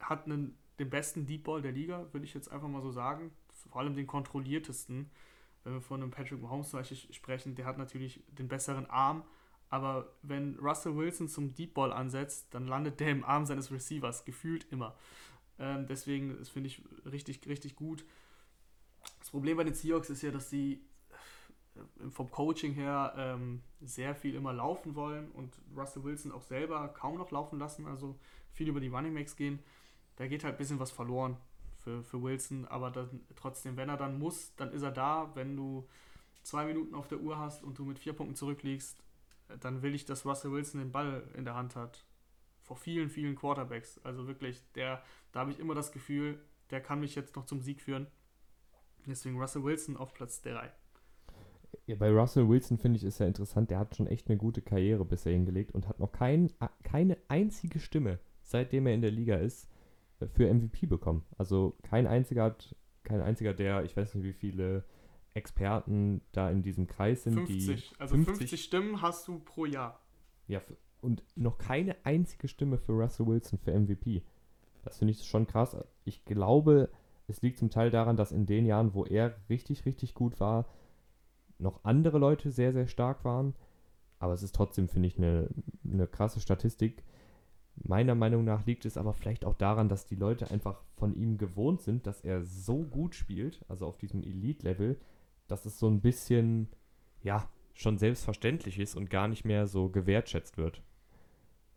hat 0.00 0.26
einen, 0.26 0.58
den 0.78 0.90
besten 0.90 1.26
Deep 1.26 1.44
Ball 1.44 1.62
der 1.62 1.72
Liga, 1.72 2.12
würde 2.12 2.24
ich 2.24 2.34
jetzt 2.34 2.50
einfach 2.50 2.68
mal 2.68 2.82
so 2.82 2.90
sagen. 2.90 3.32
Vor 3.70 3.80
allem 3.80 3.94
den 3.94 4.06
kontrolliertesten. 4.06 5.10
Wenn 5.64 5.74
wir 5.74 5.80
von 5.80 6.02
einem 6.02 6.10
Patrick 6.10 6.40
Mahomes 6.40 6.70
zum 6.70 6.80
Beispiel 6.80 7.12
sprechen, 7.12 7.54
der 7.54 7.66
hat 7.66 7.78
natürlich 7.78 8.24
den 8.28 8.48
besseren 8.48 8.86
Arm. 8.86 9.24
Aber 9.68 10.12
wenn 10.22 10.58
Russell 10.58 10.96
Wilson 10.96 11.28
zum 11.28 11.54
Deep 11.54 11.74
Ball 11.74 11.92
ansetzt, 11.92 12.52
dann 12.52 12.66
landet 12.66 13.00
der 13.00 13.10
im 13.10 13.24
Arm 13.24 13.46
seines 13.46 13.70
Receivers, 13.72 14.24
gefühlt 14.24 14.70
immer. 14.70 14.96
Ähm, 15.58 15.86
deswegen, 15.86 16.36
das 16.38 16.48
finde 16.48 16.66
ich 16.66 16.82
richtig, 17.06 17.46
richtig 17.46 17.76
gut. 17.76 18.04
Das 19.20 19.30
Problem 19.30 19.56
bei 19.56 19.64
den 19.64 19.74
Seahawks 19.74 20.10
ist 20.10 20.22
ja, 20.22 20.30
dass 20.30 20.50
sie 20.50 20.74
äh, 20.74 20.78
vom 22.10 22.30
Coaching 22.30 22.72
her 22.74 23.14
ähm, 23.16 23.62
sehr 23.80 24.14
viel 24.14 24.34
immer 24.34 24.52
laufen 24.52 24.94
wollen 24.94 25.30
und 25.30 25.54
Russell 25.76 26.04
Wilson 26.04 26.32
auch 26.32 26.42
selber 26.42 26.88
kaum 26.88 27.16
noch 27.16 27.30
laufen 27.30 27.58
lassen, 27.58 27.86
also 27.86 28.18
viel 28.52 28.68
über 28.68 28.80
die 28.80 28.88
Running 28.88 29.14
Backs 29.14 29.36
gehen 29.36 29.58
da 30.16 30.26
geht 30.26 30.44
halt 30.44 30.54
ein 30.54 30.58
bisschen 30.58 30.78
was 30.78 30.90
verloren 30.90 31.36
für, 31.78 32.02
für 32.02 32.22
Wilson, 32.22 32.66
aber 32.66 32.90
dann, 32.90 33.20
trotzdem, 33.36 33.76
wenn 33.76 33.88
er 33.88 33.96
dann 33.96 34.18
muss, 34.18 34.54
dann 34.56 34.72
ist 34.72 34.82
er 34.82 34.92
da. 34.92 35.30
Wenn 35.34 35.56
du 35.56 35.88
zwei 36.42 36.64
Minuten 36.64 36.94
auf 36.94 37.08
der 37.08 37.20
Uhr 37.20 37.38
hast 37.38 37.62
und 37.62 37.78
du 37.78 37.84
mit 37.84 37.98
vier 37.98 38.12
Punkten 38.12 38.36
zurückliegst, 38.36 39.02
dann 39.60 39.82
will 39.82 39.94
ich, 39.94 40.04
dass 40.04 40.24
Russell 40.24 40.52
Wilson 40.52 40.80
den 40.80 40.92
Ball 40.92 41.28
in 41.34 41.44
der 41.44 41.54
Hand 41.54 41.76
hat. 41.76 42.04
Vor 42.60 42.76
vielen, 42.76 43.10
vielen 43.10 43.34
Quarterbacks. 43.34 43.98
Also 44.04 44.28
wirklich, 44.28 44.62
der, 44.74 45.02
da 45.32 45.40
habe 45.40 45.50
ich 45.50 45.58
immer 45.58 45.74
das 45.74 45.92
Gefühl, 45.92 46.40
der 46.70 46.80
kann 46.80 47.00
mich 47.00 47.14
jetzt 47.14 47.34
noch 47.36 47.46
zum 47.46 47.60
Sieg 47.60 47.82
führen. 47.82 48.06
Deswegen 49.04 49.40
Russell 49.40 49.64
Wilson 49.64 49.96
auf 49.96 50.14
Platz 50.14 50.40
3. 50.42 50.70
Bei 51.86 52.10
Russell 52.10 52.48
Wilson 52.48 52.78
finde 52.78 52.98
ich 52.98 53.04
ist 53.04 53.18
ja 53.18 53.26
interessant, 53.26 53.70
der 53.70 53.78
hat 53.78 53.96
schon 53.96 54.06
echt 54.06 54.28
eine 54.28 54.38
gute 54.38 54.62
Karriere 54.62 55.04
bisher 55.04 55.32
hingelegt 55.32 55.72
und 55.72 55.88
hat 55.88 55.98
noch 55.98 56.12
kein, 56.12 56.50
keine 56.82 57.16
einzige 57.28 57.80
Stimme 57.80 58.18
seitdem 58.42 58.86
er 58.86 58.94
in 58.94 59.02
der 59.02 59.10
Liga 59.10 59.36
ist, 59.36 59.68
äh, 60.20 60.26
für 60.26 60.52
MVP 60.52 60.86
bekommen. 60.86 61.24
Also 61.36 61.76
kein 61.82 62.06
einziger 62.06 62.44
hat, 62.44 62.76
kein 63.02 63.20
einziger 63.20 63.54
der, 63.54 63.84
ich 63.84 63.96
weiß 63.96 64.14
nicht 64.14 64.24
wie 64.24 64.32
viele 64.32 64.84
Experten 65.34 66.20
da 66.32 66.50
in 66.50 66.62
diesem 66.62 66.86
Kreis 66.86 67.24
sind, 67.24 67.34
50, 67.34 67.90
die 67.90 68.00
also 68.00 68.14
50. 68.14 68.62
Stimmen 68.62 69.02
hast 69.02 69.26
du 69.26 69.40
pro 69.40 69.64
Jahr. 69.64 70.00
ja, 70.46 70.60
und 71.00 71.24
noch 71.34 71.58
keine 71.58 71.96
einzige 72.04 72.46
Stimme 72.46 72.78
für 72.78 72.92
Russell 72.92 73.26
Wilson 73.26 73.58
für 73.58 73.72
MVP. 73.72 74.22
Das 74.84 74.98
finde 74.98 75.12
ich 75.12 75.24
schon 75.24 75.48
krass. 75.48 75.76
Ich 76.04 76.24
glaube, 76.24 76.90
es 77.26 77.42
liegt 77.42 77.58
zum 77.58 77.70
Teil 77.70 77.90
daran, 77.90 78.16
dass 78.16 78.30
in 78.30 78.46
den 78.46 78.66
Jahren, 78.66 78.94
wo 78.94 79.04
er 79.04 79.34
richtig, 79.48 79.84
richtig 79.84 80.14
gut 80.14 80.38
war, 80.38 80.66
noch 81.62 81.84
andere 81.84 82.18
Leute 82.18 82.50
sehr, 82.50 82.72
sehr 82.72 82.86
stark 82.86 83.24
waren. 83.24 83.54
Aber 84.18 84.34
es 84.34 84.42
ist 84.42 84.54
trotzdem, 84.54 84.88
finde 84.88 85.08
ich, 85.08 85.18
eine, 85.18 85.48
eine 85.84 86.06
krasse 86.06 86.40
Statistik. 86.40 87.02
Meiner 87.74 88.14
Meinung 88.14 88.44
nach 88.44 88.66
liegt 88.66 88.84
es 88.84 88.96
aber 88.96 89.14
vielleicht 89.14 89.44
auch 89.44 89.54
daran, 89.54 89.88
dass 89.88 90.06
die 90.06 90.14
Leute 90.14 90.50
einfach 90.50 90.82
von 90.96 91.14
ihm 91.14 91.38
gewohnt 91.38 91.80
sind, 91.80 92.06
dass 92.06 92.20
er 92.20 92.44
so 92.44 92.84
gut 92.84 93.14
spielt, 93.14 93.64
also 93.68 93.86
auf 93.86 93.96
diesem 93.96 94.22
Elite-Level, 94.22 95.00
dass 95.48 95.64
es 95.64 95.78
so 95.78 95.88
ein 95.88 96.00
bisschen, 96.00 96.68
ja, 97.22 97.48
schon 97.74 97.98
selbstverständlich 97.98 98.78
ist 98.78 98.94
und 98.94 99.10
gar 99.10 99.28
nicht 99.28 99.44
mehr 99.44 99.66
so 99.66 99.88
gewertschätzt 99.88 100.58
wird. 100.58 100.82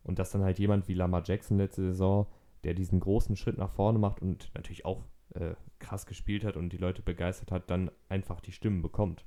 Und 0.02 0.18
dass 0.18 0.30
dann 0.30 0.42
halt 0.42 0.58
jemand 0.58 0.86
wie 0.88 0.94
Lamar 0.94 1.22
Jackson 1.24 1.56
letzte 1.56 1.82
Saison, 1.82 2.26
der 2.64 2.74
diesen 2.74 3.00
großen 3.00 3.34
Schritt 3.36 3.58
nach 3.58 3.70
vorne 3.70 3.98
macht 3.98 4.20
und 4.22 4.50
natürlich 4.54 4.84
auch 4.84 5.02
äh, 5.34 5.54
krass 5.78 6.06
gespielt 6.06 6.44
hat 6.44 6.56
und 6.56 6.72
die 6.72 6.76
Leute 6.76 7.02
begeistert 7.02 7.50
hat, 7.50 7.70
dann 7.70 7.90
einfach 8.08 8.40
die 8.40 8.52
Stimmen 8.52 8.82
bekommt. 8.82 9.24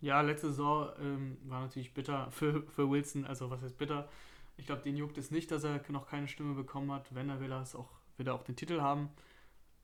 Ja, 0.00 0.20
letzte 0.22 0.48
Saison 0.48 0.90
ähm, 0.98 1.38
war 1.44 1.60
natürlich 1.60 1.92
bitter 1.92 2.30
für, 2.30 2.62
für 2.68 2.90
Wilson. 2.90 3.24
Also 3.26 3.50
was 3.50 3.62
heißt 3.62 3.76
bitter? 3.76 4.08
Ich 4.56 4.66
glaube, 4.66 4.82
den 4.82 4.96
juckt 4.96 5.18
es 5.18 5.30
nicht, 5.30 5.50
dass 5.50 5.64
er 5.64 5.80
noch 5.88 6.06
keine 6.06 6.28
Stimme 6.28 6.54
bekommen 6.54 6.90
hat. 6.92 7.14
Wenn 7.14 7.28
er 7.28 7.40
will, 7.40 7.52
er 7.52 7.62
es 7.62 7.74
auch, 7.74 7.90
will 8.16 8.26
er 8.26 8.34
auch 8.34 8.42
den 8.42 8.56
Titel 8.56 8.80
haben. 8.80 9.10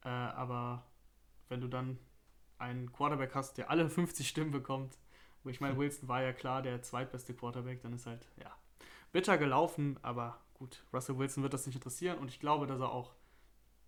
Äh, 0.04 0.08
aber 0.08 0.84
wenn 1.48 1.60
du 1.60 1.68
dann 1.68 1.98
einen 2.58 2.92
Quarterback 2.92 3.34
hast, 3.34 3.58
der 3.58 3.70
alle 3.70 3.88
50 3.90 4.28
Stimmen 4.28 4.50
bekommt, 4.50 4.98
wo 5.42 5.50
ich 5.50 5.60
meine, 5.60 5.76
Wilson 5.78 6.08
war 6.08 6.22
ja 6.22 6.32
klar 6.32 6.62
der 6.62 6.82
zweitbeste 6.82 7.34
Quarterback, 7.34 7.82
dann 7.82 7.92
ist 7.92 8.06
halt, 8.06 8.26
ja, 8.36 8.50
bitter 9.12 9.38
gelaufen, 9.38 9.98
aber 10.02 10.40
gut, 10.54 10.84
Russell 10.92 11.18
Wilson 11.18 11.42
wird 11.42 11.54
das 11.54 11.66
nicht 11.66 11.76
interessieren 11.76 12.18
und 12.18 12.28
ich 12.28 12.40
glaube, 12.40 12.66
dass 12.66 12.80
er 12.80 12.90
auch 12.90 13.14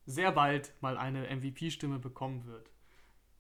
sehr 0.07 0.33
bald 0.33 0.73
mal 0.81 0.97
eine 0.97 1.29
MVP-Stimme 1.35 1.99
bekommen 1.99 2.47
wird. 2.47 2.71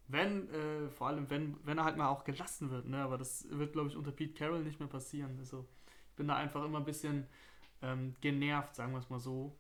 Wenn, 0.09 0.49
äh, 0.51 0.89
vor 0.89 1.09
allem, 1.09 1.29
wenn, 1.29 1.59
wenn 1.65 1.79
er 1.79 1.85
halt 1.85 1.99
mal 1.99 2.09
auch 2.09 2.25
gelassen 2.25 2.71
wird, 2.71 2.87
ne? 2.87 3.03
Aber 3.03 3.19
das 3.19 3.47
wird, 3.51 3.75
glaube 3.75 3.89
ich, 3.89 3.97
unter 3.97 4.11
Pete 4.11 4.33
Carroll 4.33 4.63
nicht 4.63 4.81
mehr 4.81 4.89
passieren. 4.89 5.39
Also 5.39 5.67
ich 6.11 6.17
bin 6.17 6.29
da 6.29 6.37
einfach 6.37 6.65
immer 6.65 6.79
ein 6.79 6.85
bisschen 6.85 7.27
ähm, 7.83 8.15
genervt, 8.21 8.75
sagen 8.75 8.93
wir 8.93 8.99
es 8.99 9.11
mal 9.11 9.21
so, 9.21 9.57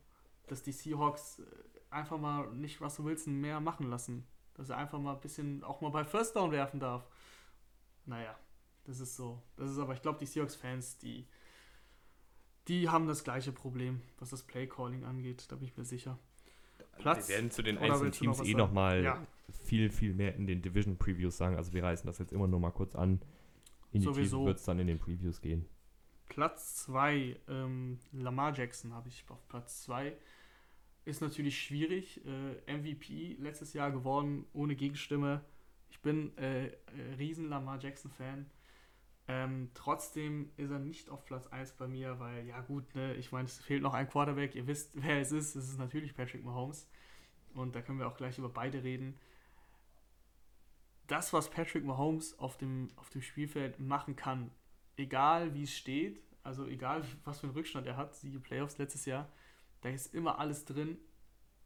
dass 0.46 0.62
die 0.62 0.72
Seahawks 0.72 1.40
äh, 1.40 1.44
einfach 1.90 2.18
mal 2.18 2.50
nicht 2.54 2.80
Russell 2.80 3.04
Wilson 3.04 3.40
mehr 3.40 3.60
machen 3.60 3.88
lassen. 3.90 4.26
Dass 4.54 4.70
er 4.70 4.78
einfach 4.78 4.98
mal 4.98 5.14
ein 5.14 5.20
bisschen 5.20 5.62
auch 5.62 5.82
mal 5.82 5.90
bei 5.90 6.04
First 6.04 6.34
Down 6.34 6.50
werfen 6.50 6.80
darf. 6.80 7.06
Naja, 8.06 8.36
das 8.84 9.00
ist 9.00 9.16
so. 9.16 9.42
Das 9.56 9.70
ist 9.70 9.78
aber, 9.78 9.92
ich 9.92 10.02
glaube, 10.02 10.18
die 10.18 10.26
Seahawks-Fans, 10.26 10.96
die, 10.98 11.28
die 12.68 12.88
haben 12.88 13.06
das 13.06 13.22
gleiche 13.22 13.52
Problem, 13.52 14.00
was 14.18 14.30
das 14.30 14.42
Play-Calling 14.42 15.04
angeht. 15.04 15.44
Da 15.52 15.56
bin 15.56 15.66
ich 15.68 15.76
mir 15.76 15.84
sicher. 15.84 16.18
Platz? 16.98 17.28
Wir 17.28 17.36
werden 17.36 17.50
zu 17.50 17.62
den 17.62 17.78
einzelnen 17.78 18.10
noch 18.10 18.16
Teams 18.18 18.38
was 18.40 18.46
eh 18.46 18.54
nochmal 18.54 19.02
Ja. 19.02 19.26
viel, 19.64 19.90
viel 19.90 20.14
mehr 20.14 20.34
in 20.34 20.46
den 20.46 20.62
Division-Previews 20.62 21.36
sagen. 21.36 21.56
Also 21.56 21.72
wir 21.72 21.82
reißen 21.82 22.06
das 22.06 22.18
jetzt 22.18 22.32
immer 22.32 22.46
nur 22.46 22.60
mal 22.60 22.70
kurz 22.70 22.94
an. 22.94 23.20
In 23.92 24.00
die 24.00 24.04
Sowieso. 24.06 24.44
Wird 24.44 24.58
es 24.58 24.64
dann 24.64 24.78
in 24.78 24.86
den 24.86 24.98
Previews 24.98 25.40
gehen. 25.40 25.64
Platz 26.28 26.76
2, 26.84 27.36
ähm, 27.48 27.98
Lamar 28.12 28.54
Jackson 28.54 28.92
habe 28.92 29.08
ich 29.08 29.24
auf 29.28 29.48
Platz 29.48 29.82
2. 29.84 30.12
Ist 31.06 31.22
natürlich 31.22 31.58
schwierig. 31.58 32.20
Äh, 32.26 32.76
MVP 32.76 33.36
letztes 33.40 33.72
Jahr 33.72 33.90
geworden, 33.90 34.44
ohne 34.52 34.76
Gegenstimme. 34.76 35.40
Ich 35.90 36.00
bin 36.02 36.36
äh, 36.36 36.66
äh, 36.66 36.72
riesen 37.18 37.48
Lamar 37.48 37.78
Jackson-Fan. 37.80 38.44
Ähm, 39.30 39.70
trotzdem 39.74 40.50
ist 40.56 40.70
er 40.70 40.78
nicht 40.78 41.10
auf 41.10 41.26
Platz 41.26 41.46
1 41.48 41.72
bei 41.72 41.86
mir, 41.86 42.18
weil, 42.18 42.46
ja 42.46 42.62
gut, 42.62 42.94
ne, 42.94 43.14
ich 43.14 43.30
meine, 43.30 43.44
es 43.44 43.58
fehlt 43.58 43.82
noch 43.82 43.92
ein 43.92 44.08
Quarterback. 44.08 44.54
Ihr 44.54 44.66
wisst, 44.66 44.92
wer 44.94 45.20
es 45.20 45.32
ist. 45.32 45.54
Es 45.54 45.68
ist 45.68 45.78
natürlich 45.78 46.16
Patrick 46.16 46.42
Mahomes. 46.42 46.88
Und 47.54 47.76
da 47.76 47.82
können 47.82 47.98
wir 47.98 48.08
auch 48.08 48.16
gleich 48.16 48.38
über 48.38 48.48
beide 48.48 48.82
reden. 48.82 49.16
Das, 51.06 51.32
was 51.34 51.50
Patrick 51.50 51.84
Mahomes 51.84 52.38
auf 52.38 52.56
dem, 52.56 52.88
auf 52.96 53.10
dem 53.10 53.20
Spielfeld 53.20 53.78
machen 53.80 54.16
kann, 54.16 54.50
egal 54.96 55.54
wie 55.54 55.64
es 55.64 55.76
steht, 55.76 56.22
also 56.42 56.66
egal 56.66 57.04
was 57.24 57.40
für 57.40 57.46
einen 57.46 57.56
Rückstand 57.56 57.86
er 57.86 57.96
hat, 57.96 58.22
die 58.22 58.38
Playoffs 58.38 58.78
letztes 58.78 59.04
Jahr, 59.04 59.30
da 59.82 59.90
ist 59.90 60.14
immer 60.14 60.38
alles 60.38 60.64
drin. 60.64 60.98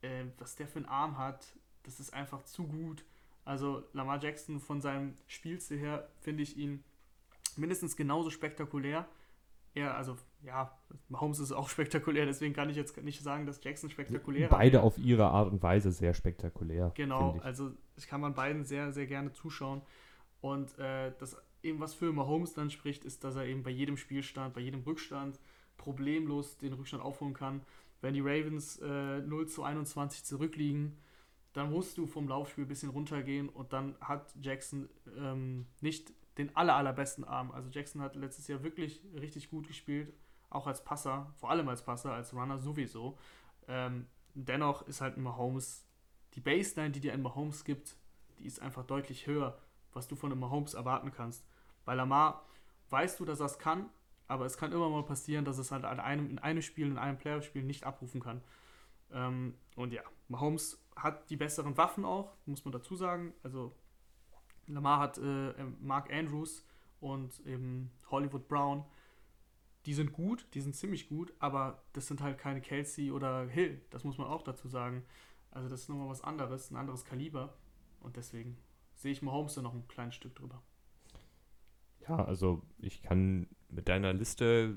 Äh, 0.01 0.25
was 0.39 0.57
der 0.57 0.67
für 0.67 0.81
einen 0.81 0.87
Arm 0.87 1.17
hat, 1.17 1.47
das 1.85 2.01
ist 2.01 2.13
einfach 2.13 2.43
zu 2.45 2.67
gut. 2.67 3.05
Also 3.45 3.85
Lamar 3.93 4.21
Jackson 4.21 4.59
von 4.59 4.81
seinem 4.81 5.17
Spielstil 5.29 5.79
her 5.79 6.09
finde 6.21 6.43
ich 6.43 6.57
ihn 6.57 6.83
mindestens 7.59 7.97
genauso 7.97 8.31
spektakulär. 8.31 9.07
Er, 9.75 9.97
also 9.97 10.17
ja, 10.43 10.77
Mahomes 11.09 11.39
ist 11.39 11.53
auch 11.53 11.69
spektakulär, 11.71 12.27
deswegen 12.27 12.55
kann 12.55 12.69
ich 12.69 12.77
jetzt 12.77 12.97
nicht 13.03 13.23
sagen, 13.23 13.47
dass 13.47 13.63
Jackson 13.63 13.91
spektakulärer 13.91 14.51
Beide 14.51 14.75
wäre. 14.75 14.83
auf 14.83 14.99
ihre 14.99 15.29
Art 15.29 15.51
und 15.51 15.63
Weise 15.63 15.93
sehr 15.93 16.15
spektakulär. 16.15 16.93
Genau, 16.95 17.37
ich. 17.37 17.43
also 17.45 17.71
ich 17.97 18.07
kann 18.07 18.21
man 18.21 18.35
beiden 18.35 18.65
sehr, 18.65 18.93
sehr 18.93 19.07
gerne 19.07 19.33
zuschauen. 19.33 19.83
Und 20.41 20.79
äh, 20.79 21.13
das 21.19 21.37
eben, 21.63 21.81
was 21.81 21.95
für 21.95 22.13
Mahomes 22.13 22.53
dann 22.55 22.71
spricht, 22.71 23.05
ist, 23.05 23.25
dass 23.25 23.37
er 23.37 23.47
eben 23.47 23.63
bei 23.63 23.71
jedem 23.71 23.97
Spielstand, 23.97 24.55
bei 24.55 24.61
jedem 24.61 24.83
Rückstand 24.83 25.39
problemlos 25.77 26.59
den 26.59 26.73
Rückstand 26.73 27.03
aufholen 27.03 27.35
kann. 27.35 27.63
Wenn 28.01 28.15
die 28.15 28.21
Ravens 28.21 28.79
äh, 28.79 29.21
0 29.21 29.47
zu 29.47 29.63
21 29.63 30.25
zurückliegen, 30.25 30.99
dann 31.53 31.71
musst 31.71 31.99
du 31.99 32.07
vom 32.07 32.29
Laufspiel 32.29 32.65
ein 32.65 32.69
bisschen 32.69 32.91
runtergehen 32.91 33.49
und 33.49 33.73
dann 33.73 33.97
hat 34.01 34.35
Jackson 34.41 34.89
ähm, 35.17 35.67
nicht 35.81 36.13
den 36.39 36.55
aller, 36.57 36.75
allerbesten 36.75 37.25
Arm. 37.25 37.51
Also 37.51 37.69
Jackson 37.71 38.01
hat 38.01 38.17
letztes 38.17 38.49
Jahr 38.49 38.63
wirklich 38.63 39.03
richtig 39.15 39.51
gut 39.51 39.67
gespielt, 39.67 40.13
auch 40.51 40.67
als 40.67 40.85
Passer, 40.85 41.33
vor 41.37 41.51
allem 41.51 41.69
als 41.69 41.83
Passer, 41.83 42.13
als 42.13 42.35
Runner 42.35 42.59
sowieso. 42.59 43.19
Ähm, 43.69 44.07
dennoch 44.35 44.87
ist 44.87 45.01
halt 45.01 45.17
ein 45.17 45.23
Mahomes, 45.23 45.87
die 46.35 46.41
Baseline, 46.41 46.91
die 46.91 47.01
dir 47.01 47.13
ein 47.13 47.23
Mahomes 47.23 47.65
gibt, 47.65 47.97
die 48.39 48.47
ist 48.47 48.61
einfach 48.61 48.85
deutlich 48.85 49.27
höher, 49.27 49.59
was 49.93 50.09
du 50.09 50.17
von 50.17 50.33
einem 50.33 50.41
Mahomes 50.41 50.75
erwarten 50.75 51.13
kannst. 51.13 51.45
Bei 51.85 51.95
Lamar 51.95 52.47
weißt 52.91 53.21
du, 53.21 53.25
dass 53.25 53.41
er 53.41 53.47
es 53.47 53.59
kann, 53.59 53.89
aber 54.29 54.47
es 54.47 54.57
kann 54.57 54.73
immer 54.73 54.89
mal 54.89 55.05
passieren, 55.05 55.45
dass 55.45 55.59
es 55.59 55.71
halt 55.71 55.85
an 55.85 56.01
einem, 56.01 56.31
in 56.31 56.39
einem 56.39 56.63
Spiel, 56.63 56.87
in 56.87 56.99
einem 56.99 57.19
Playoff-Spiel 57.19 57.63
nicht 57.63 57.85
abrufen 57.85 58.21
kann. 58.21 58.43
Ähm, 59.13 59.55
und 59.77 59.93
ja, 59.93 60.03
Mahomes 60.29 60.83
hat 60.97 61.29
die 61.31 61.37
besseren 61.37 61.77
Waffen 61.77 62.05
auch, 62.05 62.35
muss 62.47 62.65
man 62.65 62.73
dazu 62.73 62.97
sagen. 62.97 63.35
Also 63.43 63.75
Lamar 64.67 64.99
hat 65.01 65.19
äh, 65.19 65.53
Mark 65.81 66.13
Andrews 66.13 66.65
und 67.01 67.41
eben 67.47 67.91
Hollywood 68.11 68.49
Brown. 68.49 68.85
Die 69.87 69.95
sind 69.95 70.13
gut, 70.13 70.47
die 70.55 70.61
sind 70.61 70.77
ziemlich 70.77 71.09
gut, 71.09 71.33
aber 71.41 71.83
das 71.93 72.07
sind 72.07 72.21
halt 72.21 72.39
keine 72.39 72.61
Kelsey 72.61 73.11
oder 73.11 73.47
Hill. 73.47 73.81
Das 73.91 74.05
muss 74.05 74.19
man 74.19 74.29
auch 74.29 74.43
dazu 74.43 74.69
sagen. 74.69 75.05
Also 75.51 75.69
das 75.69 75.83
ist 75.83 75.89
nochmal 75.89 76.09
was 76.09 76.23
anderes, 76.23 76.71
ein 76.71 76.77
anderes 76.77 77.05
Kaliber. 77.05 77.55
Und 78.01 78.17
deswegen 78.17 78.57
sehe 78.95 79.13
ich 79.13 79.23
Mahomes 79.23 79.55
da 79.55 79.63
noch 79.63 79.75
ein 79.75 79.87
kleines 79.89 80.15
Stück 80.15 80.35
drüber. 80.37 80.63
Ja, 82.09 82.25
also 82.25 82.63
ich 82.79 83.03
kann 83.03 83.49
mit 83.69 83.89
deiner 83.89 84.13
Liste, 84.13 84.77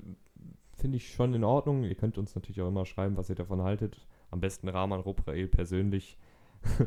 finde 0.76 0.96
ich 0.96 1.12
schon 1.12 1.34
in 1.34 1.44
Ordnung. 1.44 1.84
Ihr 1.84 1.94
könnt 1.94 2.18
uns 2.18 2.34
natürlich 2.34 2.60
auch 2.60 2.68
immer 2.68 2.86
schreiben, 2.86 3.16
was 3.16 3.28
ihr 3.28 3.34
davon 3.34 3.62
haltet. 3.62 4.06
Am 4.30 4.40
besten 4.40 4.68
Rahman 4.68 5.00
Robrael 5.00 5.48
persönlich 5.48 6.18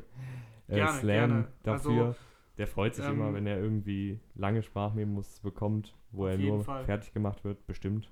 äh, 0.67 0.75
Gerne, 0.75 0.99
Slam 0.99 1.29
gerne. 1.29 1.47
dafür. 1.63 2.05
Also, 2.07 2.19
Der 2.59 2.67
freut 2.67 2.93
sich 2.93 3.05
ähm, 3.05 3.13
immer, 3.13 3.33
wenn 3.33 3.47
er 3.47 3.57
irgendwie 3.57 4.19
lange 4.35 4.61
Sprachmemos 4.61 5.39
bekommt, 5.39 5.95
wo 6.11 6.27
er 6.27 6.37
nur 6.37 6.63
Fall. 6.63 6.83
fertig 6.85 7.13
gemacht 7.13 7.43
wird, 7.43 7.65
bestimmt. 7.65 8.11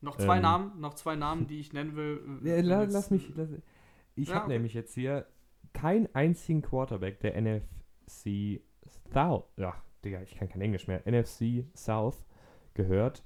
Noch 0.00 0.16
zwei 0.18 0.36
Ähm. 0.36 0.42
Namen, 0.42 0.80
noch 0.80 0.94
zwei 0.94 1.16
Namen, 1.16 1.46
die 1.46 1.60
ich 1.60 1.72
nennen 1.72 1.96
will. 1.96 2.20
Ja, 2.42 2.60
la, 2.60 2.82
lass 2.82 3.10
mich. 3.10 3.32
Lass, 3.36 3.48
ich 4.16 4.28
Ja, 4.28 4.34
habe 4.34 4.44
okay. 4.46 4.52
nämlich 4.54 4.74
jetzt 4.74 4.94
hier 4.94 5.26
keinen 5.72 6.12
einzigen 6.14 6.60
Quarterback 6.60 7.20
der 7.20 7.40
NFC 7.40 8.60
South. 9.12 9.44
Ja, 9.56 9.74
Digga, 10.04 10.20
ich 10.22 10.34
kann 10.34 10.48
kein 10.48 10.60
Englisch 10.60 10.86
mehr. 10.88 11.02
NFC 11.10 11.64
South 11.74 12.26
gehört. 12.74 13.24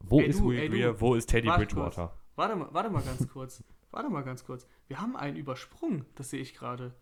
Wo 0.00 0.18
Ey, 0.20 0.26
ist 0.28 0.40
du, 0.40 0.48
Will 0.48 0.58
ey, 0.58 0.68
du. 0.68 0.76
Greer? 0.76 1.00
Wo 1.00 1.14
ist 1.14 1.26
Teddy 1.26 1.46
Warte 1.48 1.60
Bridgewater? 1.66 2.16
Warte 2.36 2.56
mal, 2.56 2.68
warte 2.72 2.90
mal 2.90 3.02
ganz 3.02 3.28
kurz. 3.28 3.62
warte 3.90 4.08
mal 4.10 4.22
ganz 4.24 4.44
kurz. 4.44 4.66
Wir 4.88 5.00
haben 5.00 5.14
einen 5.14 5.36
übersprungen, 5.36 6.06
das 6.16 6.30
sehe 6.30 6.40
ich 6.40 6.54
gerade. 6.54 6.94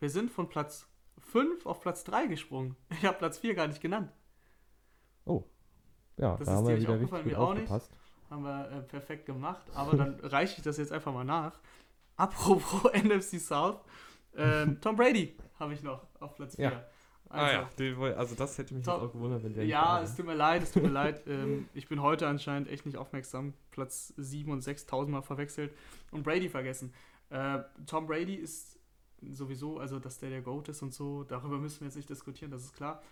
Wir 0.00 0.10
sind 0.10 0.30
von 0.30 0.48
Platz 0.48 0.88
5 1.18 1.66
auf 1.66 1.80
Platz 1.80 2.04
3 2.04 2.26
gesprungen. 2.26 2.76
Ich 2.90 3.04
habe 3.04 3.18
Platz 3.18 3.38
4 3.38 3.54
gar 3.54 3.66
nicht 3.66 3.80
genannt. 3.80 4.10
Ja, 6.16 6.36
Das 6.36 6.46
da 6.46 6.52
ist 6.52 6.58
haben 6.58 6.64
dir 6.64 6.68
wir 6.70 6.74
nicht 6.76 6.82
wieder 6.84 6.94
aufgefallen, 6.94 7.22
richtig 7.24 7.38
mir 7.38 7.44
auch 7.44 7.54
nicht. 7.54 7.62
aufgepasst. 7.62 7.92
Haben 8.30 8.42
wir 8.44 8.70
äh, 8.70 8.80
perfekt 8.82 9.26
gemacht. 9.26 9.62
Aber 9.74 9.96
dann 9.96 10.14
reiche 10.22 10.58
ich 10.58 10.62
das 10.62 10.76
jetzt 10.76 10.92
einfach 10.92 11.12
mal 11.12 11.24
nach. 11.24 11.58
Apropos 12.16 12.92
NFC 13.02 13.40
South. 13.40 13.80
Ähm, 14.36 14.80
Tom 14.80 14.96
Brady 14.96 15.36
habe 15.58 15.74
ich 15.74 15.82
noch 15.82 16.06
auf 16.20 16.34
Platz 16.36 16.56
4. 16.56 16.64
Ja. 16.64 16.84
ah 17.30 17.52
ja, 17.52 17.68
den, 17.78 18.00
also 18.00 18.34
das 18.34 18.56
hätte 18.58 18.74
mich 18.74 18.84
jetzt 18.86 18.88
auch 18.88 19.12
gewundert, 19.12 19.42
wenn 19.44 19.54
der 19.54 19.64
Ja, 19.64 20.02
es 20.02 20.14
tut 20.16 20.26
mir 20.26 20.34
leid, 20.34 20.62
es 20.62 20.72
tut 20.72 20.82
mir 20.82 20.88
leid. 20.88 21.22
Ähm, 21.26 21.68
ich 21.74 21.88
bin 21.88 22.00
heute 22.02 22.26
anscheinend 22.28 22.68
echt 22.68 22.86
nicht 22.86 22.96
aufmerksam. 22.96 23.54
Platz 23.70 24.12
7 24.16 24.50
und 24.52 24.62
6 24.62 24.86
tausendmal 24.86 25.22
verwechselt 25.22 25.72
und 26.12 26.22
Brady 26.22 26.48
vergessen. 26.48 26.92
Äh, 27.30 27.60
Tom 27.86 28.06
Brady 28.06 28.34
ist 28.34 28.73
sowieso, 29.32 29.78
also 29.78 29.98
dass 29.98 30.18
der 30.18 30.30
der 30.30 30.42
GOAT 30.42 30.68
ist 30.68 30.82
und 30.82 30.92
so, 30.92 31.24
darüber 31.24 31.58
müssen 31.58 31.80
wir 31.80 31.86
jetzt 31.86 31.96
nicht 31.96 32.10
diskutieren, 32.10 32.50
das 32.50 32.64
ist 32.64 32.74
klar. 32.74 33.02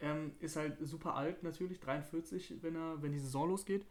Ähm, 0.00 0.32
ist 0.40 0.56
halt 0.56 0.78
super 0.80 1.14
alt 1.14 1.42
natürlich, 1.42 1.80
43, 1.80 2.62
wenn, 2.62 2.74
er, 2.74 3.00
wenn 3.00 3.12
die 3.12 3.18
Saison 3.18 3.48
losgeht. 3.48 3.86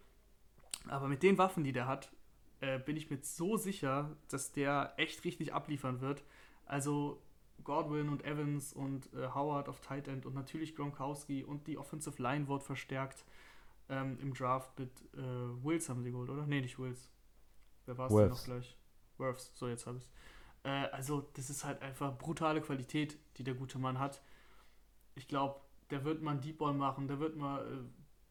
Aber 0.89 1.07
mit 1.07 1.23
den 1.23 1.37
Waffen, 1.37 1.63
die 1.63 1.71
der 1.71 1.87
hat, 1.87 2.11
äh, 2.59 2.77
bin 2.79 2.97
ich 2.97 3.09
mir 3.09 3.19
so 3.21 3.57
sicher, 3.57 4.15
dass 4.29 4.51
der 4.51 4.93
echt 4.97 5.23
richtig 5.23 5.53
abliefern 5.53 6.01
wird. 6.01 6.23
Also 6.65 7.21
Godwin 7.63 8.09
und 8.09 8.25
Evans 8.25 8.73
und 8.73 9.11
äh, 9.13 9.27
Howard 9.33 9.69
auf 9.69 9.79
Tight 9.79 10.07
End 10.07 10.25
und 10.25 10.35
natürlich 10.35 10.75
Gronkowski 10.75 11.43
und 11.43 11.67
die 11.67 11.77
Offensive 11.77 12.21
Line 12.21 12.47
wird 12.47 12.63
verstärkt 12.63 13.23
ähm, 13.89 14.17
im 14.21 14.33
Draft 14.33 14.77
mit 14.79 14.91
äh, 15.13 15.63
Wills 15.63 15.89
haben 15.89 16.03
sie 16.03 16.11
geholt, 16.11 16.29
oder? 16.29 16.45
Nee, 16.45 16.61
nicht 16.61 16.79
Wills. 16.79 17.09
Wer 17.85 17.97
war 17.97 18.07
es 18.07 18.15
denn 18.15 18.29
noch 18.29 18.43
gleich? 18.43 18.77
Worths, 19.17 19.51
so 19.55 19.67
jetzt 19.67 19.85
habe 19.85 19.97
ich 19.97 20.03
es. 20.03 20.09
Äh, 20.63 20.87
also, 20.91 21.29
das 21.33 21.49
ist 21.49 21.65
halt 21.65 21.81
einfach 21.81 22.17
brutale 22.17 22.61
Qualität, 22.61 23.17
die 23.37 23.43
der 23.43 23.53
gute 23.53 23.79
Mann 23.79 23.99
hat. 23.99 24.21
Ich 25.15 25.27
glaube, 25.27 25.59
der 25.89 26.03
wird 26.03 26.21
mal 26.21 26.31
einen 26.31 26.41
Deep 26.41 26.57
Ball 26.57 26.73
machen, 26.73 27.07
der 27.07 27.19
wird 27.19 27.35
mal 27.35 27.61
äh, 27.61 27.77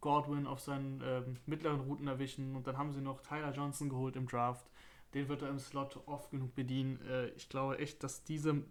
Godwin 0.01 0.47
auf 0.47 0.61
seinen 0.61 1.01
ähm, 1.05 1.37
mittleren 1.47 1.80
Routen 1.80 2.09
erwischen 2.09 2.57
und 2.57 2.66
dann 2.66 2.76
haben 2.76 2.93
sie 2.93 3.01
noch 3.01 3.20
Tyler 3.22 3.53
Johnson 3.53 3.89
geholt 3.89 4.16
im 4.16 4.26
Draft. 4.26 4.68
Den 5.14 5.28
wird 5.28 5.43
er 5.43 5.49
im 5.49 5.59
Slot 5.59 6.01
oft 6.07 6.30
genug 6.30 6.55
bedienen. 6.55 7.01
Äh, 7.07 7.28
ich 7.28 7.49
glaube 7.49 7.78
echt, 7.78 8.03
dass 8.03 8.24
diese 8.24 8.62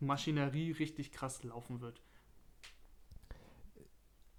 Maschinerie 0.00 0.72
richtig 0.72 1.12
krass 1.12 1.42
laufen 1.44 1.80
wird. 1.80 2.02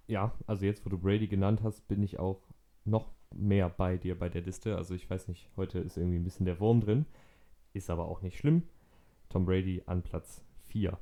Ja, 0.08 0.32
also 0.46 0.66
jetzt, 0.66 0.84
wo 0.84 0.90
du 0.90 0.98
Brady 0.98 1.26
genannt 1.26 1.62
hast, 1.62 1.88
bin 1.88 2.02
ich 2.02 2.18
auch 2.18 2.42
noch 2.84 3.12
mehr 3.34 3.70
bei 3.70 3.96
dir 3.96 4.18
bei 4.18 4.28
der 4.28 4.42
Liste. 4.42 4.76
Also 4.76 4.94
ich 4.94 5.08
weiß 5.08 5.28
nicht, 5.28 5.48
heute 5.56 5.78
ist 5.78 5.96
irgendwie 5.96 6.18
ein 6.18 6.24
bisschen 6.24 6.44
der 6.44 6.60
Wurm 6.60 6.80
drin. 6.80 7.06
Ist 7.72 7.90
aber 7.90 8.06
auch 8.06 8.22
nicht 8.22 8.38
schlimm. 8.38 8.62
Tom 9.28 9.46
Brady 9.46 9.82
an 9.86 10.02
Platz 10.02 10.44
4. 10.68 10.98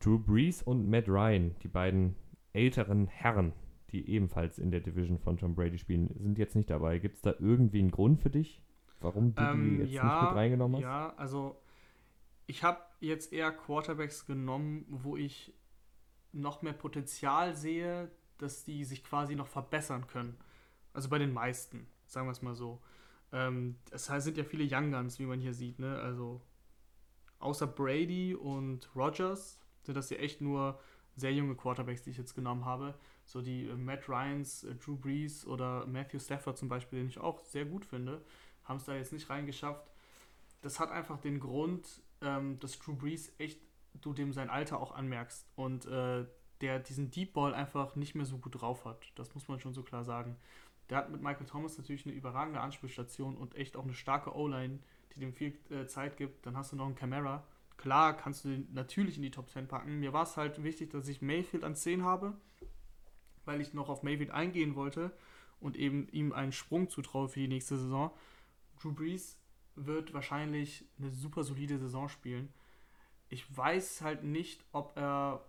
Drew 0.00 0.18
Brees 0.18 0.62
und 0.62 0.88
Matt 0.88 1.08
Ryan, 1.08 1.54
die 1.62 1.68
beiden 1.68 2.16
älteren 2.52 3.06
Herren, 3.06 3.52
die 3.90 4.08
ebenfalls 4.10 4.58
in 4.58 4.70
der 4.70 4.80
Division 4.80 5.18
von 5.18 5.36
Tom 5.36 5.54
Brady 5.54 5.78
spielen, 5.78 6.10
sind 6.18 6.38
jetzt 6.38 6.56
nicht 6.56 6.68
dabei. 6.68 6.98
Gibt 6.98 7.16
es 7.16 7.22
da 7.22 7.34
irgendwie 7.38 7.78
einen 7.78 7.90
Grund 7.90 8.20
für 8.20 8.30
dich, 8.30 8.60
warum 9.00 9.34
du 9.34 9.42
ähm, 9.42 9.62
die 9.62 9.82
jetzt 9.82 9.92
ja, 9.92 10.02
nicht 10.02 10.22
mit 10.22 10.36
reingenommen 10.36 10.76
hast? 10.76 10.82
Ja, 10.82 11.14
also 11.16 11.60
ich 12.46 12.62
habe 12.62 12.80
jetzt 13.00 13.32
eher 13.32 13.52
Quarterbacks 13.52 14.26
genommen, 14.26 14.84
wo 14.88 15.16
ich 15.16 15.54
noch 16.32 16.62
mehr 16.62 16.72
Potenzial 16.72 17.54
sehe, 17.54 18.10
dass 18.38 18.64
die 18.64 18.84
sich 18.84 19.04
quasi 19.04 19.36
noch 19.36 19.46
verbessern 19.46 20.06
können. 20.06 20.36
Also 20.92 21.08
bei 21.08 21.18
den 21.18 21.32
meisten, 21.32 21.86
sagen 22.06 22.26
wir 22.26 22.32
es 22.32 22.42
mal 22.42 22.54
so. 22.54 22.80
Ähm, 23.34 23.76
es 23.90 24.06
sind 24.06 24.38
ja 24.38 24.44
viele 24.44 24.64
Young 24.64 24.92
Guns, 24.92 25.18
wie 25.18 25.26
man 25.26 25.40
hier 25.40 25.52
sieht. 25.52 25.80
Ne? 25.80 25.98
Also 25.98 26.40
außer 27.40 27.66
Brady 27.66 28.34
und 28.34 28.88
Rogers 28.94 29.58
sind 29.82 29.96
das 29.96 30.08
ja 30.08 30.18
echt 30.18 30.40
nur 30.40 30.80
sehr 31.16 31.32
junge 31.32 31.56
Quarterbacks, 31.56 32.02
die 32.02 32.10
ich 32.10 32.16
jetzt 32.16 32.34
genommen 32.34 32.64
habe. 32.64 32.94
So 33.26 33.42
die 33.42 33.66
äh, 33.66 33.74
Matt 33.74 34.08
Ryans, 34.08 34.64
äh, 34.64 34.76
Drew 34.76 34.96
Brees 34.96 35.46
oder 35.46 35.84
Matthew 35.86 36.20
Stafford 36.20 36.56
zum 36.56 36.68
Beispiel, 36.68 37.00
den 37.00 37.08
ich 37.08 37.18
auch 37.18 37.44
sehr 37.44 37.64
gut 37.64 37.84
finde, 37.84 38.22
haben 38.64 38.76
es 38.76 38.84
da 38.84 38.94
jetzt 38.94 39.12
nicht 39.12 39.28
reingeschafft. 39.28 39.90
Das 40.62 40.78
hat 40.78 40.90
einfach 40.90 41.18
den 41.18 41.40
Grund, 41.40 42.02
ähm, 42.20 42.58
dass 42.60 42.78
Drew 42.78 42.94
Brees 42.94 43.32
echt, 43.38 43.60
du 44.00 44.12
dem 44.12 44.32
sein 44.32 44.48
Alter 44.48 44.80
auch 44.80 44.92
anmerkst 44.92 45.46
und 45.56 45.86
äh, 45.86 46.24
der 46.60 46.78
diesen 46.78 47.10
Deep 47.10 47.32
Ball 47.32 47.52
einfach 47.52 47.96
nicht 47.96 48.14
mehr 48.14 48.26
so 48.26 48.38
gut 48.38 48.60
drauf 48.60 48.84
hat. 48.84 49.12
Das 49.16 49.34
muss 49.34 49.48
man 49.48 49.58
schon 49.58 49.74
so 49.74 49.82
klar 49.82 50.04
sagen. 50.04 50.36
Der 50.90 50.98
hat 50.98 51.10
mit 51.10 51.22
Michael 51.22 51.46
Thomas 51.46 51.78
natürlich 51.78 52.06
eine 52.06 52.14
überragende 52.14 52.60
Anspielstation 52.60 53.36
und 53.36 53.54
echt 53.54 53.76
auch 53.76 53.84
eine 53.84 53.94
starke 53.94 54.34
O-Line, 54.34 54.80
die 55.14 55.20
dem 55.20 55.32
viel 55.32 55.58
äh, 55.70 55.86
Zeit 55.86 56.16
gibt. 56.16 56.44
Dann 56.46 56.56
hast 56.56 56.72
du 56.72 56.76
noch 56.76 56.86
einen 56.86 56.94
Camera. 56.94 57.44
Klar 57.76 58.16
kannst 58.16 58.44
du 58.44 58.48
den 58.50 58.72
natürlich 58.72 59.16
in 59.16 59.22
die 59.22 59.30
Top 59.30 59.50
10 59.50 59.68
packen. 59.68 59.98
Mir 59.98 60.12
war 60.12 60.24
es 60.24 60.36
halt 60.36 60.62
wichtig, 60.62 60.90
dass 60.90 61.08
ich 61.08 61.22
Mayfield 61.22 61.64
an 61.64 61.74
10 61.74 62.04
habe, 62.04 62.36
weil 63.44 63.60
ich 63.60 63.74
noch 63.74 63.88
auf 63.88 64.02
Mayfield 64.02 64.30
eingehen 64.30 64.74
wollte 64.74 65.12
und 65.60 65.76
eben 65.76 66.08
ihm 66.08 66.32
einen 66.32 66.52
Sprung 66.52 66.90
zutraue 66.90 67.28
für 67.28 67.40
die 67.40 67.48
nächste 67.48 67.76
Saison. 67.76 68.10
Drew 68.80 68.92
Brees 68.92 69.38
wird 69.74 70.14
wahrscheinlich 70.14 70.84
eine 70.98 71.10
super 71.10 71.42
solide 71.42 71.78
Saison 71.78 72.08
spielen. 72.08 72.52
Ich 73.28 73.56
weiß 73.56 74.02
halt 74.02 74.22
nicht, 74.22 74.64
ob 74.72 74.96
er, 74.96 75.44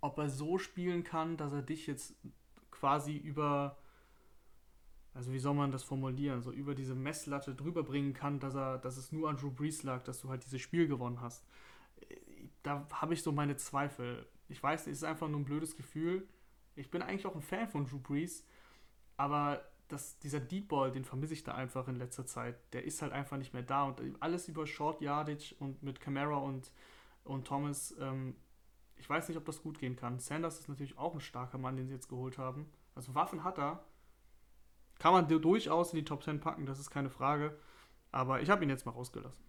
ob 0.00 0.18
er 0.18 0.28
so 0.28 0.58
spielen 0.58 1.02
kann, 1.02 1.36
dass 1.36 1.52
er 1.52 1.62
dich 1.62 1.86
jetzt 1.86 2.14
quasi 2.70 3.16
über, 3.16 3.78
also 5.14 5.32
wie 5.32 5.38
soll 5.38 5.54
man 5.54 5.70
das 5.70 5.84
formulieren, 5.84 6.42
so 6.42 6.50
über 6.50 6.74
diese 6.74 6.94
Messlatte 6.94 7.54
drüber 7.54 7.84
bringen 7.84 8.12
kann, 8.12 8.40
dass 8.40 8.54
er, 8.54 8.78
dass 8.78 8.96
es 8.96 9.12
nur 9.12 9.30
an 9.30 9.36
Drew 9.36 9.50
Brees 9.50 9.84
lag, 9.84 10.02
dass 10.02 10.20
du 10.20 10.28
halt 10.28 10.44
dieses 10.44 10.60
Spiel 10.60 10.88
gewonnen 10.88 11.20
hast. 11.20 11.46
Da 12.64 12.86
habe 12.92 13.14
ich 13.14 13.22
so 13.22 13.30
meine 13.30 13.56
Zweifel. 13.56 14.26
Ich 14.48 14.60
weiß, 14.62 14.82
es 14.82 14.98
ist 14.98 15.04
einfach 15.04 15.28
nur 15.28 15.40
ein 15.40 15.44
blödes 15.44 15.76
Gefühl. 15.76 16.26
Ich 16.74 16.90
bin 16.90 17.00
eigentlich 17.00 17.26
auch 17.26 17.36
ein 17.36 17.42
Fan 17.42 17.68
von 17.68 17.86
Drew 17.86 18.00
Brees, 18.00 18.44
aber 19.16 19.64
das, 19.88 20.18
dieser 20.18 20.40
Deep 20.40 20.68
Ball, 20.68 20.90
den 20.90 21.04
vermisse 21.04 21.34
ich 21.34 21.44
da 21.44 21.54
einfach 21.54 21.86
in 21.86 21.96
letzter 21.96 22.26
Zeit. 22.26 22.56
Der 22.72 22.84
ist 22.84 23.00
halt 23.00 23.12
einfach 23.12 23.36
nicht 23.36 23.52
mehr 23.52 23.62
da. 23.62 23.84
Und 23.84 24.00
alles 24.20 24.48
über 24.48 24.66
Short 24.66 25.00
Yardage 25.00 25.54
und 25.60 25.82
mit 25.82 26.00
Camara 26.00 26.38
und, 26.38 26.72
und 27.22 27.46
Thomas, 27.46 27.94
ähm, 28.00 28.34
ich 28.96 29.08
weiß 29.08 29.28
nicht, 29.28 29.36
ob 29.36 29.44
das 29.44 29.62
gut 29.62 29.78
gehen 29.78 29.94
kann. 29.94 30.18
Sanders 30.18 30.58
ist 30.58 30.68
natürlich 30.68 30.98
auch 30.98 31.14
ein 31.14 31.20
starker 31.20 31.58
Mann, 31.58 31.76
den 31.76 31.86
sie 31.86 31.94
jetzt 31.94 32.08
geholt 32.08 32.38
haben. 32.38 32.66
Also 32.94 33.14
Waffen 33.14 33.44
hat 33.44 33.58
er. 33.58 33.84
Kann 35.04 35.12
man 35.12 35.28
durchaus 35.28 35.92
in 35.92 35.98
die 35.98 36.04
Top 36.06 36.22
10 36.22 36.40
packen, 36.40 36.64
das 36.64 36.78
ist 36.78 36.88
keine 36.88 37.10
Frage. 37.10 37.54
Aber 38.10 38.40
ich 38.40 38.48
habe 38.48 38.64
ihn 38.64 38.70
jetzt 38.70 38.86
mal 38.86 38.92
rausgelassen. 38.92 39.44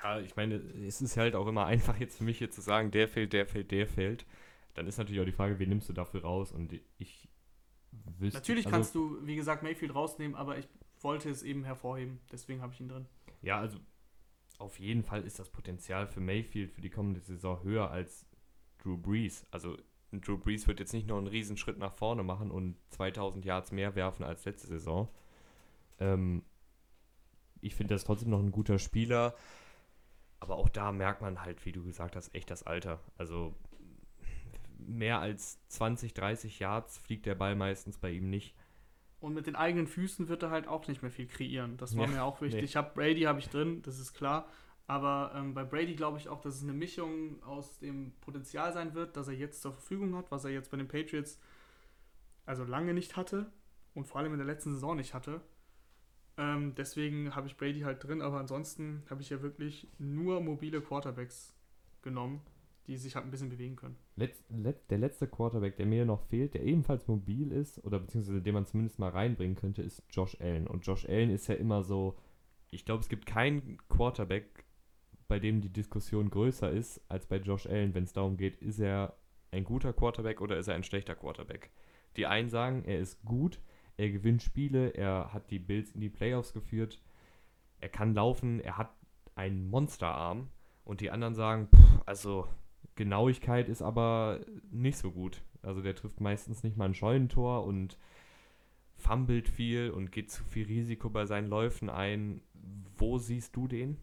Ja, 0.00 0.20
ich 0.20 0.36
meine, 0.36 0.54
es 0.54 1.02
ist 1.02 1.16
halt 1.16 1.34
auch 1.34 1.48
immer 1.48 1.66
einfach 1.66 1.98
jetzt 1.98 2.18
für 2.18 2.22
mich 2.22 2.38
hier 2.38 2.52
zu 2.52 2.60
sagen, 2.60 2.92
der 2.92 3.08
fehlt, 3.08 3.32
der 3.32 3.44
fehlt, 3.44 3.72
der 3.72 3.88
fehlt. 3.88 4.24
Dann 4.74 4.86
ist 4.86 4.96
natürlich 4.98 5.20
auch 5.20 5.24
die 5.24 5.32
Frage, 5.32 5.58
wen 5.58 5.68
nimmst 5.68 5.88
du 5.88 5.92
dafür 5.92 6.22
raus? 6.22 6.52
Und 6.52 6.72
ich 6.98 7.28
wüsste. 7.90 8.38
Natürlich 8.38 8.66
also, 8.66 8.76
kannst 8.76 8.94
du, 8.94 9.18
wie 9.26 9.34
gesagt, 9.34 9.64
Mayfield 9.64 9.96
rausnehmen, 9.96 10.36
aber 10.36 10.58
ich 10.58 10.68
wollte 11.00 11.28
es 11.28 11.42
eben 11.42 11.64
hervorheben. 11.64 12.20
Deswegen 12.30 12.62
habe 12.62 12.72
ich 12.72 12.78
ihn 12.78 12.88
drin. 12.88 13.06
Ja, 13.42 13.58
also 13.58 13.80
auf 14.58 14.78
jeden 14.78 15.02
Fall 15.02 15.24
ist 15.24 15.40
das 15.40 15.50
Potenzial 15.50 16.06
für 16.06 16.20
Mayfield 16.20 16.70
für 16.70 16.82
die 16.82 16.90
kommende 16.90 17.18
Saison 17.18 17.64
höher 17.64 17.90
als 17.90 18.26
Drew 18.78 18.96
Brees. 18.96 19.44
Also 19.50 19.76
Drew 20.20 20.38
Brees 20.38 20.66
wird 20.66 20.80
jetzt 20.80 20.92
nicht 20.92 21.08
nur 21.08 21.18
einen 21.18 21.26
Riesenschritt 21.26 21.78
nach 21.78 21.92
vorne 21.92 22.22
machen 22.22 22.50
und 22.50 22.76
2000 22.90 23.44
Yards 23.44 23.72
mehr 23.72 23.94
werfen 23.94 24.24
als 24.24 24.44
letzte 24.44 24.68
Saison. 24.68 25.08
Ähm, 25.98 26.42
ich 27.60 27.74
finde 27.74 27.94
das 27.94 28.04
trotzdem 28.04 28.30
noch 28.30 28.40
ein 28.40 28.52
guter 28.52 28.78
Spieler. 28.78 29.34
Aber 30.40 30.56
auch 30.56 30.68
da 30.68 30.92
merkt 30.92 31.22
man 31.22 31.40
halt, 31.40 31.64
wie 31.64 31.72
du 31.72 31.82
gesagt 31.82 32.16
hast, 32.16 32.34
echt 32.34 32.50
das 32.50 32.64
Alter. 32.64 33.00
Also 33.16 33.54
mehr 34.76 35.20
als 35.20 35.58
20, 35.68 36.12
30 36.12 36.58
Yards 36.58 36.98
fliegt 36.98 37.24
der 37.24 37.34
Ball 37.34 37.54
meistens 37.54 37.96
bei 37.96 38.10
ihm 38.10 38.28
nicht. 38.28 38.54
Und 39.20 39.32
mit 39.32 39.46
den 39.46 39.56
eigenen 39.56 39.86
Füßen 39.86 40.28
wird 40.28 40.42
er 40.42 40.50
halt 40.50 40.68
auch 40.68 40.86
nicht 40.86 41.00
mehr 41.00 41.10
viel 41.10 41.26
kreieren. 41.26 41.78
Das 41.78 41.96
war 41.96 42.04
ja, 42.04 42.10
mir 42.10 42.24
auch 42.24 42.42
wichtig. 42.42 42.60
Nee. 42.60 42.64
Ich 42.66 42.76
habe 42.76 42.92
Brady 42.94 43.22
habe 43.22 43.38
ich 43.38 43.48
drin, 43.48 43.80
das 43.80 43.98
ist 43.98 44.12
klar. 44.12 44.46
Aber 44.86 45.32
ähm, 45.34 45.54
bei 45.54 45.64
Brady 45.64 45.94
glaube 45.94 46.18
ich 46.18 46.28
auch, 46.28 46.40
dass 46.40 46.56
es 46.56 46.62
eine 46.62 46.72
Mischung 46.72 47.42
aus 47.42 47.78
dem 47.78 48.12
Potenzial 48.20 48.72
sein 48.72 48.94
wird, 48.94 49.16
das 49.16 49.28
er 49.28 49.34
jetzt 49.34 49.62
zur 49.62 49.72
Verfügung 49.72 50.14
hat, 50.14 50.30
was 50.30 50.44
er 50.44 50.50
jetzt 50.50 50.70
bei 50.70 50.76
den 50.76 50.88
Patriots 50.88 51.40
also 52.44 52.64
lange 52.64 52.92
nicht 52.92 53.16
hatte 53.16 53.50
und 53.94 54.06
vor 54.06 54.20
allem 54.20 54.32
in 54.32 54.38
der 54.38 54.46
letzten 54.46 54.74
Saison 54.74 54.96
nicht 54.96 55.14
hatte. 55.14 55.40
Ähm, 56.36 56.74
deswegen 56.74 57.34
habe 57.34 57.46
ich 57.46 57.56
Brady 57.56 57.80
halt 57.80 58.04
drin, 58.04 58.20
aber 58.20 58.38
ansonsten 58.38 59.04
habe 59.08 59.22
ich 59.22 59.30
ja 59.30 59.40
wirklich 59.40 59.88
nur 59.98 60.40
mobile 60.40 60.82
Quarterbacks 60.82 61.54
genommen 62.02 62.42
die 62.86 62.96
sich 62.96 63.14
halt 63.14 63.24
ein 63.24 63.30
bisschen 63.30 63.48
bewegen 63.48 63.76
können. 63.76 63.96
Letz, 64.16 64.44
let, 64.50 64.90
der 64.90 64.98
letzte 64.98 65.26
Quarterback, 65.26 65.76
der 65.76 65.86
mir 65.86 66.04
noch 66.04 66.22
fehlt, 66.22 66.54
der 66.54 66.62
ebenfalls 66.62 67.06
mobil 67.08 67.50
ist, 67.50 67.82
oder 67.84 67.98
beziehungsweise 67.98 68.42
den 68.42 68.54
man 68.54 68.66
zumindest 68.66 68.98
mal 68.98 69.10
reinbringen 69.10 69.56
könnte, 69.56 69.82
ist 69.82 70.02
Josh 70.10 70.38
Allen. 70.40 70.66
Und 70.66 70.86
Josh 70.86 71.08
Allen 71.08 71.30
ist 71.30 71.46
ja 71.46 71.54
immer 71.54 71.82
so, 71.82 72.18
ich 72.70 72.84
glaube, 72.84 73.00
es 73.00 73.08
gibt 73.08 73.26
keinen 73.26 73.78
Quarterback, 73.88 74.63
bei 75.28 75.38
dem 75.38 75.60
die 75.60 75.72
Diskussion 75.72 76.30
größer 76.30 76.70
ist 76.70 77.00
als 77.08 77.26
bei 77.26 77.36
Josh 77.36 77.66
Allen, 77.66 77.94
wenn 77.94 78.04
es 78.04 78.12
darum 78.12 78.36
geht, 78.36 78.56
ist 78.56 78.78
er 78.78 79.16
ein 79.50 79.64
guter 79.64 79.92
Quarterback 79.92 80.40
oder 80.40 80.58
ist 80.58 80.68
er 80.68 80.74
ein 80.74 80.84
schlechter 80.84 81.14
Quarterback. 81.14 81.70
Die 82.16 82.26
einen 82.26 82.48
sagen, 82.48 82.84
er 82.84 82.98
ist 82.98 83.24
gut, 83.24 83.60
er 83.96 84.10
gewinnt 84.10 84.42
Spiele, 84.42 84.90
er 84.90 85.32
hat 85.32 85.50
die 85.50 85.58
Bills 85.58 85.92
in 85.92 86.00
die 86.00 86.10
Playoffs 86.10 86.52
geführt, 86.52 87.00
er 87.80 87.88
kann 87.88 88.14
laufen, 88.14 88.60
er 88.60 88.78
hat 88.78 88.90
einen 89.34 89.68
Monsterarm. 89.68 90.48
Und 90.84 91.00
die 91.00 91.10
anderen 91.10 91.34
sagen, 91.34 91.68
pff, 91.74 92.02
also 92.06 92.46
Genauigkeit 92.94 93.68
ist 93.68 93.82
aber 93.82 94.40
nicht 94.70 94.98
so 94.98 95.10
gut. 95.10 95.42
Also 95.62 95.80
der 95.80 95.94
trifft 95.94 96.20
meistens 96.20 96.62
nicht 96.62 96.76
mal 96.76 96.86
ein 96.86 96.94
Scheunentor 96.94 97.64
und 97.64 97.98
fummelt 98.96 99.48
viel 99.48 99.90
und 99.90 100.12
geht 100.12 100.30
zu 100.30 100.44
viel 100.44 100.66
Risiko 100.66 101.08
bei 101.08 101.26
seinen 101.26 101.48
Läufen 101.48 101.88
ein. 101.88 102.42
Wo 102.96 103.18
siehst 103.18 103.56
du 103.56 103.66
den? 103.66 103.98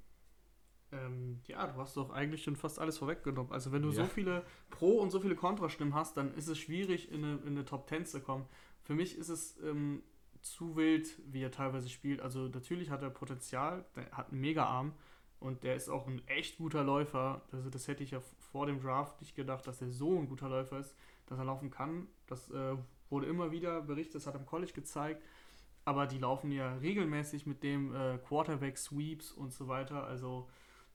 Ähm, 0.92 1.40
ja, 1.48 1.68
du 1.68 1.80
hast 1.80 1.96
doch 1.98 2.10
eigentlich 2.12 2.44
schon 2.44 2.56
fast 2.56 2.80
alles 2.80 2.98
vorweggenommen. 2.98 3.52
Also 3.52 3.72
wenn 3.72 3.82
du 3.82 3.90
Ja. 3.90 3.96
so 3.96 4.06
viele 4.06 4.44
Pro- 4.70 5.00
und 5.00 5.10
so 5.10 5.20
viele 5.20 5.36
Kontrastimmen 5.36 5.94
hast, 5.94 6.18
dann 6.18 6.34
ist 6.36 6.48
es 6.48 6.58
schwierig, 6.60 7.12
in 7.12 7.24
eine, 7.24 7.36
in 7.38 7.48
eine 7.50 7.66
Top 7.66 7.88
10 7.88 8.06
zu 8.06 8.20
kommen. 8.22 8.46
Für 8.84 8.94
mich 8.94 9.18
ist 9.18 9.30
es 9.30 9.58
ähm, 9.64 10.04
zu 10.42 10.76
wild, 10.76 11.18
wie 11.32 11.42
er 11.44 11.52
teilweise 11.52 11.88
spielt. 11.90 12.20
Also 12.22 12.48
natürlich 12.48 12.90
hat 12.90 13.02
er 13.04 13.10
Potenzial, 13.10 13.86
der 13.96 14.12
hat 14.12 14.32
einen 14.32 14.42
Mega-Arm 14.42 14.94
und 15.40 15.64
der 15.64 15.76
ist 15.76 15.88
auch 15.90 16.08
ein 16.08 16.22
echt 16.28 16.58
guter 16.58 16.84
Läufer. 16.84 17.42
Also 17.52 17.70
das 17.70 17.88
hätte 17.88 18.04
ich 18.04 18.12
ja 18.12 18.20
vor 18.52 18.66
dem 18.66 18.82
Draft 18.82 19.22
nicht 19.22 19.36
gedacht, 19.36 19.66
dass 19.68 19.82
er 19.82 19.90
so 19.92 20.18
ein 20.20 20.28
guter 20.28 20.50
Läufer 20.50 20.80
ist, 20.80 20.96
dass 21.28 21.38
er 21.40 21.46
laufen 21.46 21.70
kann. 21.72 22.08
Das 22.28 22.50
äh, 22.52 22.76
wurde 23.10 23.28
immer 23.28 23.52
wieder 23.52 23.82
berichtet, 23.82 24.16
das 24.16 24.28
hat 24.28 24.34
er 24.36 24.40
im 24.42 24.46
College 24.46 24.74
gezeigt. 24.74 25.24
Aber 25.86 26.06
die 26.06 26.20
laufen 26.20 26.52
ja 26.52 26.76
regelmäßig 26.76 27.46
mit 27.48 27.64
dem 27.64 27.96
äh, 27.96 28.18
Quarterback-Sweeps 28.28 29.32
und 29.32 29.52
so 29.54 29.68
weiter. 29.68 30.04
Also 30.06 30.48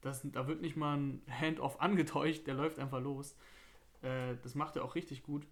das, 0.06 0.22
da 0.24 0.46
wird 0.46 0.60
nicht 0.60 0.76
mal 0.76 0.96
ein 0.96 1.22
Hand-off 1.28 1.80
angetäuscht, 1.80 2.46
der 2.46 2.54
läuft 2.54 2.78
einfach 2.78 3.00
los. 3.00 3.36
Äh, 4.02 4.36
das 4.42 4.54
macht 4.54 4.76
er 4.76 4.84
auch 4.84 4.94
richtig 4.94 5.22
gut. 5.22 5.46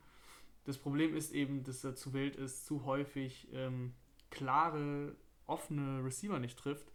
Das 0.64 0.78
Problem 0.78 1.14
ist 1.14 1.32
eben, 1.32 1.64
dass 1.64 1.84
er 1.84 1.94
zu 1.94 2.14
wild 2.14 2.36
ist, 2.36 2.64
zu 2.64 2.84
häufig 2.84 3.48
ähm, 3.52 3.94
klare, 4.30 5.14
offene 5.46 6.02
Receiver 6.04 6.38
nicht 6.38 6.58
trifft. 6.58 6.92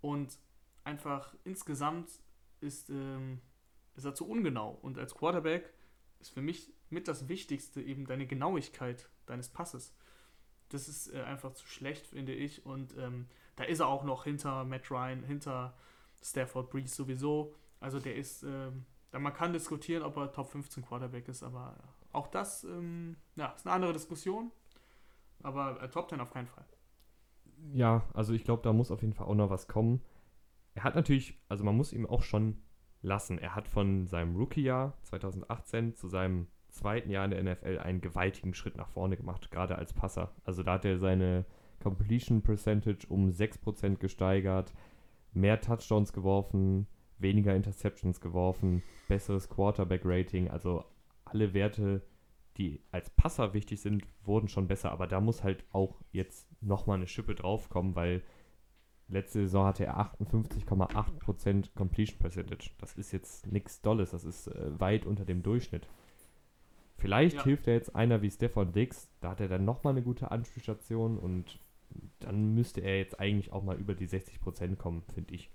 Und 0.00 0.38
einfach 0.84 1.34
insgesamt 1.44 2.10
ist, 2.60 2.90
ähm, 2.90 3.40
ist 3.94 4.04
er 4.04 4.14
zu 4.14 4.28
ungenau. 4.28 4.78
Und 4.82 4.98
als 4.98 5.14
Quarterback 5.14 5.72
ist 6.20 6.30
für 6.30 6.42
mich 6.42 6.72
mit 6.90 7.08
das 7.08 7.28
Wichtigste 7.28 7.80
eben 7.80 8.06
deine 8.06 8.26
Genauigkeit 8.26 9.08
deines 9.26 9.48
Passes. 9.48 9.94
Das 10.68 10.88
ist 10.88 11.14
äh, 11.14 11.22
einfach 11.22 11.52
zu 11.52 11.66
schlecht, 11.66 12.08
finde 12.08 12.34
ich. 12.34 12.66
Und 12.66 12.96
ähm, 12.98 13.28
da 13.56 13.64
ist 13.64 13.80
er 13.80 13.86
auch 13.86 14.04
noch 14.04 14.24
hinter 14.24 14.64
Matt 14.64 14.90
Ryan, 14.90 15.22
hinter 15.22 15.74
Stafford 16.22 16.70
Breeze 16.70 16.94
sowieso. 16.94 17.54
Also 17.80 17.98
der 17.98 18.16
ist, 18.16 18.42
ähm, 18.42 18.84
man 19.12 19.32
kann 19.32 19.52
diskutieren, 19.52 20.02
ob 20.02 20.16
er 20.16 20.32
Top 20.32 20.48
15 20.48 20.84
Quarterback 20.84 21.28
ist, 21.28 21.42
aber 21.42 21.76
auch 22.12 22.28
das 22.28 22.64
ähm, 22.64 23.16
ja, 23.36 23.46
ist 23.48 23.66
eine 23.66 23.74
andere 23.74 23.92
Diskussion. 23.92 24.50
Aber 25.42 25.82
äh, 25.82 25.88
Top 25.88 26.10
10 26.10 26.20
auf 26.20 26.32
keinen 26.32 26.46
Fall. 26.46 26.64
Ja, 27.72 28.02
also 28.14 28.32
ich 28.32 28.44
glaube, 28.44 28.62
da 28.62 28.72
muss 28.72 28.90
auf 28.90 29.02
jeden 29.02 29.14
Fall 29.14 29.26
auch 29.26 29.34
noch 29.34 29.50
was 29.50 29.68
kommen. 29.68 30.02
Er 30.74 30.84
hat 30.84 30.94
natürlich, 30.94 31.38
also 31.48 31.64
man 31.64 31.76
muss 31.76 31.92
ihm 31.92 32.06
auch 32.06 32.22
schon 32.22 32.62
lassen. 33.02 33.38
Er 33.38 33.54
hat 33.54 33.68
von 33.68 34.06
seinem 34.06 34.36
Rookie-Jahr 34.36 34.96
2018 35.02 35.94
zu 35.94 36.08
seinem 36.08 36.46
zweiten 36.70 37.10
Jahr 37.10 37.24
in 37.24 37.30
der 37.30 37.42
NFL 37.42 37.78
einen 37.78 38.00
gewaltigen 38.00 38.54
Schritt 38.54 38.76
nach 38.76 38.88
vorne 38.88 39.16
gemacht, 39.16 39.50
gerade 39.50 39.76
als 39.76 39.92
Passer. 39.92 40.32
Also 40.44 40.62
da 40.62 40.74
hat 40.74 40.84
er 40.84 40.98
seine 40.98 41.44
Completion 41.82 42.42
Percentage 42.42 43.06
um 43.08 43.28
6% 43.30 43.96
gesteigert, 43.96 44.72
mehr 45.32 45.60
Touchdowns 45.60 46.12
geworfen, 46.12 46.86
weniger 47.18 47.54
Interceptions 47.54 48.20
geworfen, 48.20 48.82
besseres 49.08 49.48
Quarterback-Rating, 49.48 50.48
also 50.48 50.84
alle 51.24 51.54
Werte, 51.54 52.02
die 52.56 52.80
als 52.90 53.10
Passer 53.10 53.54
wichtig 53.54 53.80
sind, 53.80 54.04
wurden 54.24 54.48
schon 54.48 54.66
besser, 54.68 54.90
aber 54.90 55.06
da 55.06 55.20
muss 55.20 55.44
halt 55.44 55.64
auch 55.72 56.00
jetzt 56.12 56.48
nochmal 56.62 56.96
eine 56.96 57.06
Schippe 57.06 57.34
draufkommen, 57.34 57.94
weil 57.94 58.22
letzte 59.08 59.40
Saison 59.40 59.66
hatte 59.66 59.86
er 59.86 59.98
58,8% 59.98 61.74
Completion 61.74 62.18
Percentage. 62.18 62.70
Das 62.78 62.94
ist 62.94 63.12
jetzt 63.12 63.46
nichts 63.46 63.80
Dolles, 63.82 64.10
das 64.10 64.24
ist 64.24 64.46
äh, 64.48 64.78
weit 64.80 65.06
unter 65.06 65.24
dem 65.24 65.42
Durchschnitt. 65.42 65.88
Vielleicht 66.96 67.36
Ja. 67.36 67.44
hilft 67.44 67.66
er 67.66 67.74
jetzt 67.74 67.94
einer 67.96 68.20
wie 68.22 68.30
Stefan 68.30 68.72
Dix, 68.72 69.10
da 69.20 69.30
hat 69.30 69.40
er 69.40 69.48
dann 69.48 69.64
nochmal 69.64 69.94
eine 69.94 70.02
gute 70.02 70.30
Anspielstation 70.30 71.18
und 71.18 71.58
dann 72.20 72.54
müsste 72.54 72.80
er 72.80 72.98
jetzt 72.98 73.18
eigentlich 73.18 73.52
auch 73.52 73.62
mal 73.62 73.76
über 73.76 73.94
die 73.94 74.08
60% 74.08 74.76
kommen, 74.76 75.02
finde 75.14 75.34
ich. 75.34 75.50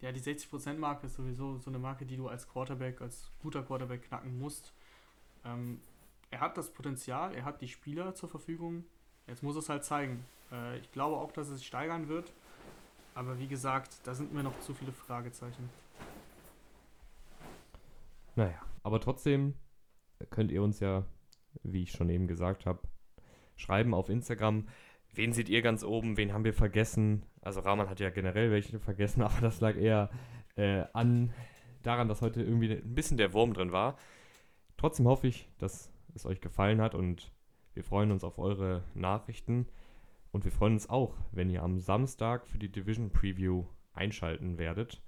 Ja, 0.00 0.12
die 0.12 0.20
60%-Marke 0.20 1.06
ist 1.06 1.16
sowieso 1.16 1.58
so 1.58 1.70
eine 1.70 1.78
Marke, 1.78 2.06
die 2.06 2.16
du 2.16 2.28
als 2.28 2.48
Quarterback, 2.48 3.00
als 3.00 3.30
guter 3.40 3.62
Quarterback 3.62 4.02
knacken 4.02 4.38
musst. 4.38 4.72
Ähm, 5.44 5.80
er 6.30 6.40
hat 6.40 6.56
das 6.56 6.72
Potenzial, 6.72 7.34
er 7.34 7.44
hat 7.44 7.60
die 7.60 7.68
Spieler 7.68 8.14
zur 8.14 8.28
Verfügung. 8.28 8.84
Jetzt 9.26 9.42
muss 9.42 9.56
es 9.56 9.68
halt 9.68 9.84
zeigen. 9.84 10.24
Äh, 10.52 10.78
ich 10.78 10.92
glaube 10.92 11.16
auch, 11.16 11.32
dass 11.32 11.48
es 11.48 11.58
sich 11.58 11.66
steigern 11.66 12.08
wird. 12.08 12.32
Aber 13.14 13.38
wie 13.38 13.48
gesagt, 13.48 13.96
da 14.04 14.14
sind 14.14 14.32
mir 14.32 14.44
noch 14.44 14.58
zu 14.60 14.74
viele 14.74 14.92
Fragezeichen. 14.92 15.68
Naja, 18.36 18.62
aber 18.84 19.00
trotzdem 19.00 19.54
könnt 20.30 20.52
ihr 20.52 20.62
uns 20.62 20.78
ja, 20.78 21.04
wie 21.64 21.82
ich 21.82 21.90
schon 21.90 22.08
eben 22.08 22.28
gesagt 22.28 22.66
habe, 22.66 22.80
schreiben 23.56 23.94
auf 23.94 24.08
Instagram. 24.08 24.68
Wen 25.18 25.32
seht 25.32 25.48
ihr 25.48 25.62
ganz 25.62 25.82
oben? 25.82 26.16
Wen 26.16 26.32
haben 26.32 26.44
wir 26.44 26.54
vergessen? 26.54 27.24
Also 27.42 27.58
Rahman 27.58 27.90
hat 27.90 27.98
ja 27.98 28.08
generell 28.08 28.52
welche 28.52 28.78
vergessen, 28.78 29.20
aber 29.24 29.40
das 29.40 29.60
lag 29.60 29.74
eher 29.76 30.10
äh, 30.54 30.84
an 30.92 31.34
daran, 31.82 32.06
dass 32.06 32.22
heute 32.22 32.40
irgendwie 32.40 32.70
ein 32.70 32.94
bisschen 32.94 33.16
der 33.16 33.32
Wurm 33.32 33.52
drin 33.52 33.72
war. 33.72 33.96
Trotzdem 34.76 35.08
hoffe 35.08 35.26
ich, 35.26 35.48
dass 35.58 35.90
es 36.14 36.24
euch 36.24 36.40
gefallen 36.40 36.80
hat 36.80 36.94
und 36.94 37.32
wir 37.74 37.82
freuen 37.82 38.12
uns 38.12 38.22
auf 38.22 38.38
eure 38.38 38.84
Nachrichten. 38.94 39.66
Und 40.30 40.44
wir 40.44 40.52
freuen 40.52 40.74
uns 40.74 40.88
auch, 40.88 41.16
wenn 41.32 41.50
ihr 41.50 41.64
am 41.64 41.80
Samstag 41.80 42.46
für 42.46 42.58
die 42.58 42.70
Division 42.70 43.10
Preview 43.10 43.64
einschalten 43.94 44.56
werdet. 44.56 45.02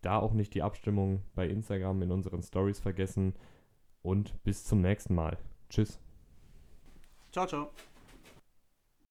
Da 0.00 0.18
auch 0.18 0.32
nicht 0.32 0.54
die 0.54 0.62
Abstimmung 0.62 1.22
bei 1.36 1.46
Instagram 1.46 2.02
in 2.02 2.10
unseren 2.10 2.42
Stories 2.42 2.80
vergessen. 2.80 3.34
Und 4.02 4.42
bis 4.42 4.64
zum 4.64 4.80
nächsten 4.80 5.14
Mal. 5.14 5.38
Tschüss. 5.68 6.00
Ciao, 7.30 7.46
ciao. 7.46 7.70